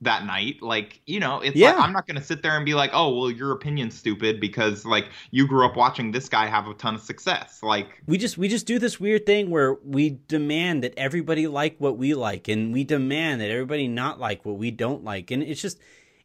that 0.00 0.24
night, 0.24 0.62
like 0.62 1.00
you 1.06 1.18
know, 1.20 1.40
it's 1.40 1.56
Yeah. 1.56 1.72
like 1.72 1.80
I'm 1.80 1.92
not 1.92 2.06
going 2.06 2.16
to 2.16 2.22
sit 2.22 2.42
there 2.42 2.56
and 2.56 2.64
be 2.64 2.74
like, 2.74 2.90
oh 2.92 3.16
well, 3.16 3.30
your 3.30 3.52
opinion's 3.52 3.96
stupid 3.98 4.40
because 4.40 4.84
like 4.84 5.08
you 5.30 5.46
grew 5.46 5.66
up 5.66 5.76
watching 5.76 6.12
this 6.12 6.28
guy 6.28 6.46
have 6.46 6.68
a 6.68 6.74
ton 6.74 6.94
of 6.94 7.00
success. 7.00 7.60
Like 7.62 7.88
we 8.06 8.16
just 8.18 8.38
we 8.38 8.48
just 8.48 8.66
do 8.66 8.78
this 8.78 9.00
weird 9.00 9.26
thing 9.26 9.50
where 9.50 9.74
we 9.84 10.18
demand 10.28 10.84
that 10.84 10.94
everybody 10.96 11.46
like 11.46 11.76
what 11.78 11.98
we 11.98 12.14
like 12.14 12.48
and 12.48 12.72
we 12.72 12.84
demand 12.84 13.40
that 13.40 13.50
everybody 13.50 13.88
not 13.88 14.20
like 14.20 14.44
what 14.44 14.56
we 14.56 14.70
don't 14.70 15.02
like 15.04 15.30
and 15.30 15.42
it's 15.42 15.60
just 15.60 15.78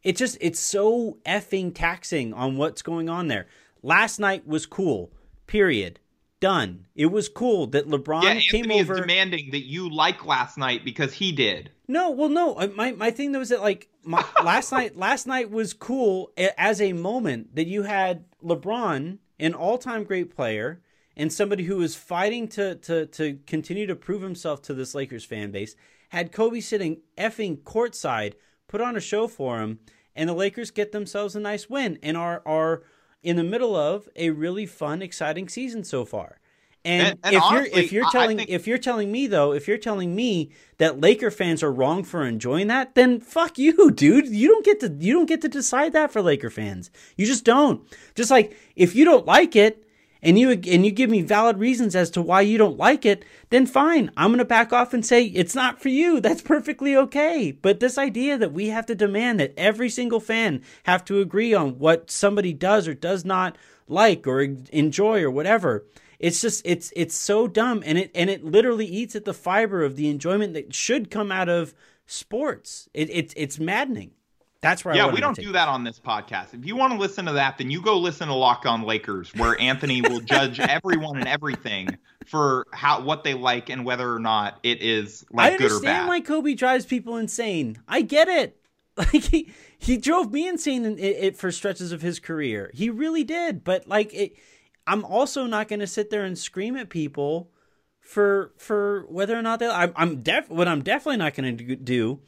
it's 0.04 0.20
just 0.20 0.38
it's 0.42 0.60
so 0.60 1.18
effing 1.26 1.74
taxing 1.74 2.34
on 2.34 2.58
what's 2.58 2.82
going 2.82 3.10
on 3.10 3.28
there 3.28 3.48
last 3.82 4.20
night 4.20 4.46
was 4.48 4.66
cool 4.66 5.12
period 5.48 6.00
done 6.44 6.86
it 6.94 7.06
was 7.06 7.30
cool 7.30 7.68
that 7.68 7.88
lebron 7.88 8.24
yeah, 8.24 8.40
came 8.42 8.66
Anthony 8.66 8.82
over 8.82 8.96
is 8.96 9.00
demanding 9.00 9.52
that 9.52 9.66
you 9.66 9.90
like 9.90 10.26
last 10.26 10.58
night 10.58 10.84
because 10.84 11.14
he 11.14 11.32
did. 11.32 11.72
no, 11.88 12.12
well, 12.12 12.28
no. 12.28 12.56
My 12.76 12.92
my 12.92 13.12
thing 13.12 13.32
was 13.32 13.48
that 13.48 13.62
like 13.62 13.88
my, 14.04 14.26
last 14.44 14.74
night. 14.74 14.98
Last 14.98 15.26
night 15.26 15.50
was 15.50 15.74
cool 15.74 16.32
as 16.58 16.82
a 16.82 16.92
moment 16.92 17.56
that 17.56 17.68
you 17.68 17.84
had 17.84 18.26
LeBron, 18.44 19.20
an 19.40 19.54
all 19.54 19.78
time 19.78 20.04
great 20.04 20.36
player, 20.36 20.82
and 21.16 21.32
somebody 21.32 21.64
who 21.64 21.78
was 21.78 21.96
fighting 21.96 22.50
to 22.50 22.76
to 22.76 23.06
to 23.06 23.40
continue 23.48 23.88
to 23.88 23.96
prove 23.96 24.22
himself 24.22 24.62
to 24.64 24.74
this 24.74 24.94
Lakers 24.94 25.24
fan 25.24 25.52
base. 25.52 25.76
Had 26.10 26.34
Kobe 26.34 26.60
sitting 26.60 26.98
effing 27.18 27.64
courtside, 27.64 28.34
put 28.68 28.82
on 28.82 28.98
a 28.98 29.02
show 29.02 29.28
for 29.30 29.62
him, 29.62 29.80
and 30.14 30.28
the 30.28 30.34
Lakers 30.34 30.72
get 30.72 30.92
themselves 30.92 31.38
a 31.38 31.40
nice 31.40 31.70
win 31.70 32.00
and 32.04 32.18
are 32.18 32.44
are 32.46 32.84
in 33.24 33.36
the 33.38 33.44
middle 33.44 33.76
of 33.76 34.08
a 34.16 34.30
really 34.32 34.66
fun, 34.66 35.02
exciting 35.02 35.48
season 35.50 35.84
so 35.84 36.06
far. 36.06 36.40
And, 36.86 37.08
And- 37.08 37.20
and 37.24 37.36
if 37.36 37.42
honestly, 37.42 37.72
you're 37.76 37.84
if 37.86 37.92
you're 37.94 38.12
telling 38.12 38.38
think- 38.38 38.50
if 38.50 38.68
you're 38.68 38.78
telling 38.78 39.10
me 39.12 39.28
though, 39.28 39.54
if 39.54 39.68
you're 39.70 39.78
telling 39.78 40.14
me 40.16 40.52
that 40.80 41.00
Laker 41.00 41.32
fans 41.32 41.64
are 41.64 41.72
wrong 41.72 42.04
for 42.04 42.26
enjoying 42.26 42.68
that, 42.68 42.94
then 42.96 43.22
fuck 43.22 43.58
you, 43.58 43.90
dude. 43.96 44.28
You 44.28 44.50
don't 44.50 44.66
get 44.66 44.82
to 44.82 44.90
you 45.00 45.14
don't 45.14 45.26
get 45.26 45.42
to 45.42 45.48
decide 45.48 45.94
that 45.94 46.12
for 46.12 46.22
Laker 46.22 46.50
fans. 46.50 46.92
You 47.16 47.26
just 47.26 47.46
don't. 47.46 47.82
Just 48.16 48.30
like 48.30 48.58
if 48.76 48.96
you 48.96 49.06
don't 49.06 49.26
like 49.26 49.56
it 49.56 49.83
and 50.24 50.40
you 50.40 50.52
and 50.52 50.86
you 50.86 50.92
give 50.92 51.10
me 51.10 51.22
valid 51.22 51.60
reasons 51.60 51.96
as 51.96 52.10
to 52.12 52.22
why 52.22 52.42
you 52.42 52.58
don't 52.58 52.78
like 52.78 53.06
it, 53.06 53.24
then 53.50 53.68
fine. 53.68 54.10
I'm 54.18 54.30
going 54.30 54.40
to 54.40 54.46
back 54.46 54.74
off 54.74 54.94
and 54.94 55.06
say 55.06 55.26
it's 55.26 55.54
not 55.54 55.82
for 55.82 55.90
you. 55.90 56.20
That's 56.20 56.42
perfectly 56.42 56.96
okay. 56.96 57.52
But 57.52 57.80
this 57.80 57.98
idea 58.00 58.38
that 58.40 58.54
we 58.54 58.70
have 58.70 58.88
to 58.88 58.96
demand 58.96 59.40
that 59.40 59.54
every 59.58 59.90
single 59.90 60.20
fan 60.20 60.64
have 60.84 61.06
to 61.06 61.20
agree 61.20 61.54
on 61.54 61.78
what 61.78 62.10
somebody 62.10 62.54
does 62.54 62.88
or 62.88 62.96
does 62.96 63.24
not 63.24 63.58
like 63.88 64.26
or 64.26 64.42
enjoy 64.42 65.22
or 65.22 65.30
whatever 65.30 65.86
it's 66.20 66.40
just 66.40 66.62
it's 66.64 66.94
it's 66.96 67.16
so 67.16 67.48
dumb 67.48 67.84
and 67.86 67.98
it 67.98 68.12
and 68.16 68.30
it 68.30 68.46
literally 68.46 68.86
eats 68.86 69.14
at 69.14 69.26
the 69.26 69.34
fiber 69.34 69.84
of 69.84 69.98
the 69.98 70.10
enjoyment 70.10 70.54
that 70.54 70.74
should 70.74 71.12
come 71.12 71.34
out 71.34 71.50
of 71.50 71.74
sports 72.06 72.88
it, 72.94 73.10
it's 73.10 73.34
it's 73.36 73.60
maddening 73.60 74.12
that's 74.64 74.86
where 74.86 74.96
Yeah, 74.96 75.12
we 75.12 75.20
don't 75.20 75.36
do 75.36 75.52
that 75.52 75.68
on 75.68 75.84
this 75.84 76.00
podcast. 76.00 76.54
If 76.54 76.66
you 76.66 76.78
want 76.78 76.94
to 76.94 77.00
listen 77.00 77.26
to 77.26 77.34
that, 77.34 77.58
then 77.58 77.70
you 77.70 77.82
go 77.82 78.00
listen 78.00 78.30
to 78.30 78.34
Locked 78.34 78.66
On 78.66 78.84
Lakers, 78.84 79.36
where 79.36 79.60
Anthony 79.60 80.02
will 80.02 80.22
judge 80.22 80.58
everyone 80.60 81.18
and 81.18 81.28
everything 81.28 81.98
for 82.26 82.66
how 82.72 83.02
what 83.02 83.26
they 83.26 83.34
like 83.34 83.70
and 83.70 83.84
whether 83.84 84.12
or 84.12 84.20
not 84.20 84.58
it 84.64 84.82
is 84.82 85.26
like 85.32 85.58
good 85.58 85.66
or 85.66 85.82
bad. 85.82 85.88
I 85.88 86.00
understand 86.00 86.08
why 86.08 86.22
Kobe 86.22 86.54
drives 86.54 86.86
people 86.86 87.18
insane. 87.18 87.78
I 87.88 88.02
get 88.02 88.30
it. 88.30 88.58
Like 88.96 89.24
he 89.24 89.52
he 89.80 89.98
drove 89.98 90.32
me 90.32 90.48
insane 90.48 90.86
in, 90.86 91.34
for 91.34 91.52
stretches 91.52 91.92
of 91.92 92.04
his 92.04 92.20
career. 92.20 92.70
He 92.76 92.92
really 92.92 93.24
did. 93.24 93.64
But 93.64 93.88
like 93.88 94.14
it, 94.14 94.36
I'm 94.86 95.04
also 95.04 95.48
not 95.48 95.68
going 95.68 95.80
to 95.80 95.88
sit 95.88 96.12
there 96.12 96.24
and 96.24 96.38
scream 96.38 96.78
at 96.78 96.90
people 96.90 97.50
for 98.02 98.54
for 98.56 99.08
whether 99.10 99.36
or 99.36 99.42
not 99.42 99.58
they. 99.58 99.68
I'm, 99.68 99.94
I'm 99.96 100.22
def. 100.22 100.48
What 100.48 100.68
I'm 100.68 100.84
definitely 100.84 101.18
not 101.18 101.34
going 101.34 101.58
to 101.58 101.76
do 101.76 102.20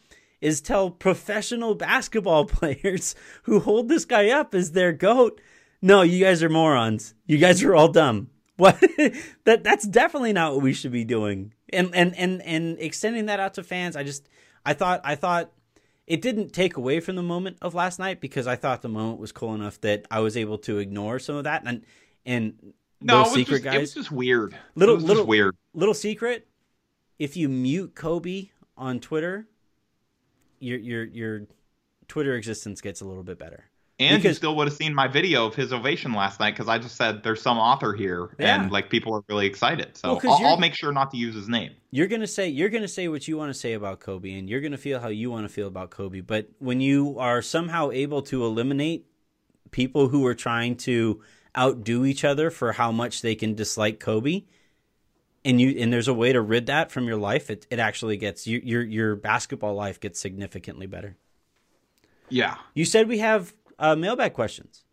is 0.46 0.62
tell 0.62 0.92
professional 0.92 1.74
basketball 1.74 2.46
players 2.60 3.16
who 3.44 3.60
hold 3.60 3.90
this 3.90 4.06
guy 4.06 4.30
up 4.30 4.54
as 4.54 4.72
their 4.72 4.92
goat. 4.92 5.42
No, 5.82 6.04
you 6.04 6.24
guys 6.24 6.44
are 6.44 6.50
morons. 6.50 7.16
You 7.26 7.38
guys 7.38 7.64
are 7.64 7.76
all 7.76 7.90
dumb. 7.90 8.30
What 8.58 8.80
that 9.44 9.66
that's 9.66 9.86
definitely 9.86 10.32
not 10.32 10.54
what 10.54 10.64
we 10.64 10.72
should 10.72 10.94
be 10.94 11.04
doing. 11.04 11.54
And 11.74 11.94
and 11.94 12.16
and 12.16 12.42
and 12.42 12.78
extending 12.80 13.26
that 13.26 13.42
out 13.42 13.56
to 13.56 13.64
fans, 13.64 13.98
I 13.98 14.04
just 14.04 14.30
I 14.66 14.72
thought 14.74 15.02
I 15.04 15.16
thought 15.16 15.52
it 16.08 16.22
didn't 16.22 16.54
take 16.54 16.78
away 16.78 17.02
from 17.02 17.18
the 17.18 17.22
moment 17.22 17.58
of 17.62 17.76
last 17.76 18.00
night 18.00 18.22
because 18.22 18.48
I 18.48 18.56
thought 18.56 18.82
the 18.82 18.88
moment 18.88 19.20
was 19.20 19.34
cool 19.34 19.54
enough 19.56 19.82
that 19.82 20.06
I 20.10 20.22
was 20.22 20.38
able 20.38 20.58
to 20.60 20.78
ignore 20.78 21.20
some 21.20 21.36
of 21.36 21.44
that 21.44 21.64
and 21.66 21.84
and 22.26 22.74
no, 23.02 23.24
was, 23.24 23.34
secret 23.34 23.64
just, 23.64 23.76
it 23.76 23.80
was 23.80 23.94
just 23.94 24.12
weird. 24.12 24.56
Little- 24.76 24.96
little- 24.96 25.16
just 25.18 25.28
weird. 25.28 25.58
Little 25.74 25.94
secret, 25.94 26.48
if 27.20 27.36
you 27.36 27.50
mute 27.50 27.94
Kobe 27.94 28.52
on 28.78 29.02
Twitter, 29.02 29.50
your 30.66 30.80
your 30.80 31.04
your 31.06 31.42
Twitter 32.08 32.36
existence 32.36 32.82
gets 32.82 33.02
a 33.02 33.06
little 33.06 33.24
bit 33.24 33.40
better. 33.40 33.66
And 33.98 34.22
you 34.22 34.34
still 34.34 34.58
would 34.58 34.68
have 34.68 34.76
seen 34.76 34.94
my 34.94 35.08
video 35.08 35.46
of 35.46 35.56
his 35.56 35.72
ovation 35.72 36.12
last 36.14 36.38
night 36.42 36.52
because 36.54 36.68
I 36.68 36.78
just 36.80 36.98
said 36.98 37.24
there's 37.24 37.42
some 37.42 37.58
author 37.58 37.94
here 37.94 38.36
Yeah. 38.38 38.62
and 38.62 38.70
like 38.70 38.90
people 38.90 39.14
are 39.16 39.22
really 39.30 39.46
excited. 39.48 39.96
So 39.96 40.20
Well, 40.22 40.34
I'll, 40.34 40.46
I'll 40.48 40.58
make 40.58 40.76
sure 40.76 40.92
not 40.92 41.12
to 41.12 41.18
use 41.18 41.34
his 41.34 41.48
name. 41.48 41.72
you're 41.92 42.08
gonna 42.08 42.28
say 42.28 42.50
you're 42.50 42.68
gonna 42.70 42.90
say 42.90 43.08
what 43.08 43.26
you 43.26 43.38
want 43.38 43.54
to 43.54 43.60
say 43.60 43.72
about 43.72 44.02
Kobe, 44.02 44.34
and 44.38 44.50
you're 44.50 44.60
gonna 44.60 44.78
feel 44.78 45.00
how 45.00 45.08
you 45.08 45.32
want 45.32 45.46
to 45.48 45.50
feel 45.54 45.68
about 45.68 45.92
Kobe. 45.92 46.20
But 46.20 46.50
when 46.60 46.82
you 46.82 47.18
are 47.20 47.42
somehow 47.42 47.90
able 47.92 48.22
to 48.24 48.44
eliminate 48.44 49.06
people 49.72 50.10
who 50.10 50.26
are 50.26 50.36
trying 50.36 50.76
to 50.76 51.22
outdo 51.58 52.04
each 52.06 52.26
other 52.26 52.50
for 52.52 52.74
how 52.74 52.92
much 52.92 53.22
they 53.22 53.34
can 53.36 53.56
dislike 53.56 54.02
Kobe, 54.02 54.44
and 55.46 55.62
you 55.62 55.76
and 55.80 55.94
there's 55.94 56.08
a 56.08 56.14
way 56.14 56.34
to 56.34 56.42
rid 56.42 56.66
that 56.66 56.92
from 56.92 57.08
your 57.08 57.18
life, 57.18 57.50
it 57.50 57.68
it 57.70 57.80
actually 57.80 58.18
gets 58.18 58.48
you, 58.48 58.60
your 58.64 58.82
your 58.82 59.16
basketball 59.16 59.76
life 59.76 60.00
gets 60.00 60.20
significantly 60.20 60.88
better. 60.88 61.16
Yeah. 62.30 62.58
You 62.74 62.86
said 62.86 63.08
we 63.08 63.20
have 63.20 63.54
uh, 63.78 63.96
mailbag 63.96 64.34
questions. 64.34 64.85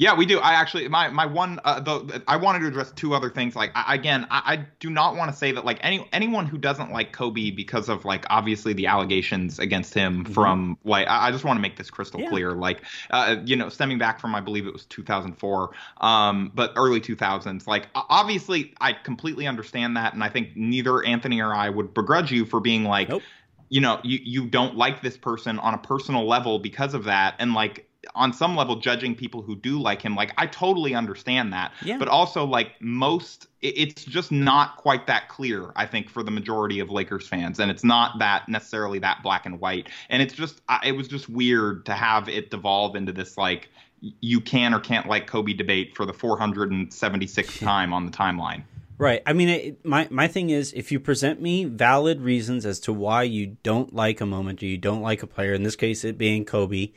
Yeah, 0.00 0.14
we 0.14 0.26
do. 0.26 0.38
I 0.38 0.52
actually, 0.52 0.86
my 0.86 1.08
my 1.08 1.26
one, 1.26 1.58
uh, 1.64 1.80
the 1.80 2.22
I 2.28 2.36
wanted 2.36 2.60
to 2.60 2.68
address 2.68 2.92
two 2.92 3.14
other 3.14 3.28
things. 3.28 3.56
Like, 3.56 3.72
I, 3.74 3.96
again, 3.96 4.28
I, 4.30 4.54
I 4.54 4.66
do 4.78 4.90
not 4.90 5.16
want 5.16 5.28
to 5.28 5.36
say 5.36 5.50
that 5.50 5.64
like 5.64 5.80
any 5.82 6.08
anyone 6.12 6.46
who 6.46 6.56
doesn't 6.56 6.92
like 6.92 7.10
Kobe 7.10 7.50
because 7.50 7.88
of 7.88 8.04
like 8.04 8.24
obviously 8.30 8.72
the 8.72 8.86
allegations 8.86 9.58
against 9.58 9.92
him 9.92 10.22
mm-hmm. 10.22 10.32
from 10.32 10.78
like 10.84 11.08
I, 11.08 11.26
I, 11.26 11.30
just 11.32 11.42
want 11.42 11.56
to 11.56 11.60
make 11.60 11.76
this 11.76 11.90
crystal 11.90 12.20
yeah. 12.20 12.28
clear. 12.28 12.52
Like, 12.52 12.82
uh, 13.10 13.38
you 13.44 13.56
know, 13.56 13.68
stemming 13.68 13.98
back 13.98 14.20
from 14.20 14.36
I 14.36 14.40
believe 14.40 14.68
it 14.68 14.72
was 14.72 14.84
2004, 14.84 15.70
um, 16.00 16.52
but 16.54 16.72
early 16.76 17.00
2000s. 17.00 17.66
Like, 17.66 17.88
obviously, 17.96 18.74
I 18.80 18.92
completely 18.92 19.48
understand 19.48 19.96
that, 19.96 20.14
and 20.14 20.22
I 20.22 20.28
think 20.28 20.56
neither 20.56 21.04
Anthony 21.04 21.40
or 21.40 21.52
I 21.52 21.70
would 21.70 21.92
begrudge 21.92 22.30
you 22.30 22.44
for 22.44 22.60
being 22.60 22.84
like. 22.84 23.08
Nope 23.08 23.22
you 23.70 23.82
know 23.82 24.00
you 24.02 24.18
you 24.22 24.46
don't 24.46 24.76
like 24.76 25.02
this 25.02 25.18
person 25.18 25.58
on 25.58 25.74
a 25.74 25.78
personal 25.78 26.26
level 26.26 26.58
because 26.58 26.94
of 26.94 27.04
that 27.04 27.34
and 27.38 27.52
like 27.52 27.87
on 28.14 28.32
some 28.32 28.54
level 28.56 28.76
judging 28.76 29.14
people 29.14 29.42
who 29.42 29.56
do 29.56 29.80
like 29.80 30.02
him. 30.02 30.14
Like 30.14 30.32
i 30.36 30.46
totally 30.46 30.94
understand 30.94 31.52
that. 31.52 31.72
Yeah. 31.82 31.98
but 31.98 32.08
also 32.08 32.44
like 32.44 32.80
most 32.80 33.46
it's 33.60 34.04
just 34.04 34.30
not 34.30 34.76
quite 34.76 35.08
that 35.08 35.28
clear 35.28 35.72
i 35.74 35.84
think 35.84 36.08
for 36.08 36.22
the 36.22 36.30
majority 36.30 36.80
of 36.80 36.90
lakers 36.90 37.26
fans. 37.26 37.58
And 37.58 37.70
it's 37.70 37.84
not 37.84 38.18
that 38.20 38.48
necessarily 38.48 38.98
that 39.00 39.22
black 39.22 39.46
and 39.46 39.60
white. 39.60 39.88
And 40.08 40.22
it's 40.22 40.34
just 40.34 40.60
it 40.84 40.92
was 40.92 41.08
just 41.08 41.28
weird 41.28 41.86
to 41.86 41.94
have 41.94 42.28
it 42.28 42.50
devolve 42.50 42.96
into 42.96 43.12
this 43.12 43.36
like 43.36 43.68
you 44.00 44.40
can 44.40 44.72
or 44.74 44.80
can't 44.80 45.08
like 45.08 45.26
kobe 45.26 45.52
debate 45.52 45.96
for 45.96 46.06
the 46.06 46.12
476th 46.12 47.58
time 47.58 47.92
on 47.92 48.06
the 48.06 48.12
timeline. 48.12 48.62
Right. 48.98 49.22
I 49.26 49.32
mean, 49.32 49.48
it, 49.48 49.84
my 49.84 50.08
my 50.10 50.26
thing 50.26 50.50
is, 50.50 50.72
if 50.72 50.90
you 50.90 50.98
present 50.98 51.40
me 51.40 51.64
valid 51.64 52.20
reasons 52.20 52.66
as 52.66 52.80
to 52.80 52.92
why 52.92 53.22
you 53.22 53.56
don't 53.62 53.94
like 53.94 54.20
a 54.20 54.26
moment 54.26 54.60
or 54.60 54.66
you 54.66 54.76
don't 54.76 55.02
like 55.02 55.22
a 55.22 55.26
player, 55.28 55.54
in 55.54 55.62
this 55.62 55.76
case, 55.76 56.04
it 56.04 56.18
being 56.18 56.44
Kobe, 56.44 56.90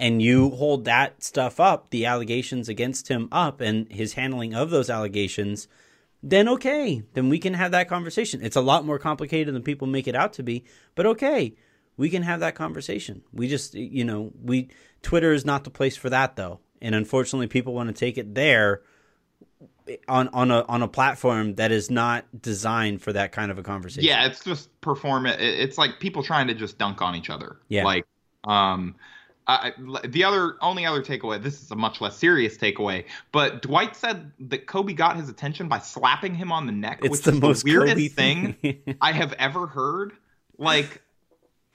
and 0.00 0.22
you 0.22 0.50
hold 0.50 0.86
that 0.86 1.22
stuff 1.22 1.60
up, 1.60 1.90
the 1.90 2.06
allegations 2.06 2.70
against 2.70 3.08
him 3.08 3.28
up, 3.30 3.60
and 3.60 3.86
his 3.92 4.14
handling 4.14 4.54
of 4.54 4.70
those 4.70 4.88
allegations, 4.88 5.68
then 6.22 6.48
okay, 6.48 7.02
then 7.12 7.28
we 7.28 7.38
can 7.38 7.52
have 7.52 7.70
that 7.72 7.86
conversation. 7.88 8.40
It's 8.42 8.56
a 8.56 8.62
lot 8.62 8.86
more 8.86 8.98
complicated 8.98 9.54
than 9.54 9.62
people 9.62 9.86
make 9.86 10.08
it 10.08 10.16
out 10.16 10.32
to 10.34 10.42
be, 10.42 10.64
but 10.94 11.04
okay, 11.04 11.54
we 11.98 12.08
can 12.08 12.22
have 12.22 12.40
that 12.40 12.54
conversation. 12.54 13.22
We 13.30 13.46
just, 13.46 13.74
you 13.74 14.04
know, 14.04 14.32
we 14.42 14.70
Twitter 15.02 15.34
is 15.34 15.44
not 15.44 15.64
the 15.64 15.70
place 15.70 15.98
for 15.98 16.08
that 16.08 16.34
though, 16.34 16.60
and 16.80 16.94
unfortunately, 16.94 17.46
people 17.46 17.74
want 17.74 17.88
to 17.88 17.94
take 17.94 18.16
it 18.16 18.34
there 18.34 18.80
on 20.08 20.28
on 20.28 20.50
a 20.50 20.62
on 20.62 20.82
a 20.82 20.88
platform 20.88 21.56
that 21.56 21.72
is 21.72 21.90
not 21.90 22.24
designed 22.40 23.02
for 23.02 23.12
that 23.12 23.32
kind 23.32 23.50
of 23.50 23.58
a 23.58 23.62
conversation. 23.62 24.08
Yeah, 24.08 24.24
it's 24.24 24.42
just 24.42 24.80
perform 24.80 25.26
it. 25.26 25.40
It's 25.40 25.76
like 25.76 26.00
people 26.00 26.22
trying 26.22 26.46
to 26.46 26.54
just 26.54 26.78
dunk 26.78 27.02
on 27.02 27.14
each 27.14 27.28
other. 27.28 27.58
Yeah, 27.68 27.84
like 27.84 28.06
um 28.44 28.94
uh, 29.50 30.00
the 30.06 30.24
other 30.24 30.56
only 30.60 30.86
other 30.86 31.02
takeaway 31.02 31.42
this 31.42 31.62
is 31.62 31.70
a 31.70 31.76
much 31.76 32.00
less 32.00 32.16
serious 32.16 32.56
takeaway 32.56 33.04
but 33.32 33.62
dwight 33.62 33.96
said 33.96 34.30
that 34.38 34.66
kobe 34.66 34.92
got 34.92 35.16
his 35.16 35.28
attention 35.28 35.68
by 35.68 35.78
slapping 35.78 36.34
him 36.34 36.52
on 36.52 36.66
the 36.66 36.72
neck 36.72 37.00
it's 37.02 37.10
which 37.10 37.22
the 37.22 37.32
is 37.32 37.40
most 37.40 37.64
the 37.64 37.70
weirdest 37.70 37.94
kobe 37.94 38.08
thing, 38.08 38.52
thing 38.54 38.96
i 39.00 39.12
have 39.12 39.32
ever 39.34 39.66
heard 39.66 40.12
like 40.58 41.02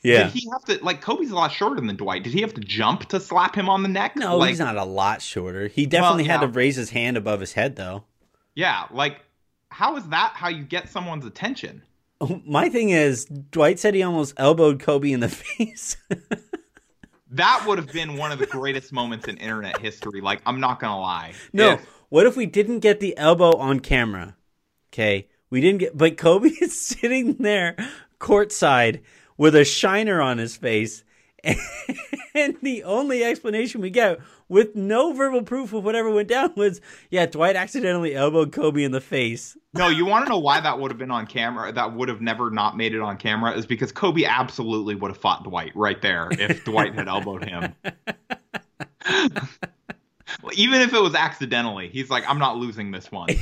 yeah. 0.06 0.26
Did 0.26 0.34
he 0.34 0.50
have 0.52 0.64
to 0.66 0.86
like 0.86 1.02
Kobe's 1.02 1.32
a 1.32 1.36
lot 1.36 1.52
shorter 1.52 1.82
than 1.82 1.96
Dwight? 1.96 2.24
Did 2.24 2.34
he 2.34 2.42
have 2.42 2.54
to 2.54 2.62
jump 2.62 3.06
to 3.10 3.20
slap 3.20 3.56
him 3.56 3.68
on 3.68 3.82
the 3.82 3.90
neck? 3.90 4.16
No, 4.16 4.38
like, 4.38 4.50
he's 4.50 4.60
not 4.60 4.78
a 4.78 4.84
lot 4.84 5.20
shorter. 5.20 5.68
He 5.68 5.88
definitely 5.88 6.28
well, 6.28 6.40
had 6.40 6.46
to 6.46 6.48
raise 6.52 6.76
his 6.76 6.92
hand 6.92 7.18
above 7.18 7.40
his 7.40 7.54
head 7.54 7.76
though. 7.76 8.04
Yeah, 8.54 8.86
like 8.92 9.22
how 9.70 9.98
is 9.98 10.08
that 10.10 10.34
how 10.36 10.50
you 10.50 10.64
get 10.64 10.90
someone's 10.90 11.26
attention? 11.26 11.82
My 12.46 12.70
thing 12.70 12.90
is 12.90 13.26
Dwight 13.26 13.80
said 13.80 13.96
he 13.96 14.04
almost 14.04 14.36
elbowed 14.38 14.80
Kobe 14.80 15.12
in 15.12 15.22
the 15.22 15.30
face 15.30 15.98
that 17.36 17.66
would 17.68 17.78
have 17.78 17.92
been 17.92 18.18
one 18.18 18.32
of 18.32 18.40
the 18.40 18.46
greatest 18.46 18.92
moments 18.92 19.28
in 19.28 19.38
internet 19.38 19.80
history. 19.80 20.22
Like, 20.22 20.42
I'm 20.46 20.60
not 20.60 20.80
gonna 20.80 21.00
lie. 21.00 21.34
No, 21.54 21.74
if, 21.74 21.86
what 22.10 22.26
if 22.26 22.36
we 22.36 22.46
didn't 22.46 22.80
get 22.80 23.00
the 23.00 23.18
elbow 23.18 23.56
on 23.58 23.80
camera? 23.80 24.36
Okay, 24.92 25.28
we 25.50 25.62
didn't 25.62 25.80
get, 25.80 25.98
but 25.98 26.18
Kobe 26.18 26.50
is 26.62 26.80
sitting 26.80 27.36
there 27.36 27.76
courtside 28.20 29.02
with 29.38 29.56
a 29.56 29.66
shiner 29.66 30.22
on 30.22 30.38
his 30.38 30.56
face, 30.56 31.04
and 32.36 32.58
the 32.62 32.84
only 32.84 33.24
explanation 33.24 33.82
we 33.82 33.90
get 33.90 34.20
with 34.48 34.76
no 34.76 35.14
verbal 35.14 35.42
proof 35.44 35.74
of 35.74 35.84
whatever 35.84 36.12
went 36.12 36.28
down 36.28 36.54
was, 36.56 36.82
yeah, 37.10 37.26
Dwight 37.26 37.56
accidentally 37.56 38.16
elbowed 38.16 38.52
Kobe 38.52 38.84
in 38.84 38.92
the 38.92 39.02
face. 39.02 39.58
No, 39.74 39.88
you 39.88 40.06
want 40.06 40.26
to 40.26 40.30
know 40.30 40.40
why 40.40 40.60
that 40.60 40.80
would 40.80 40.92
have 40.92 40.98
been 40.98 41.12
on 41.12 41.28
camera? 41.28 41.72
That 41.72 41.94
would 41.94 42.10
have 42.10 42.22
never 42.22 42.50
not 42.50 42.78
made 42.78 42.94
it 42.94 43.02
on 43.02 43.18
camera 43.18 43.54
is 43.54 43.66
because 43.66 43.92
Kobe 43.92 44.26
absolutely 44.26 44.96
would 44.96 45.12
have 45.12 45.18
fought 45.18 45.44
Dwight 45.44 45.72
right 45.76 46.02
there 46.02 46.30
if 46.32 46.64
Dwight 46.64 46.94
had 46.96 47.08
elbowed 47.08 47.44
him. 47.44 47.76
Even 50.54 50.82
if 50.82 50.94
it 50.94 51.02
was 51.02 51.16
accidentally, 51.16 51.90
he's 51.90 52.10
like, 52.10 52.28
I'm 52.30 52.40
not 52.40 52.58
losing 52.58 52.92
this 52.92 53.12
one. 53.12 53.30
he 53.30 53.38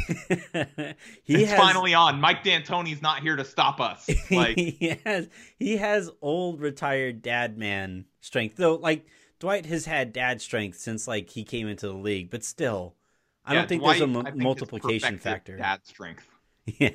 it's 1.28 1.52
has, 1.52 1.60
finally 1.60 1.94
on. 1.94 2.20
Mike 2.22 2.44
D'Antoni's 2.44 3.02
not 3.02 3.22
here 3.22 3.36
to 3.36 3.46
stop 3.46 3.80
us. 3.80 4.10
Like 4.32 4.58
he 4.58 4.98
has 5.06 5.30
he 5.60 5.78
has 5.78 6.10
old 6.22 6.60
retired 6.60 7.22
dad 7.22 7.58
man 7.58 8.06
strength. 8.22 8.56
Though 8.56 8.76
like 8.76 9.06
Dwight 9.40 9.66
has 9.66 9.86
had 9.86 10.14
dad 10.14 10.42
strength 10.42 10.80
since 10.80 11.08
like 11.08 11.30
he 11.30 11.44
came 11.44 11.68
into 11.68 11.88
the 11.88 11.94
league, 11.94 12.30
but 12.32 12.44
still, 12.44 12.96
I 13.46 13.54
yeah, 13.54 13.60
don't 13.60 13.70
think 13.70 13.82
Dwight, 13.82 14.00
there's 14.00 14.10
a 14.10 14.28
m- 14.28 14.38
multiplication 14.40 15.18
factor. 15.18 15.58
Dad 15.58 15.86
strength. 15.86 16.28
Yeah. 16.66 16.92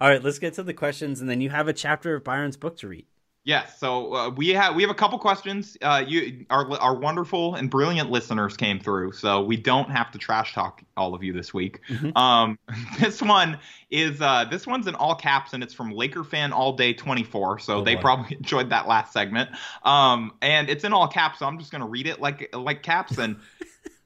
All 0.00 0.08
right, 0.08 0.22
let's 0.22 0.38
get 0.38 0.54
to 0.54 0.62
the 0.62 0.72
questions, 0.72 1.20
and 1.20 1.28
then 1.28 1.42
you 1.42 1.50
have 1.50 1.68
a 1.68 1.74
chapter 1.74 2.14
of 2.14 2.24
Byron's 2.24 2.56
book 2.56 2.78
to 2.78 2.88
read. 2.88 3.04
Yes, 3.44 3.80
so 3.80 4.14
uh, 4.14 4.30
we 4.30 4.50
have 4.50 4.76
we 4.76 4.82
have 4.82 4.90
a 4.90 4.94
couple 4.94 5.18
questions. 5.18 5.76
Uh, 5.82 6.04
you 6.06 6.46
our 6.50 6.70
our 6.78 6.94
wonderful 6.94 7.56
and 7.56 7.68
brilliant 7.68 8.08
listeners 8.08 8.56
came 8.56 8.78
through, 8.78 9.12
so 9.12 9.42
we 9.42 9.56
don't 9.56 9.90
have 9.90 10.12
to 10.12 10.18
trash 10.18 10.54
talk 10.54 10.80
all 10.96 11.12
of 11.12 11.24
you 11.24 11.32
this 11.32 11.52
week. 11.52 11.80
Mm-hmm. 11.88 12.16
Um, 12.16 12.56
this 13.00 13.20
one 13.20 13.58
is 13.90 14.20
uh, 14.20 14.44
this 14.44 14.64
one's 14.64 14.86
in 14.86 14.94
all 14.94 15.16
caps 15.16 15.54
and 15.54 15.62
it's 15.62 15.74
from 15.74 15.90
Laker 15.90 16.22
fan 16.22 16.52
all 16.52 16.72
day 16.74 16.92
twenty 16.92 17.24
four. 17.24 17.58
So 17.58 17.78
oh, 17.78 17.82
they 17.82 17.96
boy. 17.96 18.00
probably 18.00 18.36
enjoyed 18.38 18.70
that 18.70 18.86
last 18.86 19.12
segment. 19.12 19.50
Um, 19.82 20.34
and 20.40 20.70
it's 20.70 20.84
in 20.84 20.92
all 20.92 21.08
caps, 21.08 21.40
so 21.40 21.46
I'm 21.46 21.58
just 21.58 21.72
gonna 21.72 21.88
read 21.88 22.06
it 22.06 22.20
like 22.20 22.54
like 22.54 22.84
caps. 22.84 23.18
And 23.18 23.36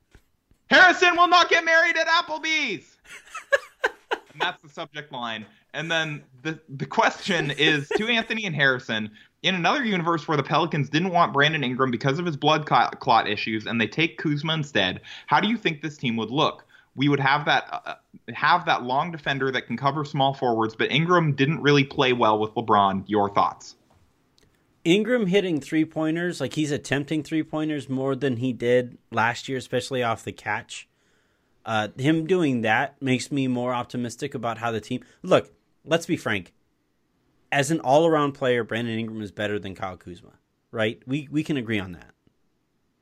Harrison 0.71 1.15
will 1.15 1.29
not 1.29 1.51
get 1.51 1.63
married 1.63 1.99
at 1.99 2.07
Applebee's. 2.07 2.97
And 4.37 4.47
that's 4.47 4.63
the 4.63 4.69
subject 4.69 5.13
line. 5.13 5.47
And 5.73 5.91
then 5.91 6.23
the 6.43 6.61
the 6.69 6.87
question 6.87 7.51
is 7.51 7.89
to 7.97 8.07
Anthony 8.09 8.45
and 8.45 8.55
Harrison. 8.55 9.11
In 9.43 9.55
another 9.55 9.85
universe 9.85 10.27
where 10.27 10.37
the 10.37 10.43
Pelicans 10.43 10.89
didn't 10.89 11.11
want 11.11 11.33
Brandon 11.33 11.63
Ingram 11.63 11.91
because 11.91 12.19
of 12.19 12.27
his 12.27 12.37
blood 12.37 12.67
clot 12.67 13.29
issues, 13.29 13.67
and 13.67 13.81
they 13.81 13.87
take 13.87 14.19
Kuzma 14.19 14.55
instead, 14.55 15.01
how 15.27 15.41
do 15.41 15.49
you 15.49 15.57
think 15.57 15.83
this 15.83 15.97
team 15.97 16.17
would 16.17 16.31
look? 16.31 16.67
We 16.97 17.09
would 17.09 17.21
have 17.21 17.45
that 17.45 17.69
uh, 17.71 17.95
have 18.35 18.67
that 18.67 18.83
long 18.83 19.13
defender 19.13 19.53
that 19.53 19.67
can 19.67 19.77
cover 19.77 20.05
small 20.05 20.35
forwards, 20.35 20.75
but 20.75 20.91
Ingram 20.91 21.35
didn't 21.35 21.63
really 21.63 21.85
play 21.85 22.13
well 22.13 22.39
with 22.39 22.55
LeBron. 22.55 23.05
Your 23.07 23.31
thoughts? 23.31 23.77
Ingram 24.85 25.27
hitting 25.27 25.61
three 25.61 25.85
pointers, 25.85 26.41
like 26.41 26.55
he's 26.55 26.71
attempting 26.71 27.23
three 27.23 27.43
pointers 27.43 27.89
more 27.89 28.15
than 28.15 28.37
he 28.37 28.53
did 28.53 28.99
last 29.11 29.49
year, 29.49 29.59
especially 29.59 30.03
off 30.03 30.25
the 30.25 30.33
catch. 30.33 30.89
Uh, 31.67 31.89
him 31.99 32.27
doing 32.27 32.61
that 32.63 33.01
makes 33.03 33.33
me 33.33 33.49
more 33.49 33.75
optimistic 33.75 34.35
about 34.35 34.59
how 34.59 34.71
the 34.71 34.81
team. 34.81 35.03
Look, 35.23 35.53
let's 35.85 36.07
be 36.07 36.17
frank. 36.17 36.55
As 37.51 37.71
an 37.71 37.81
all-around 37.81 38.33
player, 38.33 38.63
Brandon 38.65 38.99
Ingram 38.99 39.21
is 39.21 39.33
better 39.33 39.59
than 39.59 39.75
Kyle 39.75 39.97
Kuzma, 39.97 40.35
right? 40.71 41.03
We 41.07 41.29
we 41.31 41.43
can 41.43 41.57
agree 41.57 41.81
on 41.81 41.93
that. 41.93 42.13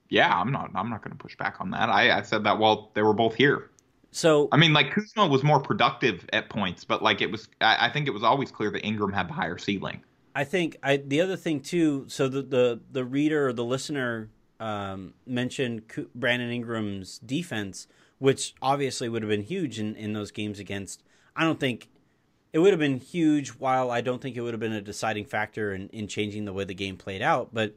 Yeah, 0.08 0.34
I'm 0.34 0.50
not. 0.50 0.70
I'm 0.74 0.88
not 0.88 1.02
going 1.02 1.12
to 1.12 1.22
push 1.22 1.36
back 1.36 1.56
on 1.60 1.70
that. 1.72 1.88
I, 1.90 2.18
I 2.18 2.22
said 2.22 2.44
that 2.44 2.58
while 2.58 2.90
they 2.94 3.02
were 3.02 3.14
both 3.14 3.34
here. 3.34 3.70
So 4.10 4.48
I 4.52 4.56
mean, 4.56 4.72
like 4.72 4.92
Kuzma 4.92 5.26
was 5.26 5.42
more 5.42 5.60
productive 5.60 6.26
at 6.32 6.48
points, 6.48 6.84
but 6.84 7.02
like 7.02 7.20
it 7.20 7.30
was. 7.30 7.48
I, 7.60 7.88
I 7.88 7.90
think 7.90 8.06
it 8.06 8.12
was 8.12 8.22
always 8.22 8.50
clear 8.50 8.70
that 8.70 8.86
Ingram 8.86 9.12
had 9.12 9.28
the 9.28 9.34
higher 9.34 9.58
ceiling. 9.58 10.02
I 10.34 10.44
think 10.44 10.76
I 10.82 10.96
the 10.98 11.20
other 11.20 11.36
thing 11.36 11.60
too. 11.60 12.06
So 12.08 12.28
the 12.28 12.42
the 12.42 12.80
the 12.90 13.04
reader 13.04 13.48
or 13.48 13.52
the 13.52 13.64
listener 13.64 14.30
um, 14.60 15.14
mentioned 15.26 15.82
Brandon 16.14 16.50
Ingram's 16.50 17.18
defense, 17.18 17.88
which 18.24 18.54
obviously 18.62 19.06
would 19.06 19.20
have 19.20 19.28
been 19.28 19.42
huge 19.42 19.78
in 19.78 19.94
in 19.96 20.14
those 20.14 20.30
games 20.30 20.58
against. 20.58 21.02
I 21.36 21.44
don't 21.44 21.60
think 21.60 21.90
it 22.54 22.58
would 22.58 22.70
have 22.70 22.80
been 22.80 22.98
huge. 22.98 23.50
While 23.50 23.90
I 23.90 24.00
don't 24.00 24.22
think 24.22 24.34
it 24.34 24.40
would 24.40 24.54
have 24.54 24.60
been 24.60 24.72
a 24.72 24.80
deciding 24.80 25.26
factor 25.26 25.74
in, 25.74 25.90
in 25.90 26.08
changing 26.08 26.46
the 26.46 26.54
way 26.54 26.64
the 26.64 26.72
game 26.72 26.96
played 26.96 27.20
out, 27.20 27.50
but 27.52 27.74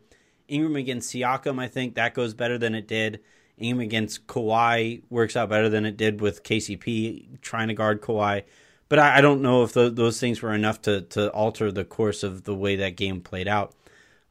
Ingram 0.48 0.78
against 0.78 1.14
Siakam, 1.14 1.60
I 1.60 1.68
think 1.68 1.96
that 1.96 2.14
goes 2.14 2.34
better 2.34 2.58
than 2.58 2.76
it 2.76 2.88
did. 2.88 3.20
Ingram 3.58 3.82
against 3.82 4.26
Kawhi 4.28 5.02
works 5.10 5.36
out 5.36 5.50
better 5.50 5.68
than 5.68 5.86
it 5.86 5.98
did 5.98 6.22
with 6.22 6.44
KCP 6.44 7.42
trying 7.42 7.68
to 7.68 7.74
guard 7.74 8.02
Kawhi. 8.02 8.44
But 8.88 9.00
I, 9.00 9.18
I 9.18 9.22
don't 9.22 9.42
know 9.42 9.64
if 9.64 9.74
the, 9.74 9.90
those 9.90 10.18
things 10.18 10.42
were 10.42 10.54
enough 10.54 10.82
to, 10.84 11.02
to 11.02 11.30
alter 11.32 11.74
the 11.74 11.84
course 11.84 12.24
of 12.24 12.46
the 12.46 12.56
way 12.56 12.78
that 12.78 12.96
game 12.96 13.20
played 13.20 13.50
out. 13.50 13.76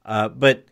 Uh, 0.03 0.31
but 0.31 0.65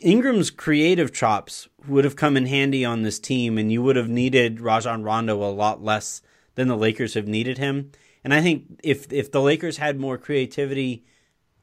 Ingram's 0.00 0.50
creative 0.50 1.12
chops 1.12 1.68
would 1.86 2.04
have 2.04 2.16
come 2.16 2.36
in 2.36 2.46
handy 2.46 2.84
on 2.84 3.02
this 3.02 3.18
team, 3.18 3.58
and 3.58 3.70
you 3.70 3.82
would 3.82 3.96
have 3.96 4.08
needed 4.08 4.60
Rajon 4.60 5.02
Rondo 5.02 5.42
a 5.42 5.52
lot 5.52 5.82
less 5.82 6.22
than 6.54 6.68
the 6.68 6.76
Lakers 6.76 7.14
have 7.14 7.28
needed 7.28 7.58
him. 7.58 7.92
And 8.24 8.32
I 8.34 8.40
think 8.40 8.80
if 8.82 9.12
if 9.12 9.30
the 9.30 9.40
Lakers 9.40 9.76
had 9.76 9.98
more 9.98 10.18
creativity, 10.18 11.04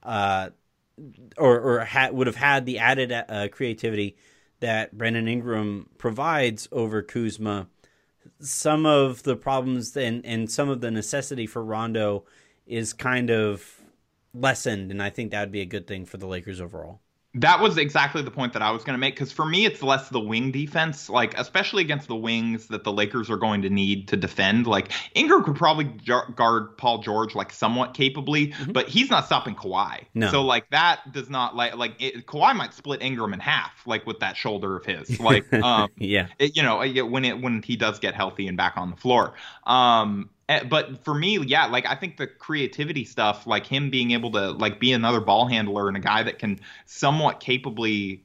uh, 0.03 0.49
or 1.37 1.59
or 1.59 1.85
ha- 1.85 2.09
would 2.11 2.27
have 2.27 2.35
had 2.35 2.65
the 2.65 2.79
added 2.79 3.11
uh, 3.11 3.47
creativity 3.51 4.17
that 4.59 4.97
Brandon 4.97 5.27
Ingram 5.27 5.89
provides 5.97 6.67
over 6.71 7.01
Kuzma, 7.01 7.67
some 8.39 8.85
of 8.85 9.23
the 9.23 9.35
problems 9.35 9.95
and 9.97 10.25
and 10.25 10.49
some 10.49 10.69
of 10.69 10.81
the 10.81 10.91
necessity 10.91 11.47
for 11.47 11.63
Rondo 11.63 12.25
is 12.65 12.93
kind 12.93 13.29
of 13.29 13.81
lessened, 14.33 14.91
and 14.91 15.01
I 15.01 15.09
think 15.09 15.31
that 15.31 15.41
would 15.41 15.51
be 15.51 15.61
a 15.61 15.65
good 15.65 15.87
thing 15.87 16.05
for 16.05 16.17
the 16.17 16.27
Lakers 16.27 16.61
overall. 16.61 17.01
That 17.35 17.59
was 17.59 17.77
exactly 17.77 18.21
the 18.21 18.31
point 18.31 18.53
that 18.53 18.61
I 18.61 18.71
was 18.71 18.83
going 18.83 18.93
to 18.93 18.97
make 18.97 19.15
because 19.15 19.31
for 19.31 19.45
me, 19.45 19.65
it's 19.65 19.83
less 19.83 20.09
the 20.09 20.19
wing 20.19 20.51
defense, 20.51 21.09
like 21.09 21.37
especially 21.37 21.83
against 21.83 22.07
the 22.07 22.15
wings 22.15 22.67
that 22.67 22.83
the 22.83 22.91
Lakers 22.91 23.29
are 23.29 23.37
going 23.37 23.61
to 23.63 23.69
need 23.69 24.07
to 24.09 24.17
defend. 24.17 24.67
Like 24.67 24.91
Ingram 25.13 25.43
could 25.43 25.55
probably 25.55 25.85
guard 26.35 26.77
Paul 26.77 26.99
George 26.99 27.35
like 27.35 27.51
somewhat 27.51 27.93
capably, 27.93 28.47
mm-hmm. 28.47 28.71
but 28.71 28.87
he's 28.87 29.09
not 29.09 29.25
stopping 29.25 29.55
Kawhi. 29.55 30.05
No. 30.13 30.31
So 30.31 30.41
like 30.41 30.69
that 30.71 31.11
does 31.11 31.29
not 31.29 31.55
like 31.55 31.75
like 31.75 31.95
it, 31.99 32.25
Kawhi 32.25 32.55
might 32.55 32.73
split 32.73 33.01
Ingram 33.01 33.33
in 33.33 33.39
half, 33.39 33.85
like 33.85 34.05
with 34.05 34.19
that 34.19 34.37
shoulder 34.37 34.75
of 34.75 34.85
his. 34.85 35.19
Like 35.19 35.51
um, 35.63 35.89
yeah, 35.97 36.27
it, 36.39 36.55
you 36.55 36.63
know 36.63 36.77
when 37.05 37.25
it 37.25 37.41
when 37.41 37.61
he 37.61 37.75
does 37.75 37.99
get 37.99 38.15
healthy 38.15 38.47
and 38.47 38.57
back 38.57 38.77
on 38.77 38.91
the 38.91 38.97
floor. 38.97 39.33
Um, 39.65 40.29
Eh, 40.47 40.63
but 40.63 41.03
for 41.03 41.13
me, 41.13 41.39
yeah, 41.39 41.65
like 41.65 41.85
I 41.87 41.95
think 41.95 42.17
the 42.17 42.27
creativity 42.27 43.03
stuff, 43.03 43.47
like 43.47 43.65
him 43.65 43.89
being 43.89 44.11
able 44.11 44.31
to 44.31 44.51
like 44.51 44.79
be 44.79 44.91
another 44.91 45.19
ball 45.19 45.47
handler 45.47 45.87
and 45.87 45.97
a 45.97 45.99
guy 45.99 46.23
that 46.23 46.39
can 46.39 46.59
somewhat 46.85 47.39
capably 47.39 48.23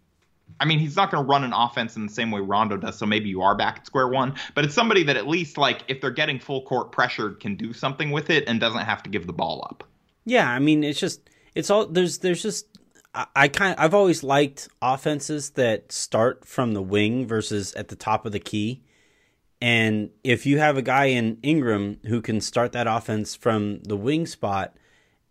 I 0.59 0.64
mean, 0.64 0.79
he's 0.79 0.97
not 0.97 1.11
going 1.11 1.25
to 1.25 1.29
run 1.29 1.45
an 1.45 1.53
offense 1.53 1.97
in 1.97 2.07
the 2.07 2.12
same 2.12 2.31
way 2.31 2.41
Rondo 2.41 2.77
does, 2.77 2.99
so 2.99 3.07
maybe 3.07 3.29
you 3.29 3.43
are 3.43 3.55
back 3.55 3.79
at 3.79 3.87
square 3.87 4.09
one. 4.09 4.35
But 4.55 4.64
it's 4.64 4.75
somebody 4.75 5.03
that 5.05 5.16
at 5.16 5.29
least, 5.29 5.59
like, 5.59 5.85
if 5.89 6.01
they're 6.01 6.11
getting 6.11 6.39
full 6.39 6.62
court 6.62 6.93
pressured, 6.93 7.41
can 7.41 7.57
do 7.57 7.73
something 7.73 8.11
with 8.11 8.31
it 8.31 8.45
and 8.49 8.59
doesn't 8.59 8.81
have 8.81 9.03
to 9.05 9.11
give 9.11 9.27
the 9.27 9.33
ball 9.33 9.66
up. 9.71 9.85
Yeah, 10.25 10.51
I 10.51 10.59
mean, 10.59 10.83
it's 10.83 10.99
just 10.99 11.29
it's 11.55 11.71
all 11.71 11.87
there's 11.87 12.18
there's 12.18 12.43
just 12.43 12.66
I, 13.14 13.27
I 13.35 13.49
kind 13.49 13.75
I've 13.79 13.95
always 13.95 14.23
liked 14.23 14.68
offenses 14.83 15.51
that 15.51 15.93
start 15.93 16.45
from 16.45 16.75
the 16.75 16.83
wing 16.83 17.27
versus 17.27 17.73
at 17.75 17.89
the 17.89 17.97
top 17.97 18.27
of 18.27 18.33
the 18.33 18.41
key. 18.41 18.83
And 19.61 20.11
if 20.24 20.46
you 20.46 20.58
have 20.58 20.76
a 20.76 20.82
guy 20.82 21.06
in 21.06 21.38
Ingram 21.42 22.00
who 22.06 22.22
can 22.22 22.40
start 22.40 22.72
that 22.72 22.86
offense 22.86 23.34
from 23.34 23.82
the 23.82 23.96
wing 23.96 24.26
spot, 24.26 24.76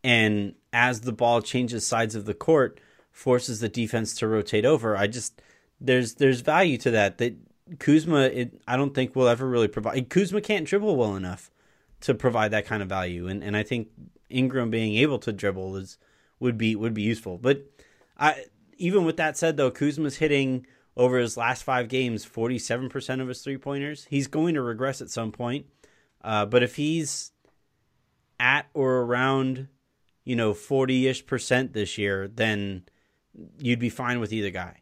and 0.04 0.56
as 0.72 1.02
the 1.02 1.12
ball 1.12 1.42
changes 1.42 1.86
sides 1.86 2.16
of 2.16 2.26
the 2.26 2.36
court, 2.36 2.80
forces 3.12 3.60
the 3.60 3.70
defense 3.70 4.14
to 4.16 4.28
rotate 4.28 4.66
over, 4.66 4.96
I 4.96 5.08
just 5.08 5.42
there's 5.82 6.16
there's 6.16 6.42
value 6.42 6.78
to 6.78 6.92
that. 6.92 7.18
That 7.18 7.36
Kuzma, 7.80 8.22
it, 8.22 8.62
I 8.68 8.78
don't 8.78 8.94
think 8.94 9.16
will 9.16 9.28
ever 9.28 9.48
really 9.48 9.68
provide. 9.68 10.10
Kuzma 10.10 10.42
can't 10.42 10.68
dribble 10.68 10.96
well 10.96 11.16
enough 11.16 11.52
to 12.02 12.14
provide 12.14 12.52
that 12.52 12.66
kind 12.66 12.84
of 12.84 12.90
value, 12.90 13.28
and 13.28 13.44
and 13.44 13.58
I 13.58 13.64
think 13.64 13.90
Ingram 14.30 14.70
being 14.70 14.96
able 14.96 15.20
to 15.20 15.32
dribble 15.32 15.76
is 15.76 15.98
would 16.40 16.58
be 16.58 16.76
would 16.76 16.94
be 16.94 17.02
useful. 17.02 17.38
But 17.38 17.64
I 18.18 18.46
even 18.78 19.06
with 19.06 19.18
that 19.18 19.38
said, 19.38 19.58
though, 19.58 19.72
Kuzma's 19.72 20.18
hitting 20.18 20.66
over 20.96 21.18
his 21.18 21.38
last 21.38 21.64
five 21.64 21.88
games, 21.88 22.26
47% 22.26 23.22
of 23.22 23.28
his 23.28 23.42
three 23.42 23.58
pointers. 23.58 24.06
He's 24.10 24.28
going 24.28 24.56
to 24.56 24.62
regress 24.62 25.02
at 25.02 25.10
some 25.10 25.32
point. 25.32 25.66
Uh, 26.22 26.46
but 26.46 26.64
if 26.64 26.76
he's 26.76 27.32
at 28.40 28.68
or 28.74 28.98
around, 28.98 29.68
you 30.24 30.36
know, 30.36 30.54
40 30.54 31.08
ish 31.08 31.26
percent 31.26 31.74
this 31.74 31.98
year, 31.98 32.28
then 32.28 32.84
you'd 33.60 33.80
be 33.80 33.90
fine 33.90 34.20
with 34.20 34.34
either 34.34 34.50
guy. 34.50 34.82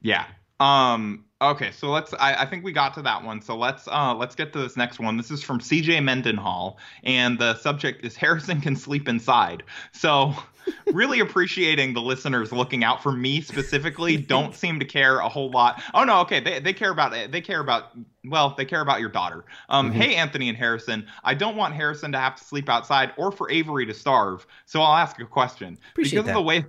Yeah. 0.00 0.26
Um, 0.60 1.26
okay, 1.50 1.70
so 1.70 1.90
let's. 1.90 2.12
I, 2.14 2.42
I, 2.42 2.46
think 2.46 2.64
we 2.64 2.72
got 2.72 2.94
to 2.94 3.02
that 3.02 3.22
one. 3.22 3.40
So 3.40 3.56
let's 3.56 3.88
uh, 3.88 4.14
let's 4.14 4.34
get 4.34 4.52
to 4.52 4.58
this 4.58 4.76
next 4.76 4.98
one. 4.98 5.16
This 5.16 5.30
is 5.30 5.42
from 5.42 5.60
C.J. 5.60 6.00
Mendenhall, 6.00 6.78
and 7.02 7.38
the 7.38 7.56
subject 7.56 8.04
is 8.04 8.16
Harrison 8.16 8.60
can 8.60 8.76
sleep 8.76 9.08
inside. 9.08 9.62
So 9.92 10.34
really 10.92 11.20
appreciating 11.20 11.94
the 11.94 12.00
listeners 12.00 12.52
looking 12.52 12.84
out 12.84 13.02
for 13.02 13.12
me 13.12 13.40
specifically. 13.40 14.16
Don't 14.16 14.54
seem 14.64 14.78
to 14.80 14.84
care 14.84 15.18
a 15.18 15.28
whole 15.28 15.50
lot. 15.50 15.82
Oh 15.94 16.04
no, 16.04 16.20
okay, 16.20 16.40
they 16.40 16.60
they 16.60 16.72
care 16.72 16.90
about 16.90 17.14
it. 17.14 17.32
they 17.32 17.40
care 17.40 17.60
about 17.60 17.96
well, 18.24 18.54
they 18.56 18.64
care 18.64 18.80
about 18.80 19.00
your 19.00 19.10
daughter. 19.10 19.44
Um, 19.68 19.90
mm-hmm. 19.90 20.00
Hey, 20.00 20.14
Anthony 20.16 20.48
and 20.48 20.58
Harrison, 20.58 21.06
I 21.22 21.34
don't 21.34 21.56
want 21.56 21.74
Harrison 21.74 22.12
to 22.12 22.18
have 22.18 22.36
to 22.36 22.44
sleep 22.44 22.68
outside 22.68 23.12
or 23.16 23.30
for 23.30 23.50
Avery 23.50 23.86
to 23.86 23.94
starve. 23.94 24.46
So 24.66 24.80
I'll 24.80 24.96
ask 24.96 25.20
a 25.20 25.26
question. 25.26 25.78
Appreciate 25.92 26.18
because 26.18 26.26
that. 26.26 26.30
of 26.32 26.36
the 26.36 26.42
way. 26.42 26.64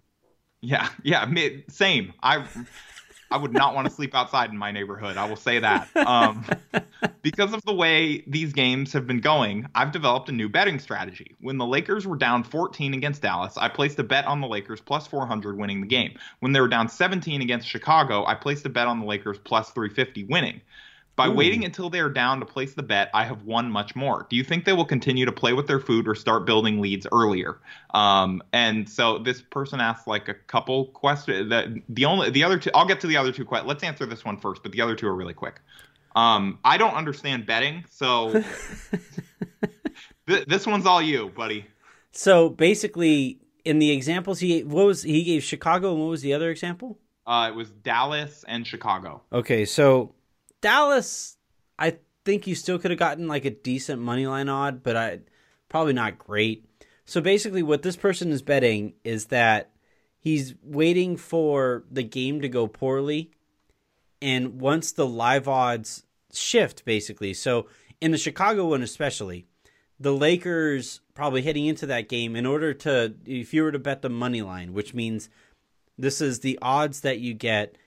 Yeah, 0.61 0.89
yeah, 1.03 1.29
same. 1.69 2.13
I 2.23 2.43
I 3.31 3.37
would 3.37 3.53
not 3.53 3.73
want 3.75 3.87
to 3.87 3.93
sleep 3.93 4.13
outside 4.13 4.49
in 4.51 4.57
my 4.57 4.71
neighborhood. 4.71 5.17
I 5.17 5.27
will 5.27 5.35
say 5.35 5.59
that. 5.59 5.89
Um, 5.95 6.45
because 7.21 7.53
of 7.53 7.61
the 7.63 7.73
way 7.73 8.23
these 8.27 8.53
games 8.53 8.93
have 8.93 9.07
been 9.07 9.19
going, 9.19 9.67
I've 9.73 9.91
developed 9.91 10.29
a 10.29 10.31
new 10.31 10.47
betting 10.47 10.79
strategy. 10.79 11.35
When 11.41 11.57
the 11.57 11.65
Lakers 11.65 12.05
were 12.05 12.17
down 12.17 12.43
14 12.43 12.93
against 12.93 13.21
Dallas, 13.21 13.57
I 13.57 13.69
placed 13.69 13.99
a 13.99 14.03
bet 14.03 14.25
on 14.25 14.41
the 14.41 14.47
Lakers 14.47 14.81
plus 14.81 15.07
400 15.07 15.57
winning 15.57 15.81
the 15.81 15.87
game. 15.87 16.17
When 16.39 16.51
they 16.51 16.61
were 16.61 16.67
down 16.67 16.87
17 16.87 17.41
against 17.41 17.67
Chicago, 17.67 18.25
I 18.25 18.35
placed 18.35 18.65
a 18.65 18.69
bet 18.69 18.87
on 18.87 18.99
the 18.99 19.05
Lakers 19.05 19.39
plus 19.39 19.71
350 19.71 20.25
winning. 20.25 20.61
By 21.15 21.27
Ooh. 21.27 21.31
waiting 21.31 21.63
until 21.63 21.89
they 21.89 21.99
are 21.99 22.09
down 22.09 22.39
to 22.41 22.45
place 22.45 22.73
the 22.73 22.83
bet, 22.83 23.09
I 23.13 23.23
have 23.23 23.43
won 23.43 23.71
much 23.71 23.95
more. 23.95 24.27
Do 24.29 24.35
you 24.35 24.43
think 24.43 24.65
they 24.65 24.73
will 24.73 24.85
continue 24.85 25.25
to 25.25 25.31
play 25.31 25.53
with 25.53 25.65
their 25.67 25.79
food 25.79 26.07
or 26.07 26.15
start 26.15 26.45
building 26.45 26.81
leads 26.81 27.07
earlier? 27.11 27.59
Um, 27.93 28.43
and 28.51 28.89
so 28.89 29.19
this 29.19 29.41
person 29.41 29.79
asked 29.79 30.07
like 30.07 30.27
a 30.27 30.33
couple 30.33 30.87
questions. 30.87 31.49
The, 31.49 31.81
the 31.87 32.05
only 32.05 32.31
the 32.31 32.43
other 32.43 32.59
two, 32.59 32.69
I'll 32.73 32.85
get 32.85 32.99
to 33.01 33.07
the 33.07 33.15
other 33.15 33.31
two. 33.31 33.45
questions. 33.45 33.67
Let's 33.67 33.83
answer 33.83 34.05
this 34.05 34.25
one 34.25 34.37
first, 34.37 34.61
but 34.61 34.73
the 34.73 34.81
other 34.81 34.95
two 34.95 35.07
are 35.07 35.15
really 35.15 35.33
quick. 35.33 35.61
Um, 36.15 36.59
I 36.63 36.77
don't 36.77 36.93
understand 36.93 37.45
betting, 37.45 37.83
so 37.89 38.31
th- 40.27 40.45
this 40.47 40.65
one's 40.65 40.85
all 40.85 41.01
you, 41.01 41.29
buddy. 41.29 41.65
So 42.11 42.49
basically, 42.49 43.39
in 43.65 43.79
the 43.79 43.91
examples 43.91 44.39
he 44.39 44.63
what 44.63 44.85
was 44.85 45.03
he 45.03 45.23
gave 45.23 45.43
Chicago, 45.43 45.91
and 45.91 46.01
what 46.01 46.09
was 46.09 46.21
the 46.21 46.33
other 46.33 46.49
example? 46.49 46.99
Uh, 47.27 47.49
it 47.51 47.55
was 47.55 47.71
Dallas 47.71 48.45
and 48.47 48.65
Chicago. 48.67 49.23
Okay, 49.33 49.65
so 49.65 50.13
Dallas, 50.65 51.37
I 51.77 51.97
think 52.23 52.47
you 52.47 52.55
still 52.55 52.79
could 52.79 52.89
have 52.89 52.97
gotten 52.97 53.27
like 53.27 53.45
a 53.45 53.51
decent 53.51 54.01
money 54.01 54.25
line 54.25 54.49
odd, 54.49 54.81
but 54.81 54.97
I 54.97 55.19
probably 55.69 55.93
not 55.93 56.17
great. 56.17 56.65
So 57.05 57.21
basically, 57.21 57.61
what 57.61 57.83
this 57.83 57.95
person 57.95 58.31
is 58.31 58.41
betting 58.41 58.95
is 59.03 59.27
that 59.27 59.69
he's 60.17 60.55
waiting 60.63 61.17
for 61.17 61.83
the 61.91 62.01
game 62.01 62.41
to 62.41 62.49
go 62.49 62.65
poorly, 62.65 63.29
and 64.23 64.59
once 64.59 64.91
the 64.91 65.05
live 65.05 65.47
odds 65.47 66.03
shift, 66.33 66.83
basically. 66.83 67.35
So 67.35 67.67
in 68.01 68.09
the 68.09 68.17
Chicago 68.17 68.69
one, 68.69 68.81
especially, 68.81 69.45
the 69.99 70.15
Lakers 70.15 70.99
probably 71.13 71.43
heading 71.43 71.67
into 71.67 71.85
that 71.85 72.09
game 72.09 72.35
in 72.35 72.47
order 72.47 72.73
to, 72.73 73.13
if 73.27 73.53
you 73.53 73.61
were 73.61 73.71
to 73.71 73.77
bet 73.77 74.01
the 74.01 74.09
money 74.09 74.41
line, 74.41 74.73
which 74.73 74.95
means 74.95 75.29
this 75.95 76.21
is 76.21 76.39
the 76.39 76.57
odds 76.59 77.01
that 77.01 77.19
you 77.19 77.35
get 77.35 77.77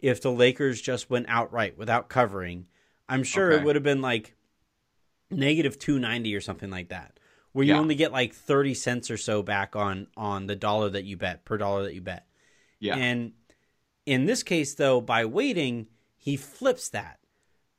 if 0.00 0.20
the 0.20 0.32
Lakers 0.32 0.80
just 0.80 1.10
went 1.10 1.26
outright 1.28 1.76
without 1.76 2.08
covering. 2.08 2.66
I'm 3.08 3.22
sure 3.22 3.52
okay. 3.52 3.60
it 3.60 3.64
would 3.64 3.76
have 3.76 3.82
been 3.82 4.02
like 4.02 4.36
negative 5.30 5.78
290 5.78 6.34
or 6.34 6.40
something 6.40 6.70
like 6.70 6.88
that, 6.88 7.18
where 7.52 7.64
you 7.64 7.74
yeah. 7.74 7.80
only 7.80 7.94
get 7.94 8.12
like 8.12 8.34
30 8.34 8.74
cents 8.74 9.10
or 9.10 9.16
so 9.16 9.42
back 9.42 9.76
on 9.76 10.06
on 10.16 10.46
the 10.46 10.56
dollar 10.56 10.90
that 10.90 11.04
you 11.04 11.16
bet 11.16 11.44
per 11.44 11.56
dollar 11.56 11.84
that 11.84 11.94
you 11.94 12.00
bet. 12.00 12.26
Yeah. 12.78 12.96
And 12.96 13.32
in 14.06 14.26
this 14.26 14.42
case 14.42 14.74
though, 14.74 15.00
by 15.00 15.24
waiting, 15.24 15.88
he 16.16 16.36
flips 16.36 16.88
that. 16.90 17.18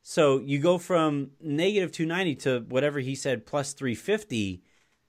So 0.01 0.39
you 0.39 0.59
go 0.59 0.77
from 0.77 1.31
negative 1.39 1.91
290 1.91 2.35
to 2.35 2.65
whatever 2.69 2.99
he 2.99 3.15
said 3.15 3.45
plus 3.45 3.73
350 3.73 4.63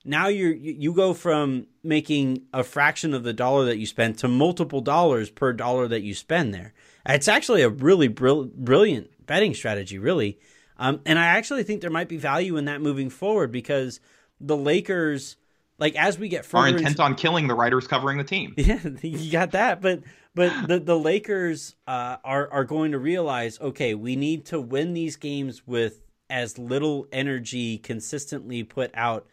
now 0.04 0.28
you're 0.28 0.52
you 0.52 0.92
go 0.92 1.12
from 1.12 1.66
making 1.82 2.42
a 2.52 2.64
fraction 2.64 3.12
of 3.14 3.22
the 3.22 3.32
dollar 3.32 3.66
that 3.66 3.78
you 3.78 3.86
spend 3.86 4.18
to 4.18 4.28
multiple 4.28 4.80
dollars 4.80 5.30
per 5.30 5.52
dollar 5.52 5.86
that 5.88 6.02
you 6.02 6.14
spend 6.14 6.54
there 6.54 6.72
it's 7.06 7.28
actually 7.28 7.62
a 7.62 7.68
really 7.68 8.08
brilliant 8.08 9.10
betting 9.26 9.54
strategy, 9.54 9.98
really. 9.98 10.38
Um, 10.76 11.00
and 11.04 11.18
I 11.18 11.26
actually 11.26 11.62
think 11.62 11.82
there 11.82 11.90
might 11.90 12.08
be 12.08 12.16
value 12.16 12.56
in 12.56 12.64
that 12.64 12.80
moving 12.80 13.10
forward 13.10 13.52
because 13.52 14.00
the 14.40 14.56
Lakers, 14.56 15.36
like 15.78 15.94
as 15.94 16.18
we 16.18 16.28
get 16.28 16.46
further, 16.46 16.64
are 16.64 16.68
intent 16.68 16.88
into, 16.88 17.02
on 17.02 17.14
killing 17.14 17.46
the 17.46 17.54
writers 17.54 17.86
covering 17.86 18.18
the 18.18 18.24
team. 18.24 18.54
Yeah, 18.56 18.80
you 19.02 19.30
got 19.30 19.52
that. 19.52 19.82
But 19.82 20.02
but 20.34 20.68
the 20.68 20.80
the 20.80 20.98
Lakers 20.98 21.74
uh, 21.86 22.16
are 22.24 22.50
are 22.50 22.64
going 22.64 22.92
to 22.92 22.98
realize, 22.98 23.60
okay, 23.60 23.94
we 23.94 24.16
need 24.16 24.46
to 24.46 24.60
win 24.60 24.94
these 24.94 25.16
games 25.16 25.66
with 25.66 26.00
as 26.30 26.58
little 26.58 27.06
energy 27.12 27.76
consistently 27.76 28.62
put 28.62 28.90
out 28.94 29.26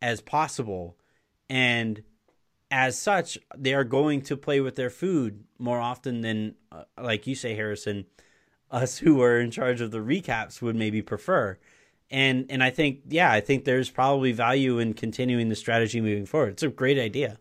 as 0.00 0.20
possible, 0.20 0.96
and 1.50 2.02
as 2.70 2.98
such, 2.98 3.38
they 3.56 3.74
are 3.74 3.84
going 3.84 4.22
to 4.22 4.36
play 4.36 4.60
with 4.60 4.76
their 4.76 4.90
food 4.90 5.44
more 5.58 5.78
often 5.78 6.20
than, 6.22 6.54
uh, 6.72 6.84
like 7.00 7.26
you 7.26 7.34
say, 7.34 7.54
Harrison, 7.54 8.06
us 8.70 8.98
who 8.98 9.22
are 9.22 9.38
in 9.38 9.50
charge 9.50 9.80
of 9.80 9.90
the 9.90 9.98
recaps 9.98 10.60
would 10.60 10.76
maybe 10.76 11.02
prefer. 11.02 11.58
And 12.10 12.46
and 12.50 12.62
I 12.62 12.70
think 12.70 13.00
yeah, 13.08 13.32
I 13.32 13.40
think 13.40 13.64
there's 13.64 13.90
probably 13.90 14.32
value 14.32 14.78
in 14.78 14.94
continuing 14.94 15.48
the 15.48 15.56
strategy 15.56 16.00
moving 16.00 16.26
forward. 16.26 16.50
It's 16.50 16.62
a 16.62 16.68
great 16.68 16.98
idea. 16.98 17.38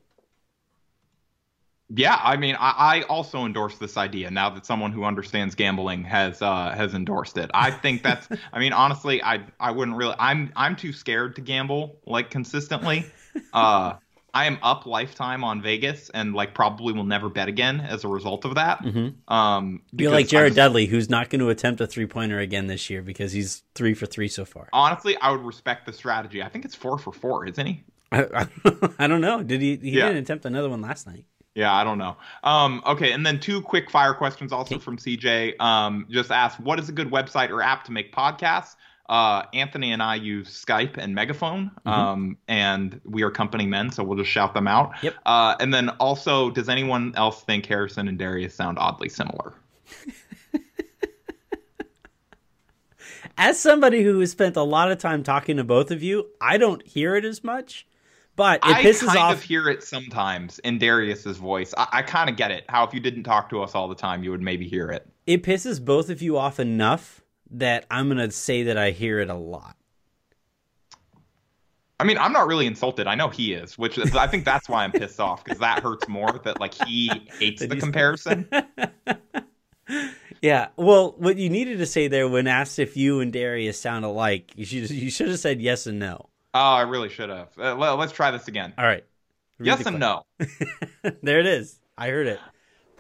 Yeah, 1.95 2.17
I 2.23 2.37
mean, 2.37 2.55
I, 2.55 2.73
I, 2.77 3.01
also 3.03 3.45
endorse 3.45 3.77
this 3.77 3.97
idea 3.97 4.31
now 4.31 4.49
that 4.49 4.65
someone 4.65 4.91
who 4.91 5.03
understands 5.03 5.53
gambling 5.53 6.03
has 6.05 6.41
uh, 6.41 6.71
has 6.71 6.95
endorsed 6.95 7.37
it. 7.37 7.51
I 7.53 7.69
think 7.69 8.01
that's. 8.01 8.27
I 8.51 8.59
mean, 8.59 8.73
honestly, 8.73 9.21
I 9.21 9.45
I 9.59 9.71
wouldn't 9.71 9.97
really. 9.97 10.15
I'm 10.17 10.51
I'm 10.55 10.75
too 10.75 10.93
scared 10.93 11.35
to 11.35 11.41
gamble 11.41 11.99
like 12.05 12.31
consistently. 12.31 13.05
Uh, 13.51 13.95
I 14.33 14.45
am 14.45 14.57
up 14.63 14.85
lifetime 14.85 15.43
on 15.43 15.61
Vegas 15.61 16.09
and 16.09 16.33
like 16.33 16.55
probably 16.55 16.93
will 16.93 17.03
never 17.03 17.29
bet 17.29 17.47
again 17.47 17.79
as 17.79 18.03
a 18.03 18.07
result 18.07 18.45
of 18.45 18.55
that. 18.55 18.79
Mm-hmm. 18.83 19.33
Um, 19.33 19.81
You're 19.91 20.11
like 20.11 20.27
Jared 20.27 20.51
just, 20.51 20.57
Dudley, 20.57 20.87
who's 20.87 21.09
not 21.09 21.29
going 21.29 21.39
to 21.41 21.49
attempt 21.49 21.81
a 21.81 21.87
three 21.87 22.07
pointer 22.07 22.39
again 22.39 22.67
this 22.67 22.89
year 22.89 23.03
because 23.03 23.31
he's 23.31 23.63
three 23.75 23.93
for 23.93 24.07
three 24.07 24.27
so 24.27 24.43
far. 24.43 24.69
Honestly, 24.73 25.15
I 25.17 25.31
would 25.31 25.41
respect 25.41 25.85
the 25.85 25.93
strategy. 25.93 26.41
I 26.41 26.49
think 26.49 26.65
it's 26.65 26.75
four 26.75 26.97
for 26.97 27.13
four, 27.13 27.45
isn't 27.45 27.65
he? 27.65 27.83
I, 28.11 28.47
I, 28.99 29.07
don't 29.07 29.21
know. 29.21 29.43
Did 29.43 29.61
he? 29.61 29.75
He 29.77 29.91
yeah. 29.91 30.07
didn't 30.07 30.23
attempt 30.23 30.45
another 30.45 30.69
one 30.69 30.81
last 30.81 31.05
night. 31.05 31.25
Yeah, 31.55 31.73
I 31.73 31.83
don't 31.83 31.99
know. 31.99 32.17
Um, 32.43 32.81
okay, 32.85 33.11
and 33.11 33.23
then 33.23 33.39
two 33.39 33.61
quick 33.61 33.91
fire 33.91 34.15
questions 34.15 34.51
also 34.51 34.79
from 34.79 34.97
CJ. 34.97 35.59
Um, 35.61 36.07
just 36.09 36.31
asked, 36.31 36.59
what 36.59 36.79
is 36.79 36.89
a 36.89 36.91
good 36.91 37.11
website 37.11 37.51
or 37.51 37.61
app 37.61 37.83
to 37.85 37.91
make 37.91 38.11
podcasts? 38.11 38.75
Uh, 39.09 39.43
Anthony 39.53 39.91
and 39.91 40.01
I 40.01 40.15
use 40.15 40.49
Skype 40.49 40.97
and 40.97 41.13
Megaphone, 41.13 41.71
mm-hmm. 41.85 41.89
um, 41.89 42.37
and 42.47 43.01
we 43.03 43.23
are 43.23 43.31
company 43.31 43.65
men, 43.65 43.91
so 43.91 44.03
we'll 44.03 44.17
just 44.17 44.31
shout 44.31 44.53
them 44.53 44.67
out. 44.67 44.93
Yep. 45.03 45.15
Uh, 45.25 45.55
and 45.59 45.73
then 45.73 45.89
also, 45.89 46.49
does 46.49 46.69
anyone 46.69 47.13
else 47.15 47.43
think 47.43 47.65
Harrison 47.65 48.07
and 48.07 48.17
Darius 48.17 48.55
sound 48.55 48.79
oddly 48.79 49.09
similar? 49.09 49.53
As 53.37 53.59
somebody 53.59 54.03
who 54.03 54.19
has 54.19 54.31
spent 54.31 54.55
a 54.55 54.63
lot 54.63 54.91
of 54.91 54.99
time 54.99 55.23
talking 55.23 55.57
to 55.57 55.63
both 55.63 55.91
of 55.91 56.03
you, 56.03 56.27
I 56.39 56.57
don't 56.57 56.85
hear 56.85 57.15
it 57.15 57.25
as 57.25 57.43
much. 57.43 57.87
But 58.35 58.59
it 58.63 58.77
pisses 58.77 59.09
I 59.09 59.15
kind 59.15 59.19
off. 59.19 59.33
of 59.35 59.43
hear 59.43 59.69
it 59.69 59.83
sometimes 59.83 60.59
in 60.59 60.77
Darius's 60.79 61.37
voice. 61.37 61.73
I, 61.77 61.87
I 61.91 62.01
kind 62.03 62.29
of 62.29 62.35
get 62.35 62.51
it. 62.51 62.63
How 62.67 62.83
if 62.83 62.93
you 62.93 62.99
didn't 62.99 63.23
talk 63.23 63.49
to 63.49 63.61
us 63.61 63.75
all 63.75 63.87
the 63.87 63.95
time, 63.95 64.23
you 64.23 64.31
would 64.31 64.41
maybe 64.41 64.67
hear 64.67 64.89
it. 64.89 65.07
It 65.27 65.43
pisses 65.43 65.83
both 65.83 66.09
of 66.09 66.21
you 66.21 66.37
off 66.37 66.59
enough 66.59 67.22
that 67.53 67.85
I'm 67.89 68.07
gonna 68.07 68.31
say 68.31 68.63
that 68.63 68.77
I 68.77 68.91
hear 68.91 69.19
it 69.19 69.29
a 69.29 69.35
lot. 69.35 69.75
I 71.99 72.05
mean, 72.05 72.17
I'm 72.17 72.33
not 72.33 72.47
really 72.47 72.65
insulted. 72.65 73.07
I 73.07 73.15
know 73.15 73.29
he 73.29 73.53
is, 73.53 73.77
which 73.77 73.97
is, 73.97 74.13
I 74.15 74.27
think 74.27 74.43
that's 74.43 74.67
why 74.67 74.83
I'm 74.83 74.91
pissed 74.91 75.19
off 75.19 75.43
because 75.43 75.59
that 75.59 75.81
hurts 75.81 76.07
more. 76.07 76.39
That 76.43 76.59
like 76.59 76.73
he 76.73 77.09
hates 77.39 77.65
the 77.65 77.77
comparison. 77.77 78.49
yeah. 80.41 80.67
Well, 80.75 81.15
what 81.17 81.37
you 81.37 81.49
needed 81.49 81.77
to 81.77 81.85
say 81.85 82.07
there 82.09 82.27
when 82.27 82.47
asked 82.47 82.79
if 82.79 82.97
you 82.97 83.21
and 83.21 83.31
Darius 83.31 83.79
sound 83.79 84.03
alike, 84.03 84.51
you 84.55 84.65
should 84.65 84.89
you 84.89 85.09
should 85.09 85.29
have 85.29 85.39
said 85.39 85.61
yes 85.61 85.87
and 85.87 85.99
no. 85.99 86.29
Oh, 86.53 86.59
I 86.59 86.81
really 86.81 87.09
should 87.09 87.29
have. 87.29 87.49
Uh, 87.57 87.75
let, 87.75 87.97
us 87.97 88.11
try 88.11 88.31
this 88.31 88.47
again. 88.47 88.73
All 88.77 88.85
right. 88.85 89.05
Read 89.57 89.67
yes 89.67 89.85
and 89.85 89.99
no. 89.99 90.25
there 91.21 91.39
it 91.39 91.47
is. 91.47 91.79
I 91.97 92.09
heard 92.09 92.27
it. 92.27 92.39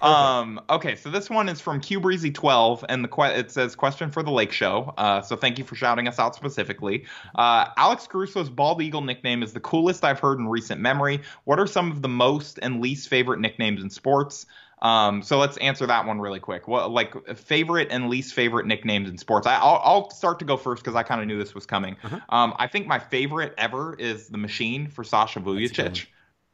Um. 0.03 0.59
Okay, 0.69 0.95
so 0.95 1.09
this 1.09 1.29
one 1.29 1.47
is 1.47 1.61
from 1.61 1.79
QBreezy12, 1.79 2.83
and 2.89 3.03
the 3.03 3.07
que- 3.07 3.37
it 3.37 3.51
says 3.51 3.75
question 3.75 4.11
for 4.11 4.21
the 4.21 4.31
Lake 4.31 4.51
Show. 4.51 4.93
Uh, 4.97 5.21
so 5.21 5.35
thank 5.35 5.57
you 5.57 5.63
for 5.63 5.75
shouting 5.75 6.07
us 6.07 6.19
out 6.19 6.35
specifically. 6.35 7.05
Uh, 7.35 7.67
Alex 7.77 8.07
Caruso's 8.07 8.49
bald 8.49 8.81
eagle 8.81 9.01
nickname 9.01 9.43
is 9.43 9.53
the 9.53 9.59
coolest 9.59 10.03
I've 10.03 10.19
heard 10.19 10.39
in 10.39 10.47
recent 10.47 10.81
memory. 10.81 11.21
What 11.45 11.59
are 11.59 11.67
some 11.67 11.91
of 11.91 12.01
the 12.01 12.09
most 12.09 12.59
and 12.61 12.81
least 12.81 13.07
favorite 13.07 13.39
nicknames 13.39 13.81
in 13.81 13.89
sports? 13.89 14.45
Um, 14.83 15.21
so 15.23 15.37
let's 15.39 15.55
answer 15.57 15.87
that 15.87 16.05
one 16.05 16.19
really 16.19 16.41
quick. 16.41 16.67
What 16.67 16.91
like 16.91 17.37
favorite 17.37 17.87
and 17.89 18.09
least 18.09 18.33
favorite 18.33 18.65
nicknames 18.65 19.09
in 19.09 19.17
sports? 19.17 19.47
I, 19.47 19.57
will 19.57 19.79
I'll 19.81 20.09
start 20.09 20.39
to 20.39 20.45
go 20.45 20.57
first 20.57 20.83
because 20.83 20.95
I 20.95 21.03
kind 21.03 21.21
of 21.21 21.27
knew 21.27 21.39
this 21.39 21.55
was 21.55 21.65
coming. 21.65 21.95
Uh-huh. 22.03 22.19
Um, 22.27 22.53
I 22.57 22.67
think 22.67 22.85
my 22.85 22.99
favorite 22.99 23.53
ever 23.57 23.95
is 23.95 24.27
the 24.27 24.37
Machine 24.37 24.87
for 24.87 25.05
Sasha 25.05 25.39
Vujacic. 25.39 26.07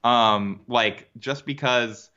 Um, 0.03 0.61
like 0.67 1.09
just 1.17 1.45
because 1.45 2.11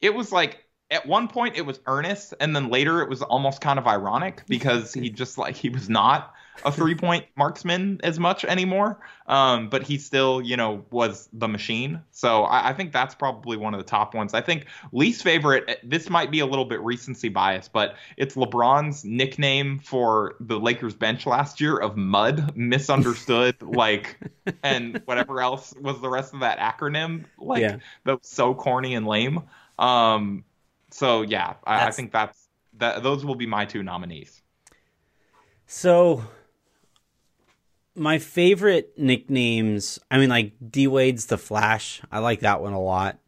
it 0.00 0.12
was 0.12 0.32
like 0.32 0.64
at 0.92 1.06
one 1.06 1.26
point 1.26 1.56
it 1.56 1.62
was 1.62 1.80
earnest 1.86 2.34
and 2.38 2.54
then 2.54 2.68
later 2.68 3.00
it 3.00 3.08
was 3.08 3.22
almost 3.22 3.60
kind 3.60 3.78
of 3.78 3.86
ironic 3.86 4.42
because 4.46 4.92
he 4.92 5.08
just 5.22 5.38
like 5.38 5.56
he 5.56 5.70
was 5.70 5.88
not 5.88 6.34
a 6.64 6.70
three 6.70 6.94
point 6.94 7.24
marksman 7.36 7.98
as 8.04 8.18
much 8.18 8.44
anymore 8.44 9.00
um, 9.26 9.70
but 9.70 9.82
he 9.82 9.96
still 9.96 10.42
you 10.42 10.56
know 10.56 10.84
was 10.90 11.28
the 11.32 11.48
machine. 11.48 12.02
So 12.10 12.42
I, 12.42 12.70
I, 12.70 12.72
think 12.74 12.92
that's 12.92 13.14
probably 13.14 13.56
one 13.56 13.72
of 13.72 13.78
the 13.78 13.86
top 13.86 14.14
ones. 14.14 14.34
I 14.34 14.42
think 14.42 14.66
least 14.92 15.22
favorite 15.22 15.64
eh, 15.66 15.76
this 15.82 16.10
might 16.10 16.30
be 16.30 16.40
a 16.40 16.46
little 16.46 16.66
bit 16.66 16.80
recency 16.82 17.30
bias 17.30 17.68
but 17.68 17.96
it's 18.18 18.34
lebron's 18.34 19.04
nickname 19.04 19.78
for 19.78 20.34
the 20.40 20.60
lakers 20.60 20.94
bench 20.94 21.24
last 21.24 21.60
year 21.60 21.78
of 21.78 21.96
mud 21.96 22.54
misunderstood 22.54 23.56
like 23.62 24.18
and 24.62 25.00
whatever 25.06 25.40
else 25.40 25.72
was 25.80 26.00
the 26.02 26.08
rest 26.08 26.34
of 26.34 26.40
that 26.40 26.58
acronym 26.58 27.24
like 27.38 27.62
yeah. 27.62 27.78
that 28.04 28.18
was 28.18 28.28
so 28.28 28.54
corny 28.54 28.94
and 28.94 29.06
lame. 29.06 29.42
Um, 29.78 30.44
so 30.92 31.22
yeah, 31.22 31.54
I, 31.64 31.88
I, 31.88 31.90
think 31.90 32.12
that's 32.12 32.48
that. 32.74 33.02
Those 33.02 33.24
will 33.24 33.34
be 33.34 33.46
my 33.46 33.64
two 33.64 33.82
nominees. 33.82 34.42
So 35.66 36.24
my 37.94 38.18
favorite 38.18 38.92
nicknames. 38.98 39.98
I 40.10 40.18
mean, 40.18 40.28
like 40.28 40.52
D 40.70 40.86
Wade's 40.86 41.26
the 41.26 41.38
Flash. 41.38 42.02
I 42.10 42.18
like 42.18 42.40
that 42.40 42.60
one 42.60 42.72
a 42.72 42.80
lot. 42.80 43.18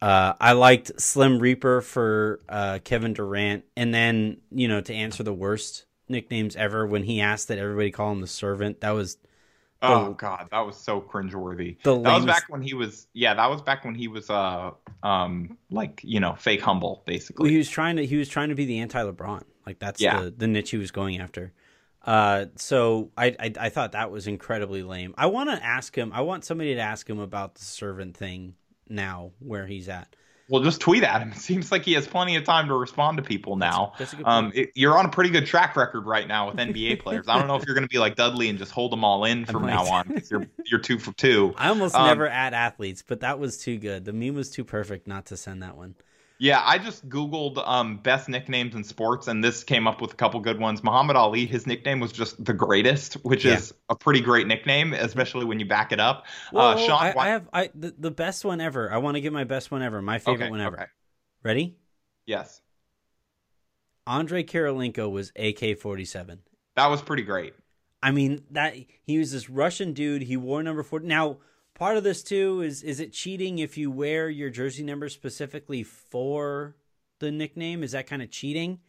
Uh, 0.00 0.32
I 0.40 0.52
liked 0.52 0.98
Slim 0.98 1.38
Reaper 1.38 1.82
for 1.82 2.40
uh, 2.48 2.78
Kevin 2.82 3.12
Durant, 3.12 3.64
and 3.76 3.92
then 3.92 4.38
you 4.50 4.66
know 4.66 4.80
to 4.80 4.94
answer 4.94 5.22
the 5.22 5.34
worst 5.34 5.84
nicknames 6.08 6.56
ever 6.56 6.86
when 6.86 7.04
he 7.04 7.20
asked 7.20 7.48
that 7.48 7.58
everybody 7.58 7.90
call 7.90 8.12
him 8.12 8.20
the 8.20 8.26
Servant. 8.26 8.80
That 8.80 8.90
was 8.90 9.18
oh 9.82 10.12
god, 10.12 10.48
that 10.50 10.60
was 10.60 10.76
so 10.76 11.00
cringeworthy. 11.00 11.76
that 11.82 11.92
lamest... 11.92 12.26
was 12.26 12.26
back 12.26 12.44
when 12.48 12.62
he 12.62 12.74
was 12.74 13.06
yeah, 13.12 13.34
that 13.34 13.48
was 13.48 13.62
back 13.62 13.84
when 13.84 13.94
he 13.94 14.08
was 14.08 14.30
uh 14.30 14.70
um 15.02 15.56
like, 15.70 16.00
you 16.04 16.20
know, 16.20 16.34
fake 16.34 16.60
humble 16.60 17.02
basically. 17.06 17.44
Well, 17.44 17.50
he 17.50 17.58
was 17.58 17.68
trying 17.68 17.96
to 17.96 18.06
he 18.06 18.16
was 18.16 18.28
trying 18.28 18.50
to 18.50 18.54
be 18.54 18.64
the 18.66 18.80
anti 18.80 19.02
LeBron. 19.02 19.44
Like 19.66 19.78
that's 19.78 20.00
yeah. 20.00 20.20
the 20.20 20.30
the 20.30 20.46
niche 20.46 20.70
he 20.70 20.76
was 20.76 20.90
going 20.90 21.20
after. 21.20 21.52
Uh 22.04 22.46
so 22.56 23.10
I, 23.16 23.36
I 23.38 23.52
I 23.58 23.68
thought 23.68 23.92
that 23.92 24.10
was 24.10 24.26
incredibly 24.26 24.82
lame. 24.82 25.14
I 25.16 25.26
want 25.26 25.50
to 25.50 25.64
ask 25.64 25.96
him 25.96 26.12
I 26.12 26.22
want 26.22 26.44
somebody 26.44 26.74
to 26.74 26.80
ask 26.80 27.08
him 27.08 27.18
about 27.18 27.54
the 27.54 27.64
servant 27.64 28.16
thing 28.16 28.54
now 28.88 29.32
where 29.38 29.66
he's 29.66 29.88
at. 29.88 30.14
Well, 30.50 30.62
just 30.62 30.80
tweet 30.80 31.04
at 31.04 31.22
him. 31.22 31.30
It 31.36 31.38
seems 31.38 31.70
like 31.70 31.84
he 31.84 31.92
has 31.92 32.06
plenty 32.06 32.34
of 32.36 32.44
time 32.44 32.66
to 32.68 32.74
respond 32.74 33.16
to 33.16 33.22
people 33.22 33.56
now. 33.56 33.92
That's, 33.98 34.10
that's 34.10 34.22
um, 34.26 34.52
it, 34.54 34.72
you're 34.74 34.98
on 34.98 35.06
a 35.06 35.08
pretty 35.08 35.30
good 35.30 35.46
track 35.46 35.76
record 35.76 36.06
right 36.06 36.26
now 36.26 36.48
with 36.48 36.56
NBA 36.56 37.00
players. 37.02 37.28
I 37.28 37.38
don't 37.38 37.46
know 37.46 37.56
if 37.56 37.64
you're 37.64 37.74
going 37.74 37.86
to 37.86 37.88
be 37.88 37.98
like 37.98 38.16
Dudley 38.16 38.48
and 38.48 38.58
just 38.58 38.72
hold 38.72 38.92
them 38.92 39.04
all 39.04 39.24
in 39.24 39.46
from 39.46 39.64
now 39.64 39.86
on. 39.86 40.20
You're 40.28 40.46
you're 40.66 40.80
two 40.80 40.98
for 40.98 41.12
two. 41.12 41.54
I 41.56 41.68
almost 41.68 41.94
um, 41.94 42.06
never 42.06 42.28
add 42.28 42.52
athletes, 42.52 43.02
but 43.06 43.20
that 43.20 43.38
was 43.38 43.58
too 43.58 43.78
good. 43.78 44.04
The 44.04 44.12
meme 44.12 44.34
was 44.34 44.50
too 44.50 44.64
perfect 44.64 45.06
not 45.06 45.26
to 45.26 45.36
send 45.36 45.62
that 45.62 45.76
one. 45.76 45.94
Yeah, 46.40 46.62
I 46.64 46.78
just 46.78 47.06
Googled 47.06 47.62
um, 47.68 47.98
best 47.98 48.26
nicknames 48.26 48.74
in 48.74 48.82
sports, 48.82 49.28
and 49.28 49.44
this 49.44 49.62
came 49.62 49.86
up 49.86 50.00
with 50.00 50.14
a 50.14 50.16
couple 50.16 50.40
good 50.40 50.58
ones. 50.58 50.82
Muhammad 50.82 51.14
Ali, 51.14 51.44
his 51.44 51.66
nickname 51.66 52.00
was 52.00 52.12
just 52.12 52.42
the 52.42 52.54
greatest, 52.54 53.12
which 53.24 53.44
yeah. 53.44 53.56
is 53.58 53.74
a 53.90 53.94
pretty 53.94 54.22
great 54.22 54.46
nickname, 54.46 54.94
especially 54.94 55.44
when 55.44 55.60
you 55.60 55.66
back 55.66 55.92
it 55.92 56.00
up. 56.00 56.24
Well, 56.50 56.68
uh, 56.68 56.78
Sean, 56.78 57.02
I, 57.02 57.14
I, 57.14 57.28
have 57.28 57.48
I 57.52 57.70
the, 57.74 57.94
the, 57.98 58.10
best 58.10 58.42
one 58.42 58.62
ever. 58.62 58.90
I 58.90 58.96
want 58.96 59.16
to 59.16 59.20
give 59.20 59.34
my 59.34 59.44
best 59.44 59.70
one 59.70 59.82
ever, 59.82 60.00
my 60.00 60.18
favorite 60.18 60.44
okay, 60.44 60.50
one 60.50 60.62
ever. 60.62 60.76
Okay. 60.76 60.90
Ready? 61.42 61.76
Yes. 62.24 62.62
Andrei 64.06 64.42
Kirilenko 64.42 65.10
was 65.10 65.32
AK 65.36 65.78
forty 65.78 66.06
seven. 66.06 66.38
That 66.74 66.86
was 66.86 67.02
pretty 67.02 67.22
great. 67.22 67.52
I 68.02 68.12
mean 68.12 68.44
that 68.52 68.76
he 69.02 69.18
was 69.18 69.32
this 69.32 69.50
Russian 69.50 69.92
dude. 69.92 70.22
He 70.22 70.38
wore 70.38 70.62
number 70.62 70.82
four. 70.82 71.00
Now 71.00 71.36
part 71.80 71.96
of 71.96 72.04
this 72.04 72.22
too 72.22 72.60
is 72.60 72.82
is 72.82 73.00
it 73.00 73.10
cheating 73.12 73.58
if 73.58 73.78
you 73.78 73.90
wear 73.90 74.28
your 74.28 74.50
jersey 74.50 74.84
number 74.84 75.08
specifically 75.08 75.82
for 75.82 76.76
the 77.18 77.32
nickname? 77.32 77.82
Is 77.82 77.92
that 77.92 78.06
kind 78.06 78.22
of 78.22 78.30
cheating? 78.30 78.80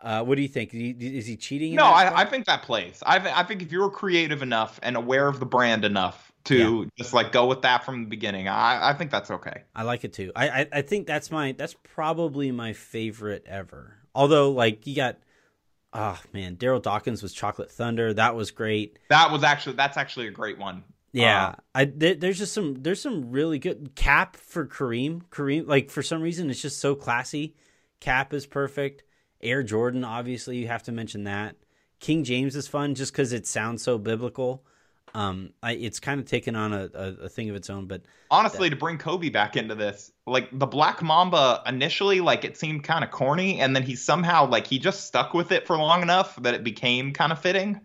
Uh, 0.00 0.22
what 0.22 0.36
do 0.36 0.42
you 0.42 0.48
think? 0.48 0.70
Is 0.72 1.26
he 1.26 1.36
cheating? 1.36 1.74
No, 1.74 1.86
I, 1.86 2.20
I, 2.20 2.24
think 2.24 2.44
that 2.44 2.62
plays. 2.62 3.02
I, 3.04 3.18
th- 3.18 3.34
I 3.34 3.42
think 3.42 3.62
if 3.62 3.72
you're 3.72 3.90
creative 3.90 4.42
enough 4.42 4.78
and 4.80 4.96
aware 4.96 5.26
of 5.26 5.40
the 5.40 5.46
brand 5.46 5.84
enough 5.84 6.30
to 6.44 6.82
yeah. 6.82 6.88
just 6.96 7.12
like 7.12 7.32
go 7.32 7.46
with 7.46 7.62
that 7.62 7.84
from 7.84 8.04
the 8.04 8.08
beginning, 8.08 8.46
I, 8.46 8.90
I 8.90 8.92
think 8.92 9.10
that's 9.10 9.28
okay. 9.28 9.64
I 9.74 9.82
like 9.82 10.04
it 10.04 10.12
too. 10.12 10.30
I, 10.36 10.48
I, 10.48 10.66
I 10.74 10.82
think 10.82 11.08
that's 11.08 11.32
my 11.32 11.50
that's 11.52 11.74
probably 11.94 12.52
my 12.52 12.74
favorite 12.74 13.44
ever. 13.44 13.96
Although 14.14 14.52
like 14.52 14.86
you 14.86 14.94
got 14.94 15.18
oh 15.92 16.20
man, 16.32 16.56
Daryl 16.56 16.80
Dawkins 16.80 17.20
was 17.20 17.32
Chocolate 17.32 17.72
Thunder. 17.72 18.14
That 18.14 18.36
was 18.36 18.52
great. 18.52 19.00
That 19.08 19.32
was 19.32 19.42
actually 19.42 19.76
that's 19.76 19.96
actually 19.96 20.28
a 20.28 20.32
great 20.32 20.58
one. 20.58 20.84
Yeah, 21.12 21.48
uh, 21.48 21.54
I 21.74 21.84
th- 21.86 22.20
there's 22.20 22.38
just 22.38 22.52
some 22.52 22.82
there's 22.82 23.00
some 23.00 23.30
really 23.30 23.58
good 23.58 23.94
cap 23.94 24.36
for 24.36 24.66
Kareem. 24.66 25.22
Kareem 25.30 25.66
like 25.66 25.90
for 25.90 26.02
some 26.02 26.20
reason 26.20 26.50
it's 26.50 26.62
just 26.62 26.80
so 26.80 26.94
classy. 26.94 27.56
Cap 28.00 28.32
is 28.32 28.46
perfect. 28.46 29.04
Air 29.40 29.62
Jordan, 29.62 30.04
obviously 30.04 30.58
you 30.58 30.68
have 30.68 30.82
to 30.84 30.92
mention 30.92 31.24
that. 31.24 31.56
King 32.00 32.24
James 32.24 32.54
is 32.56 32.68
fun 32.68 32.94
just 32.94 33.12
because 33.12 33.32
it 33.32 33.46
sounds 33.46 33.82
so 33.82 33.98
biblical. 33.98 34.64
Um, 35.14 35.50
I, 35.62 35.72
it's 35.72 36.00
kind 36.00 36.20
of 36.20 36.26
taken 36.26 36.54
on 36.54 36.72
a, 36.72 36.90
a, 36.94 37.06
a, 37.24 37.28
thing 37.28 37.48
of 37.50 37.56
its 37.56 37.70
own. 37.70 37.86
But 37.86 38.02
honestly, 38.30 38.68
that... 38.68 38.74
to 38.74 38.78
bring 38.78 38.98
Kobe 38.98 39.30
back 39.30 39.56
into 39.56 39.74
this, 39.74 40.12
like 40.26 40.48
the 40.52 40.66
Black 40.66 41.02
Mamba 41.02 41.62
initially, 41.66 42.20
like 42.20 42.44
it 42.44 42.56
seemed 42.56 42.84
kind 42.84 43.02
of 43.02 43.10
corny, 43.10 43.60
and 43.60 43.74
then 43.74 43.82
he 43.82 43.96
somehow 43.96 44.48
like 44.48 44.66
he 44.66 44.78
just 44.78 45.06
stuck 45.06 45.34
with 45.34 45.50
it 45.50 45.66
for 45.66 45.76
long 45.76 46.02
enough 46.02 46.36
that 46.42 46.54
it 46.54 46.62
became 46.62 47.12
kind 47.12 47.32
of 47.32 47.40
fitting. 47.40 47.80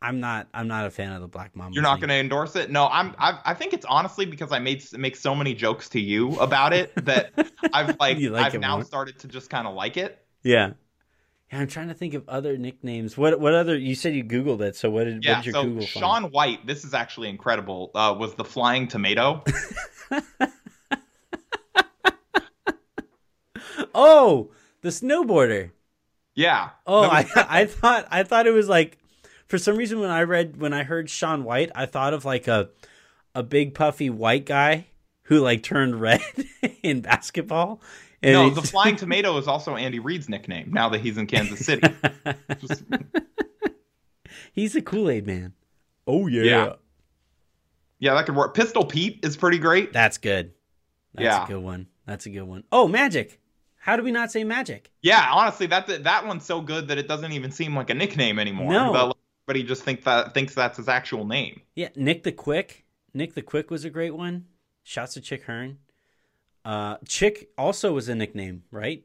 I'm 0.00 0.20
not. 0.20 0.46
I'm 0.54 0.68
not 0.68 0.86
a 0.86 0.90
fan 0.90 1.12
of 1.12 1.20
the 1.20 1.28
Black 1.28 1.56
Mamba. 1.56 1.74
You're 1.74 1.82
not 1.82 1.98
going 1.98 2.08
to 2.10 2.14
endorse 2.14 2.54
it? 2.56 2.70
No, 2.70 2.86
I'm. 2.86 3.14
I, 3.18 3.38
I 3.44 3.54
think 3.54 3.72
it's 3.72 3.84
honestly 3.86 4.26
because 4.26 4.52
I 4.52 4.58
made 4.60 4.84
make 4.96 5.16
so 5.16 5.34
many 5.34 5.54
jokes 5.54 5.88
to 5.90 6.00
you 6.00 6.36
about 6.38 6.72
it 6.72 6.94
that 7.04 7.32
I've 7.72 7.96
like, 7.98 8.18
like 8.20 8.54
I've 8.54 8.60
now 8.60 8.76
more. 8.76 8.84
started 8.84 9.18
to 9.20 9.28
just 9.28 9.50
kind 9.50 9.66
of 9.66 9.74
like 9.74 9.96
it. 9.96 10.24
Yeah. 10.42 10.72
Yeah, 11.52 11.60
I'm 11.60 11.66
trying 11.66 11.88
to 11.88 11.94
think 11.94 12.12
of 12.14 12.28
other 12.28 12.56
nicknames. 12.58 13.16
What 13.16 13.40
what 13.40 13.54
other? 13.54 13.76
You 13.76 13.94
said 13.94 14.14
you 14.14 14.22
googled 14.22 14.60
it. 14.60 14.76
So 14.76 14.88
what 14.90 15.04
did 15.04 15.24
Yeah. 15.24 15.36
what 15.38 15.44
did 15.44 15.46
your 15.46 15.52
So 15.54 15.64
Google 15.64 15.86
Shaun? 15.86 16.24
White, 16.30 16.66
this 16.66 16.84
is 16.84 16.94
actually 16.94 17.28
incredible. 17.30 17.90
Uh, 17.94 18.14
was 18.18 18.34
the 18.34 18.44
flying 18.44 18.86
tomato? 18.86 19.42
Oh, 23.94 24.50
the 24.82 24.88
snowboarder. 24.90 25.70
yeah. 26.34 26.70
Oh, 26.86 27.02
I 27.02 27.26
I 27.36 27.64
thought 27.66 28.06
I 28.10 28.22
thought 28.22 28.46
it 28.46 28.52
was 28.52 28.68
like 28.68 28.98
for 29.48 29.58
some 29.58 29.76
reason 29.76 30.00
when 30.00 30.10
I 30.10 30.22
read 30.22 30.58
when 30.58 30.72
I 30.72 30.82
heard 30.84 31.10
Shaun 31.10 31.44
White, 31.44 31.70
I 31.74 31.86
thought 31.86 32.14
of 32.14 32.24
like 32.24 32.46
a 32.48 32.70
a 33.34 33.42
big 33.42 33.74
puffy 33.74 34.10
white 34.10 34.46
guy 34.46 34.86
who 35.22 35.40
like 35.40 35.62
turned 35.62 36.00
red 36.00 36.22
in 36.82 37.00
basketball. 37.02 37.80
And 38.22 38.32
no, 38.32 38.50
the 38.50 38.62
flying 38.62 38.96
tomato 38.96 39.36
is 39.38 39.46
also 39.46 39.76
Andy 39.76 40.00
Reid's 40.00 40.28
nickname 40.28 40.72
now 40.72 40.88
that 40.88 41.00
he's 41.00 41.16
in 41.18 41.26
Kansas 41.26 41.64
City. 41.64 41.88
Just- 42.60 42.82
He's 44.52 44.74
a 44.74 44.82
Kool 44.82 45.08
Aid 45.10 45.26
man. 45.26 45.52
Oh 46.06 46.26
yeah. 46.26 46.42
Yeah. 46.42 46.72
yeah, 47.98 48.14
that 48.14 48.26
could 48.26 48.34
work. 48.36 48.54
Pistol 48.54 48.84
Pete 48.84 49.20
is 49.22 49.36
pretty 49.36 49.58
great. 49.58 49.92
That's 49.92 50.18
good. 50.18 50.52
That's 51.14 51.24
Yeah. 51.24 51.44
a 51.44 51.46
good 51.46 51.62
one. 51.62 51.86
That's 52.06 52.26
a 52.26 52.30
good 52.30 52.42
one. 52.42 52.64
Oh, 52.72 52.88
magic. 52.88 53.40
How 53.76 53.96
do 53.96 54.02
we 54.02 54.10
not 54.10 54.32
say 54.32 54.42
magic? 54.44 54.90
Yeah, 55.02 55.28
honestly, 55.32 55.66
that 55.68 56.02
that 56.04 56.26
one's 56.26 56.44
so 56.44 56.60
good 56.60 56.88
that 56.88 56.98
it 56.98 57.06
doesn't 57.08 57.32
even 57.32 57.50
seem 57.52 57.74
like 57.76 57.90
a 57.90 57.94
nickname 57.94 58.38
anymore. 58.38 58.72
No. 58.72 58.92
But 58.92 59.16
everybody 59.48 59.66
just 59.66 59.82
think 59.82 60.04
that 60.04 60.34
thinks 60.34 60.54
that's 60.54 60.76
his 60.76 60.88
actual 60.88 61.24
name. 61.24 61.62
Yeah, 61.74 61.88
Nick 61.96 62.22
the 62.22 62.32
Quick. 62.32 62.84
Nick 63.14 63.34
the 63.34 63.40
Quick 63.42 63.70
was 63.70 63.84
a 63.84 63.90
great 63.90 64.14
one. 64.14 64.44
Shouts 64.82 65.14
to 65.14 65.20
Chick 65.22 65.44
Hearn. 65.44 65.78
Uh, 66.64 66.96
Chick 67.06 67.48
also 67.56 67.92
was 67.94 68.08
a 68.10 68.14
nickname, 68.14 68.64
right? 68.70 69.04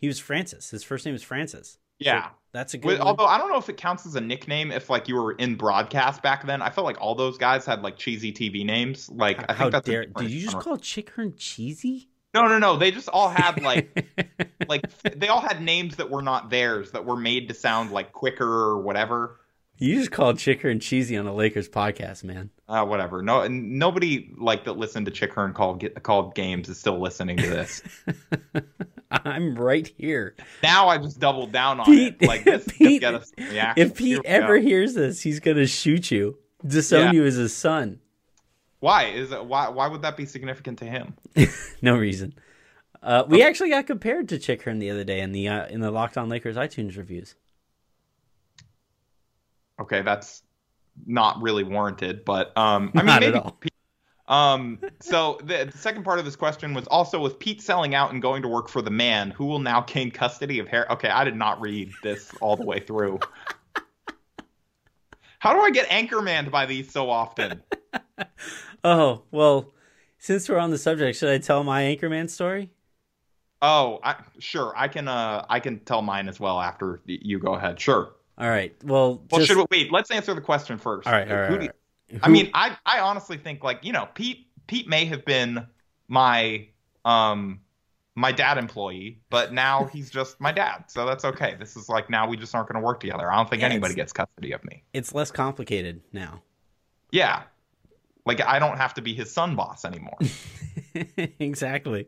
He 0.00 0.06
was 0.06 0.20
Francis. 0.20 0.70
His 0.70 0.84
first 0.84 1.04
name 1.04 1.12
was 1.12 1.24
Francis. 1.24 1.78
Yeah. 1.98 2.28
That's 2.52 2.74
a 2.74 2.78
good 2.78 2.86
With- 2.86 2.98
one. 3.00 3.08
although 3.08 3.26
I 3.26 3.36
don't 3.36 3.50
know 3.50 3.58
if 3.58 3.68
it 3.68 3.76
counts 3.76 4.06
as 4.06 4.14
a 4.14 4.20
nickname 4.20 4.70
if 4.70 4.88
like 4.88 5.08
you 5.08 5.16
were 5.16 5.32
in 5.32 5.56
broadcast 5.56 6.22
back 6.22 6.46
then. 6.46 6.62
I 6.62 6.70
felt 6.70 6.84
like 6.86 7.00
all 7.00 7.14
those 7.16 7.36
guys 7.36 7.66
had 7.66 7.82
like 7.82 7.96
cheesy 7.96 8.32
TV 8.32 8.64
names. 8.64 9.10
Like 9.10 9.38
I 9.50 9.54
How 9.54 9.64
think 9.64 9.72
that's 9.72 9.86
dare? 9.86 10.06
Did 10.06 10.30
you 10.30 10.40
just 10.40 10.58
call 10.58 10.76
Chick 10.76 11.10
Hearn 11.10 11.34
cheesy? 11.36 12.08
No, 12.34 12.46
no, 12.46 12.58
no. 12.58 12.76
They 12.76 12.90
just 12.92 13.08
all 13.08 13.28
had 13.28 13.60
like 13.62 14.06
like 14.68 14.84
they 15.02 15.28
all 15.28 15.40
had 15.40 15.60
names 15.60 15.96
that 15.96 16.08
were 16.10 16.22
not 16.22 16.48
theirs 16.48 16.92
that 16.92 17.04
were 17.04 17.16
made 17.16 17.48
to 17.48 17.54
sound 17.54 17.90
like 17.90 18.12
quicker 18.12 18.48
or 18.48 18.80
whatever. 18.80 19.40
You 19.78 19.94
just 19.96 20.10
called 20.10 20.38
Chick 20.38 20.62
Hearn 20.62 20.80
cheesy 20.80 21.16
on 21.16 21.26
a 21.26 21.34
Lakers 21.34 21.68
podcast, 21.68 22.24
man. 22.24 22.50
Uh, 22.68 22.84
whatever. 22.84 23.22
No, 23.22 23.40
and 23.42 23.78
nobody 23.78 24.30
like 24.36 24.64
that 24.64 24.74
listened 24.76 25.06
to 25.06 25.12
Chick 25.12 25.32
Hearn 25.32 25.54
called 25.54 25.80
get 25.80 26.02
called 26.02 26.34
games 26.34 26.68
is 26.68 26.78
still 26.78 27.00
listening 27.00 27.36
to 27.38 27.48
this. 27.48 27.82
I'm 29.10 29.54
right 29.54 29.90
here. 29.96 30.34
now 30.62 30.88
I 30.88 30.98
just 30.98 31.18
doubled 31.18 31.50
down 31.52 31.80
on 31.80 31.86
Pete- 31.86 32.16
it. 32.20 32.26
Like 32.28 32.44
this 32.44 32.66
Pete, 32.78 33.02
us. 33.04 33.32
If 33.38 33.94
Pete 33.94 34.20
ever 34.24 34.58
go. 34.58 34.62
hears 34.66 34.94
this, 34.94 35.22
he's 35.22 35.40
gonna 35.40 35.66
shoot 35.66 36.10
you, 36.10 36.38
disown 36.66 37.06
Yeah. 37.06 37.12
you 37.12 37.24
as 37.24 37.36
his 37.36 37.54
son. 37.56 38.00
why 38.80 39.04
is 39.06 39.32
it 39.32 39.44
why 39.44 39.68
why 39.70 39.88
would 39.88 40.02
that 40.02 40.16
be 40.16 40.26
significant 40.26 40.78
to 40.80 40.84
him? 40.84 41.14
No 41.80 41.96
reason. 41.96 42.34
Uh, 43.02 43.22
we 43.28 43.42
actually 43.44 43.70
got 43.70 43.86
compared 43.86 44.28
to 44.30 44.38
Chick 44.38 44.62
Hearn 44.64 44.80
the 44.80 44.90
other 44.90 45.04
day 45.04 45.20
in 45.20 45.30
the 45.32 45.46
uh, 45.48 45.66
in 45.68 45.80
the 45.80 45.90
Locked 45.92 46.18
On 46.18 46.28
Lakers 46.28 46.56
iTunes 46.56 46.96
reviews. 46.98 47.34
Okay, 49.80 50.02
that's 50.02 50.42
not 51.06 51.40
really 51.40 51.62
warranted, 51.64 52.24
but 52.24 52.56
um, 52.56 52.90
I 52.94 52.98
mean 52.98 53.06
Not 53.06 53.22
at 53.22 53.32
maybe. 53.32 53.38
all. 53.44 53.56
Pete- 53.60 53.72
Um, 54.26 54.78
so 55.00 55.38
the, 55.44 55.70
the 55.72 55.78
second 55.78 56.02
part 56.04 56.18
of 56.18 56.24
this 56.24 56.36
question 56.36 56.74
was 56.74 56.86
also 56.88 57.20
with 57.20 57.38
Pete 57.38 57.62
selling 57.62 57.94
out 57.94 58.12
and 58.12 58.20
going 58.20 58.42
to 58.42 58.48
work 58.48 58.68
for 58.68 58.82
the 58.82 58.90
man 58.90 59.30
who 59.30 59.46
will 59.46 59.58
now 59.60 59.80
gain 59.82 60.10
custody 60.10 60.58
of 60.58 60.68
hair. 60.68 60.86
Okay, 60.90 61.08
I 61.08 61.24
did 61.24 61.36
not 61.36 61.60
read 61.60 61.92
this 62.02 62.30
all 62.40 62.56
the 62.56 62.64
way 62.64 62.80
through. 62.80 63.20
How 65.38 65.54
do 65.54 65.60
I 65.60 65.70
get 65.70 65.88
anchormanned 65.88 66.50
by 66.50 66.66
these 66.66 66.90
so 66.90 67.10
often? 67.10 67.62
Oh 68.84 69.22
well, 69.32 69.72
since 70.18 70.48
we're 70.48 70.58
on 70.58 70.70
the 70.70 70.78
subject, 70.78 71.18
should 71.18 71.30
I 71.30 71.38
tell 71.38 71.64
my 71.64 71.82
Anchorman 71.82 72.30
story? 72.30 72.70
Oh, 73.60 73.98
I, 74.04 74.14
sure. 74.38 74.72
I 74.76 74.86
can. 74.86 75.08
Uh, 75.08 75.44
I 75.48 75.58
can 75.58 75.80
tell 75.80 76.00
mine 76.00 76.28
as 76.28 76.38
well 76.38 76.60
after 76.60 77.00
you 77.06 77.40
go 77.40 77.54
ahead. 77.54 77.80
Sure. 77.80 78.12
All 78.38 78.48
right. 78.48 78.72
Well, 78.84 79.24
Well, 79.30 79.40
just, 79.40 79.48
should 79.48 79.56
we, 79.58 79.64
wait. 79.70 79.92
Let's 79.92 80.10
answer 80.10 80.32
the 80.32 80.40
question 80.40 80.78
first. 80.78 81.06
all 81.08 81.12
right. 81.12 81.28
All 81.30 81.36
right. 81.36 81.50
You- 81.50 81.58
right. 81.58 81.70
I 82.22 82.28
mean, 82.28 82.50
I 82.54 82.74
I 82.86 83.00
honestly 83.00 83.36
think 83.36 83.62
like 83.62 83.80
you 83.84 83.92
know 83.92 84.08
Pete 84.14 84.46
Pete 84.66 84.88
may 84.88 85.04
have 85.06 85.24
been 85.26 85.66
my 86.08 86.68
um 87.04 87.60
my 88.14 88.32
dad 88.32 88.56
employee, 88.56 89.20
but 89.28 89.52
now 89.52 89.84
he's 89.92 90.08
just 90.10 90.40
my 90.40 90.50
dad, 90.52 90.84
so 90.88 91.04
that's 91.04 91.24
okay. 91.26 91.56
This 91.58 91.76
is 91.76 91.88
like 91.90 92.08
now 92.08 92.26
we 92.26 92.36
just 92.38 92.54
aren't 92.54 92.68
going 92.68 92.80
to 92.80 92.86
work 92.86 93.00
together. 93.00 93.30
I 93.30 93.36
don't 93.36 93.50
think 93.50 93.60
Yeah, 93.60 93.68
anybody 93.68 93.94
gets 93.94 94.12
custody 94.14 94.52
of 94.52 94.64
me. 94.64 94.84
it's 94.94 95.12
less 95.14 95.30
complicated 95.30 96.00
now. 96.12 96.42
Yeah, 97.10 97.42
like 98.24 98.40
I 98.40 98.58
don't 98.58 98.78
have 98.78 98.94
to 98.94 99.02
be 99.02 99.12
his 99.14 99.30
son 99.30 99.54
boss 99.54 99.84
anymore. 99.84 100.16
exactly. 101.38 102.06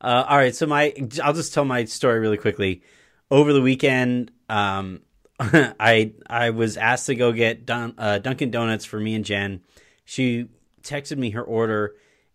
Uh, 0.00 0.24
all 0.28 0.36
right, 0.36 0.54
so 0.54 0.66
my 0.66 0.94
I'll 1.22 1.32
just 1.32 1.54
tell 1.54 1.64
my 1.64 1.84
story 1.84 2.18
really 2.18 2.38
quickly. 2.38 2.82
Over 3.30 3.52
the 3.52 3.60
weekend, 3.62 4.30
um, 4.48 5.00
I 5.40 6.12
I 6.26 6.50
was 6.50 6.76
asked 6.76 7.06
to 7.06 7.14
go 7.14 7.32
get 7.32 7.64
Dun, 7.64 7.94
uh, 7.98 8.18
Dunkin' 8.18 8.50
Donuts 8.50 8.84
for 8.84 8.98
me 8.98 9.14
and 9.14 9.24
Jen. 9.24 9.60
She 10.04 10.48
texted 10.82 11.18
me 11.18 11.30
her 11.30 11.42
order, 11.42 11.94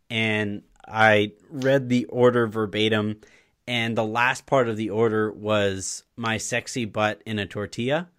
and 0.10 0.64
I 0.88 1.34
read 1.50 1.90
the 1.90 2.06
order 2.06 2.48
verbatim. 2.48 3.22
And 3.66 3.98
the 3.98 4.04
last 4.04 4.46
part 4.46 4.68
of 4.68 4.76
the 4.76 4.90
order 4.90 5.32
was 5.32 6.04
my 6.18 6.38
sexy 6.38 6.84
butt 6.84 7.22
in 7.26 7.40
a 7.40 7.46
tortilla. 7.46 8.10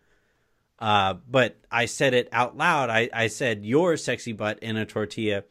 Uh, 0.79 1.15
but 1.31 1.59
I 1.71 1.85
said 1.85 2.15
it 2.15 2.31
out 2.33 2.57
loud. 2.57 2.89
I, 2.89 3.11
I 3.13 3.27
said 3.27 3.65
your 3.65 3.99
sexy 3.99 4.33
butt 4.33 4.59
in 4.61 4.79
a 4.79 4.87
tortilla 4.87 5.45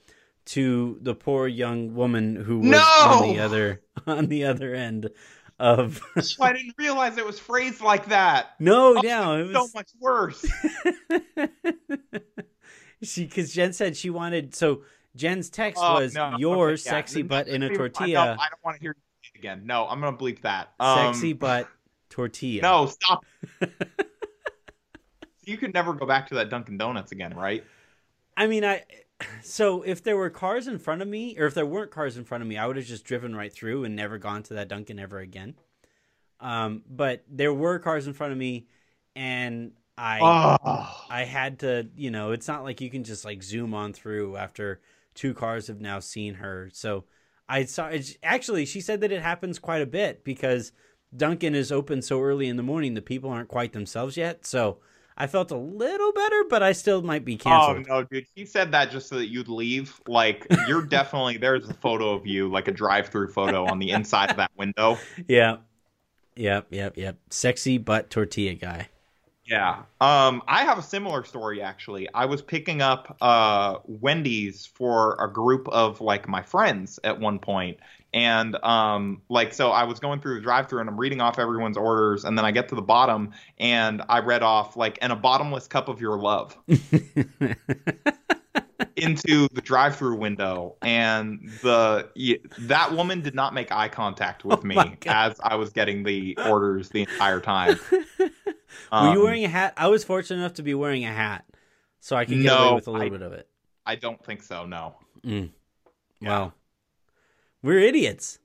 to 0.46 0.98
the 1.02 1.14
poor 1.16 1.48
young 1.48 1.94
woman 1.94 2.36
who 2.36 2.60
was 2.60 2.70
No! 2.70 2.80
on 2.80 3.30
the 3.30 3.40
other 3.40 3.82
on 4.08 4.26
the 4.28 4.46
other 4.46 4.74
end 4.74 5.10
of 5.64 6.01
so 6.22 6.43
I 6.43 6.51
didn't 6.53 6.76
realize 6.78 7.18
it 7.18 7.26
was 7.26 7.39
phrased 7.39 7.80
like 7.82 8.07
that. 8.07 8.49
no 8.59 8.97
Oh, 8.97 9.01
no 9.01 9.39
it 9.39 9.43
was 9.47 9.53
So 9.55 9.68
much 9.74 9.89
worse. 9.99 10.45
she 13.01 13.24
because 13.26 13.53
Jen 13.53 13.72
said 13.74 13.95
she 13.95 14.09
wanted 14.09 14.53
so 14.53 14.82
Jen's 15.16 15.49
text 15.49 15.82
Oh, 15.84 15.95
was 15.95 16.14
no, 16.14 16.36
your 16.38 16.72
okay, 16.72 16.82
yeah. 16.84 16.91
sexy 16.91 17.22
butt 17.22 17.47
in 17.47 17.64
a 17.64 17.74
tortilla 17.74 18.36
I 18.39 18.47
don't 18.49 18.64
want 18.64 18.78
to 18.78 18.82
hear 18.82 18.91
it 18.91 18.97
again. 19.39 19.61
No, 19.66 19.88
I'm 19.88 20.01
gonna 20.01 20.18
bleep 20.18 20.41
that. 20.41 20.74
Um, 20.80 21.14
sexy 21.14 21.34
butt 21.34 21.70
tortilla 22.09 22.61
No, 22.61 22.86
stop. 22.88 23.24
you 25.45 25.57
could 25.57 25.74
never 25.74 25.93
go 25.93 26.05
back 26.05 26.28
to 26.28 26.36
that 26.36 26.49
Dunkin' 26.49 26.78
Donuts 26.78 27.11
again, 27.14 27.34
right? 27.36 27.64
I 28.36 28.47
mean, 28.47 28.66
I 28.66 28.84
so 29.41 29.82
if 29.84 30.03
there 30.03 30.17
were 30.17 30.30
cars 30.30 30.67
in 30.67 30.80
front 30.80 31.01
of 31.01 31.07
me, 31.07 31.38
or 31.38 31.45
if 31.45 31.53
there 31.53 31.65
weren't 31.65 31.91
cars 31.91 32.17
in 32.17 32.24
front 32.24 32.41
of 32.41 32.47
me, 32.47 32.57
I 32.57 32.65
would 32.65 32.78
have 32.78 32.86
just 32.86 33.05
driven 33.05 33.36
right 33.36 33.51
through 33.51 33.84
and 33.84 33.95
never 33.95 34.17
gone 34.17 34.43
to 34.43 34.55
that 34.55 34.67
Dunkin' 34.67 34.99
ever 34.99 35.19
again. 35.19 35.55
Um, 36.39 36.84
but 36.89 37.24
there 37.30 37.53
were 37.53 37.80
cars 37.80 38.07
in 38.07 38.13
front 38.13 38.34
of 38.34 38.38
me, 38.38 38.67
and 39.15 39.71
I 39.97 40.19
Oh. 40.21 41.05
I 41.09 41.24
had 41.24 41.59
to, 41.59 41.88
you 41.95 42.11
know, 42.11 42.32
it's 42.32 42.47
not 42.47 42.63
like 42.63 42.82
you 42.82 42.89
can 42.89 43.03
just 43.03 43.26
like 43.26 43.43
zoom 43.43 43.74
on 43.74 43.93
through 43.93 44.38
after 44.38 44.82
two 45.13 45.34
cars 45.34 45.67
have 45.67 45.80
now 45.80 45.99
seen 45.99 46.36
her. 46.36 46.69
So 46.74 47.05
I 47.47 47.65
saw 47.65 47.91
actually 48.24 48.65
she 48.65 48.82
said 48.82 49.01
that 49.01 49.11
it 49.11 49.21
happens 49.21 49.59
quite 49.59 49.82
a 49.82 49.88
bit 49.88 50.24
because 50.24 50.71
Dunkin' 51.15 51.55
is 51.55 51.71
open 51.71 52.01
so 52.01 52.21
early 52.21 52.47
in 52.47 52.57
the 52.57 52.63
morning, 52.63 52.93
the 52.95 53.01
people 53.01 53.30
aren't 53.30 53.49
quite 53.49 53.74
themselves 53.74 54.17
yet. 54.17 54.45
So 54.45 54.80
I 55.18 55.28
felt 55.28 55.51
a 55.51 55.57
little 55.57 56.11
better, 56.11 56.43
but 56.49 56.64
I 56.64 56.72
still 56.72 57.01
might 57.01 57.24
be 57.26 57.38
canceled. 57.38 57.70
Oh 57.70 57.74
canceled. 57.76 57.88
no, 58.11 58.18
dude! 58.20 58.26
He 58.36 58.45
said 58.45 58.72
that 58.72 58.91
just 58.91 59.07
so 59.09 59.18
that 59.18 59.28
you'd 59.28 59.47
leave. 59.47 59.99
Like 60.07 60.47
you're 60.68 60.82
definitely 60.86 61.38
there's 61.38 61.70
a 61.70 61.74
photo 61.74 62.11
of 62.14 62.26
you, 62.26 62.49
like 62.49 62.68
a 62.68 62.72
drive-through 62.72 63.30
photo 63.30 63.66
on 63.66 63.80
the 63.80 63.91
inside 63.91 64.32
of 64.32 64.38
that 64.38 64.51
window. 64.57 64.97
Yeah. 65.28 65.57
Yep, 66.36 66.68
yep, 66.72 66.97
yep. 66.97 67.18
Sexy 67.30 67.78
butt 67.78 68.09
tortilla 68.09 68.55
guy. 68.55 68.89
Yeah. 69.45 69.84
Um, 70.01 70.41
I 70.47 70.64
have 70.64 70.78
a 70.78 70.82
similar 70.82 71.24
story 71.24 71.61
actually. 71.61 72.07
I 72.14 72.26
was 72.26 72.41
picking 72.41 72.82
up 72.82 73.18
uh 73.22 73.78
Wendy's 73.86 74.66
for 74.66 75.16
a 75.24 75.32
group 75.32 75.68
of 75.70 76.01
like 76.01 76.28
my 76.28 76.41
friends 76.41 76.99
at 77.03 77.20
one 77.20 77.38
point, 77.39 77.78
and 78.14 78.55
um, 78.64 79.22
like 79.30 79.53
so 79.53 79.72
I 79.72 79.84
was 79.86 79.99
going 79.99 80.20
through 80.22 80.36
the 80.36 80.41
drive-through 80.41 80.80
and 80.82 80.89
I'm 80.89 80.99
reading 80.99 81.22
off 81.22 81.39
everyone's 81.39 81.78
orders, 81.78 82.24
and 82.26 82.38
then 82.38 82.45
I 82.45 82.51
get 82.51 82.70
to 82.70 82.76
the 82.76 82.82
bottom 82.82 83.32
and 83.57 84.01
I 84.09 84.20
read 84.20 84.43
off 84.43 84.76
like 84.78 84.97
and 85.01 85.11
a 85.11 85.16
bottomless 85.16 85.68
cup 85.68 85.88
of 85.89 85.99
your 86.01 86.18
love. 86.20 86.57
into 88.95 89.47
the 89.53 89.61
drive-through 89.61 90.16
window 90.16 90.76
and 90.82 91.49
the 91.61 92.07
that 92.59 92.91
woman 92.93 93.22
did 93.22 93.34
not 93.34 93.53
make 93.53 93.72
eye 93.72 93.88
contact 93.88 94.45
with 94.45 94.59
Oh 94.59 94.68
me 94.68 94.78
as 95.07 95.39
I 95.43 95.55
was 95.55 95.72
getting 95.72 96.03
the 96.03 96.38
orders 96.47 96.89
the 96.89 97.01
entire 97.01 97.39
time. 97.39 97.80
Were 97.91 97.99
you 98.20 98.30
Um, 98.91 99.24
wearing 99.24 99.45
a 99.45 99.49
hat? 99.49 99.74
I 99.78 99.88
was 99.88 100.03
fortunate 100.03 100.39
enough 100.39 100.55
to 100.55 100.64
be 100.64 100.74
wearing 100.74 101.05
a 101.05 101.11
hat, 101.14 101.45
so 101.99 102.16
I 102.16 102.26
could 102.26 102.38
get 102.38 102.45
No, 102.45 102.66
away 102.70 102.76
with 102.76 102.88
a 102.88 102.91
little 102.91 103.07
I- 103.07 103.09
bit 103.09 103.22
of 103.22 103.34
it. 103.34 103.47
I 103.86 103.95
don't 103.95 104.24
think 104.24 104.43
so. 104.43 104.66
No. 104.66 104.95
Mm. 105.26 105.49
Yeah. 106.22 106.30
Wow, 106.30 106.53
we're 107.64 107.80
idiots. 107.80 108.39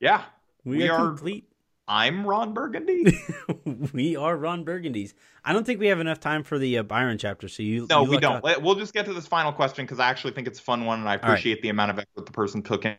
Yeah. 0.00 0.24
We, 0.64 0.78
We 0.78 0.88
are, 0.88 0.98
are- 0.98 1.06
complete. 1.06 1.48
I'm 1.88 2.26
Ron 2.26 2.52
Burgundy. 2.52 3.16
we 3.92 4.16
are 4.16 4.36
Ron 4.36 4.64
Burgundies. 4.64 5.14
I 5.44 5.52
don't 5.52 5.64
think 5.64 5.78
we 5.78 5.86
have 5.86 6.00
enough 6.00 6.18
time 6.18 6.42
for 6.42 6.58
the 6.58 6.78
uh, 6.78 6.82
Byron 6.82 7.16
chapter, 7.16 7.46
so 7.46 7.62
you. 7.62 7.86
No, 7.88 8.02
you 8.02 8.10
we 8.10 8.18
don't. 8.18 8.42
We'll 8.60 8.74
just 8.74 8.92
get 8.92 9.06
to 9.06 9.14
this 9.14 9.28
final 9.28 9.52
question 9.52 9.84
because 9.84 10.00
I 10.00 10.08
actually 10.08 10.32
think 10.32 10.48
it's 10.48 10.58
a 10.58 10.62
fun 10.62 10.84
one, 10.84 10.98
and 10.98 11.08
I 11.08 11.12
right. 11.12 11.22
appreciate 11.22 11.62
the 11.62 11.68
amount 11.68 11.92
of 11.92 11.98
effort 12.00 12.26
the 12.26 12.32
person 12.32 12.62
took 12.62 12.84
in. 12.84 12.96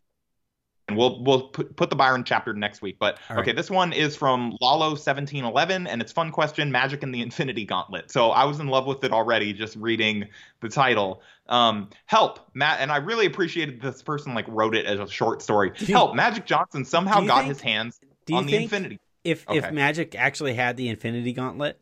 And 0.88 0.96
we'll 0.96 1.22
we'll 1.22 1.48
put, 1.48 1.76
put 1.76 1.90
the 1.90 1.96
Byron 1.96 2.24
chapter 2.24 2.54
next 2.54 2.80
week. 2.80 2.96
But 2.98 3.18
right. 3.28 3.40
okay, 3.40 3.52
this 3.52 3.70
one 3.70 3.92
is 3.92 4.16
from 4.16 4.56
Lalo 4.60 4.94
seventeen 4.94 5.44
eleven, 5.44 5.86
and 5.86 6.00
it's 6.00 6.12
fun 6.12 6.32
question: 6.32 6.72
Magic 6.72 7.02
and 7.02 7.14
the 7.14 7.20
Infinity 7.20 7.66
Gauntlet. 7.66 8.10
So 8.10 8.30
I 8.30 8.44
was 8.44 8.58
in 8.58 8.68
love 8.68 8.86
with 8.86 9.04
it 9.04 9.12
already 9.12 9.52
just 9.52 9.76
reading 9.76 10.28
the 10.60 10.68
title. 10.70 11.22
Um, 11.48 11.90
help, 12.06 12.40
Matt, 12.54 12.80
and 12.80 12.90
I 12.90 12.96
really 12.96 13.26
appreciated 13.26 13.82
this 13.82 14.02
person 14.02 14.34
like 14.34 14.46
wrote 14.48 14.74
it 14.74 14.86
as 14.86 14.98
a 14.98 15.06
short 15.06 15.42
story. 15.42 15.72
You- 15.78 15.94
help, 15.94 16.14
Magic 16.14 16.46
Johnson 16.46 16.84
somehow 16.86 17.20
got 17.20 17.40
think- 17.40 17.48
his 17.48 17.60
hands 17.60 18.00
on 18.32 18.46
the 18.46 18.56
Infinity. 18.56 18.98
if 19.24 19.44
if 19.50 19.70
Magic 19.70 20.14
actually 20.14 20.54
had 20.54 20.78
the 20.78 20.88
Infinity 20.88 21.34
Gauntlet, 21.34 21.78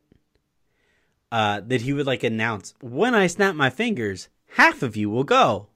uh, 1.30 1.60
that 1.64 1.82
he 1.82 1.92
would 1.92 2.06
like 2.06 2.24
announce 2.24 2.74
when 2.80 3.14
I 3.14 3.28
snap 3.28 3.54
my 3.54 3.70
fingers, 3.70 4.28
half 4.54 4.82
of 4.82 4.96
you 4.96 5.10
will 5.10 5.24
go. 5.24 5.68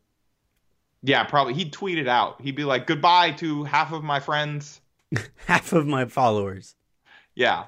Yeah, 1.03 1.24
probably. 1.24 1.55
He'd 1.55 1.72
tweet 1.72 1.98
it 1.98 2.09
out. 2.09 2.40
He'd 2.40 2.57
be 2.57 2.64
like, 2.64 2.86
"Goodbye 2.86 3.32
to 3.32 3.64
half 3.64 3.92
of 3.92 4.05
my 4.05 4.20
friends." 4.20 4.80
Half 5.46 5.72
of 5.72 5.88
my 5.88 6.05
followers. 6.05 6.76
Yeah. 7.34 7.64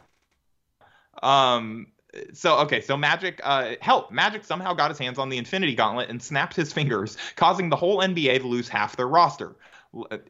Um. 1.22 1.88
So 2.34 2.58
okay. 2.60 2.80
So 2.80 2.96
Magic. 2.96 3.40
Uh. 3.42 3.74
Help. 3.80 4.12
Magic 4.12 4.44
somehow 4.44 4.74
got 4.74 4.90
his 4.90 4.98
hands 4.98 5.18
on 5.18 5.28
the 5.28 5.38
Infinity 5.38 5.74
Gauntlet 5.74 6.08
and 6.08 6.22
snapped 6.22 6.54
his 6.54 6.72
fingers, 6.72 7.16
causing 7.36 7.68
the 7.68 7.76
whole 7.76 7.98
NBA 7.98 8.40
to 8.40 8.46
lose 8.46 8.68
half 8.68 8.96
their 8.96 9.08
roster. 9.08 9.56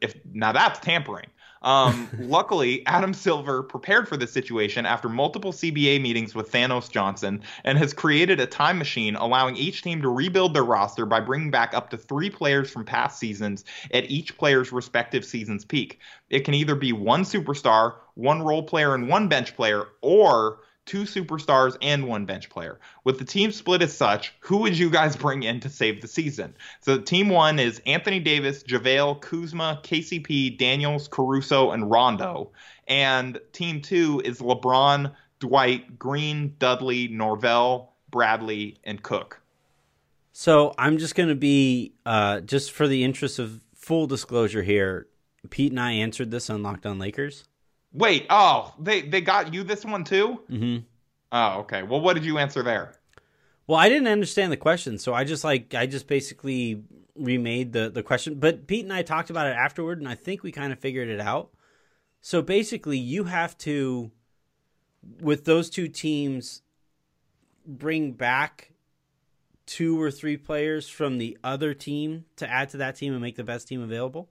If 0.01 0.15
now 0.25 0.51
that's 0.51 0.79
tampering. 0.79 1.27
Um. 1.63 2.09
luckily, 2.19 2.85
Adam 2.87 3.13
Silver 3.13 3.63
prepared 3.63 4.07
for 4.07 4.17
this 4.17 4.31
situation 4.31 4.85
after 4.85 5.07
multiple 5.09 5.51
CBA 5.51 6.01
meetings 6.01 6.35
with 6.35 6.51
Thanos 6.51 6.89
Johnson 6.89 7.41
and 7.63 7.77
has 7.77 7.93
created 7.93 8.39
a 8.39 8.45
time 8.45 8.77
machine 8.77 9.15
allowing 9.15 9.55
each 9.55 9.81
team 9.81 10.01
to 10.01 10.09
rebuild 10.09 10.53
their 10.53 10.65
roster 10.65 11.05
by 11.05 11.19
bringing 11.19 11.51
back 11.51 11.73
up 11.73 11.89
to 11.91 11.97
three 11.97 12.29
players 12.29 12.69
from 12.69 12.83
past 12.83 13.19
seasons 13.19 13.63
at 13.91 14.09
each 14.09 14.37
player's 14.37 14.71
respective 14.71 15.23
season's 15.23 15.65
peak. 15.65 15.99
It 16.29 16.41
can 16.41 16.53
either 16.53 16.75
be 16.75 16.93
one 16.93 17.23
superstar, 17.23 17.95
one 18.15 18.41
role 18.41 18.63
player, 18.63 18.93
and 18.93 19.07
one 19.07 19.27
bench 19.27 19.55
player, 19.55 19.85
or 20.01 20.59
two 20.85 21.03
superstars 21.03 21.77
and 21.81 22.07
one 22.07 22.25
bench 22.25 22.49
player. 22.49 22.79
With 23.03 23.19
the 23.19 23.25
team 23.25 23.51
split 23.51 23.81
as 23.81 23.95
such, 23.95 24.33
who 24.39 24.57
would 24.57 24.77
you 24.77 24.89
guys 24.89 25.15
bring 25.15 25.43
in 25.43 25.59
to 25.61 25.69
save 25.69 26.01
the 26.01 26.07
season? 26.07 26.55
So 26.81 26.99
team 26.99 27.29
one 27.29 27.59
is 27.59 27.81
Anthony 27.85 28.19
Davis, 28.19 28.63
JaVale, 28.63 29.21
Kuzma, 29.21 29.79
KCP, 29.83 30.57
Daniels, 30.57 31.07
Caruso, 31.07 31.71
and 31.71 31.89
Rondo. 31.89 32.51
And 32.87 33.39
team 33.51 33.81
two 33.81 34.21
is 34.25 34.39
LeBron, 34.39 35.13
Dwight, 35.39 35.97
Green, 35.97 36.55
Dudley, 36.59 37.07
Norvell, 37.07 37.93
Bradley, 38.09 38.79
and 38.83 39.01
Cook. 39.01 39.41
So 40.33 40.73
I'm 40.77 40.97
just 40.97 41.15
going 41.15 41.29
to 41.29 41.35
be, 41.35 41.93
uh, 42.05 42.41
just 42.41 42.71
for 42.71 42.87
the 42.87 43.03
interest 43.03 43.39
of 43.39 43.61
full 43.75 44.07
disclosure 44.07 44.63
here, 44.63 45.07
Pete 45.49 45.71
and 45.71 45.79
I 45.79 45.91
answered 45.91 46.31
this 46.31 46.49
on 46.49 46.63
Locked 46.63 46.85
On 46.85 46.97
Lakers. 46.97 47.43
Wait, 47.93 48.25
oh, 48.29 48.73
they 48.79 49.01
they 49.01 49.21
got 49.21 49.53
you 49.53 49.63
this 49.63 49.85
one 49.85 50.03
too? 50.03 50.39
Mm-hmm. 50.49 50.83
Oh, 51.31 51.59
okay. 51.59 51.83
Well, 51.83 52.01
what 52.01 52.13
did 52.13 52.25
you 52.25 52.37
answer 52.37 52.63
there? 52.63 52.95
Well, 53.67 53.79
I 53.79 53.87
didn't 53.87 54.07
understand 54.07 54.51
the 54.51 54.57
question, 54.57 54.97
so 54.97 55.13
I 55.13 55.23
just 55.23 55.43
like 55.43 55.73
I 55.73 55.85
just 55.85 56.07
basically 56.07 56.83
remade 57.15 57.73
the 57.73 57.89
the 57.89 58.03
question. 58.03 58.35
But 58.35 58.67
Pete 58.67 58.83
and 58.83 58.93
I 58.93 59.03
talked 59.03 59.29
about 59.29 59.47
it 59.47 59.55
afterward, 59.55 59.99
and 59.99 60.07
I 60.07 60.15
think 60.15 60.43
we 60.43 60.51
kind 60.51 60.73
of 60.73 60.79
figured 60.79 61.09
it 61.09 61.19
out. 61.19 61.51
So 62.21 62.41
basically, 62.41 62.97
you 62.97 63.25
have 63.25 63.57
to, 63.59 64.11
with 65.19 65.45
those 65.45 65.69
two 65.69 65.87
teams, 65.87 66.61
bring 67.65 68.13
back 68.13 68.71
two 69.65 70.01
or 70.01 70.11
three 70.11 70.37
players 70.37 70.89
from 70.89 71.17
the 71.17 71.37
other 71.43 71.73
team 71.73 72.25
to 72.37 72.49
add 72.49 72.69
to 72.69 72.77
that 72.77 72.95
team 72.95 73.13
and 73.13 73.21
make 73.21 73.35
the 73.35 73.43
best 73.43 73.67
team 73.67 73.81
available. 73.81 74.29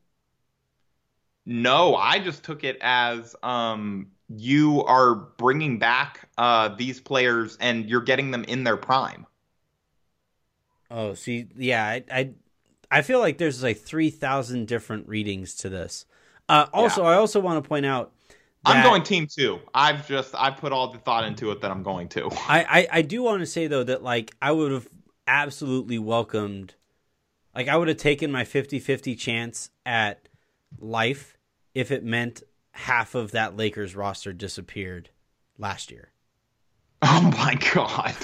No, 1.45 1.97
I 1.97 2.19
just 2.19 2.45
took 2.45 2.65
it 2.65 2.79
as 2.81 3.35
um 3.43 4.09
you 4.29 4.85
are 4.85 5.15
bringing 5.15 5.79
back 5.79 6.29
uh 6.39 6.69
these 6.69 7.01
players 7.01 7.57
and 7.61 7.89
you're 7.89 8.01
getting 8.01 8.31
them 8.31 8.45
in 8.45 8.65
their 8.65 8.77
prime. 8.77 9.27
Oh, 10.91 11.15
see, 11.15 11.49
yeah, 11.57 11.85
I, 11.87 12.05
I, 12.11 12.31
I 12.91 13.03
feel 13.03 13.19
like 13.19 13.39
there's 13.39 13.63
like 13.63 13.79
three 13.79 14.11
thousand 14.11 14.69
different 14.69 15.09
readings 15.09 15.55
to 15.57 15.71
this. 15.71 16.05
Uh, 16.49 16.67
also, 16.73 17.05
I 17.05 17.15
also 17.15 17.41
want 17.41 17.63
to 17.63 17.67
point 17.67 17.87
out. 17.87 18.13
I'm 18.65 18.85
going 18.85 19.03
team 19.03 19.27
2. 19.27 19.59
I've 19.75 20.07
just 20.07 20.35
I've 20.37 20.59
put 20.59 20.71
all 20.71 20.93
the 20.93 20.99
thought 20.99 21.25
into 21.25 21.51
it 21.51 21.63
that 21.63 21.71
I'm 21.71 21.83
going 21.83 22.09
to. 22.11 22.27
I, 22.49 22.63
I, 22.63 22.89
I 22.99 23.03
do 23.03 23.23
want 23.23 23.41
to 23.41 23.47
say 23.47 23.67
though 23.67 23.83
that 23.85 24.03
like 24.03 24.35
I 24.41 24.53
would 24.53 24.71
have 24.71 24.89
absolutely 25.27 25.99
welcomed 25.99 26.75
like 27.57 27.69
I 27.69 27.77
would 27.77 27.89
have 27.89 27.97
taken 27.97 28.31
my 28.31 28.45
50-50 28.45 29.19
chance 29.19 29.71
at 29.85 30.29
life 30.79 31.37
if 31.75 31.91
it 31.91 32.05
meant 32.05 32.43
half 32.73 33.15
of 33.15 33.33
that 33.33 33.57
Lakers 33.57 33.95
roster 33.95 34.33
disappeared 34.33 35.11
last 35.59 35.91
year. 35.91 36.09
Oh 37.05 37.33
my 37.37 37.57
god. 37.75 38.15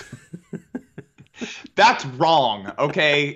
That's 1.75 2.07
wrong, 2.07 2.73
okay? 2.79 3.35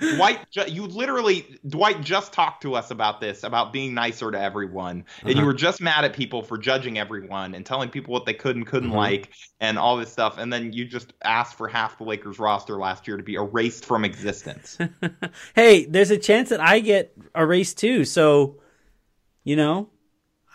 Dwight, 0.00 0.40
you 0.68 0.86
literally, 0.86 1.58
Dwight 1.66 2.00
just 2.02 2.32
talked 2.32 2.62
to 2.62 2.74
us 2.74 2.90
about 2.92 3.20
this, 3.20 3.42
about 3.42 3.72
being 3.72 3.94
nicer 3.94 4.30
to 4.30 4.40
everyone. 4.40 5.04
And 5.24 5.30
you 5.30 5.36
Uh-huh. 5.38 5.46
were 5.46 5.54
just 5.54 5.80
mad 5.80 6.04
at 6.04 6.12
people 6.12 6.42
for 6.42 6.56
judging 6.56 6.98
everyone 6.98 7.54
and 7.54 7.66
telling 7.66 7.88
people 7.88 8.12
what 8.12 8.24
they 8.24 8.34
could 8.34 8.54
and 8.54 8.64
couldn't 8.66 8.90
Mhm. 8.90 8.96
like 8.96 9.30
and 9.60 9.76
all 9.78 9.96
this 9.96 10.12
stuff. 10.12 10.38
And 10.38 10.52
then 10.52 10.72
you 10.72 10.84
just 10.84 11.12
asked 11.24 11.56
for 11.56 11.66
half 11.66 11.98
the 11.98 12.04
Lakers 12.04 12.38
roster 12.38 12.76
last 12.76 13.08
year 13.08 13.16
to 13.16 13.22
be 13.24 13.34
erased 13.34 13.84
from 13.84 14.04
existence. 14.04 14.78
hey, 15.56 15.84
there's 15.86 16.10
a 16.12 16.18
chance 16.18 16.48
that 16.50 16.60
I 16.60 16.78
get 16.80 17.12
erased 17.36 17.78
too, 17.78 18.04
so 18.04 18.60
you 19.44 19.56
know, 19.56 19.88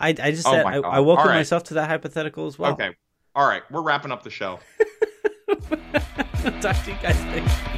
I 0.00 0.08
I 0.08 0.30
just 0.30 0.46
Oh 0.46 0.52
said 0.52 0.64
my 0.64 0.76
I, 0.76 0.80
I 0.80 1.00
welcome 1.00 1.28
right. 1.28 1.34
myself 1.36 1.64
to 1.64 1.74
that 1.74 1.88
hypothetical 1.88 2.46
as 2.46 2.58
well. 2.58 2.72
okay. 2.72 2.94
All 3.34 3.46
right. 3.46 3.62
We're 3.70 3.82
wrapping 3.82 4.12
up 4.12 4.22
the 4.22 4.30
show. 4.30 4.60
Talk 6.60 6.82
to 6.84 6.90
you 6.90 6.96
guys 7.02 7.20
later. 7.26 7.70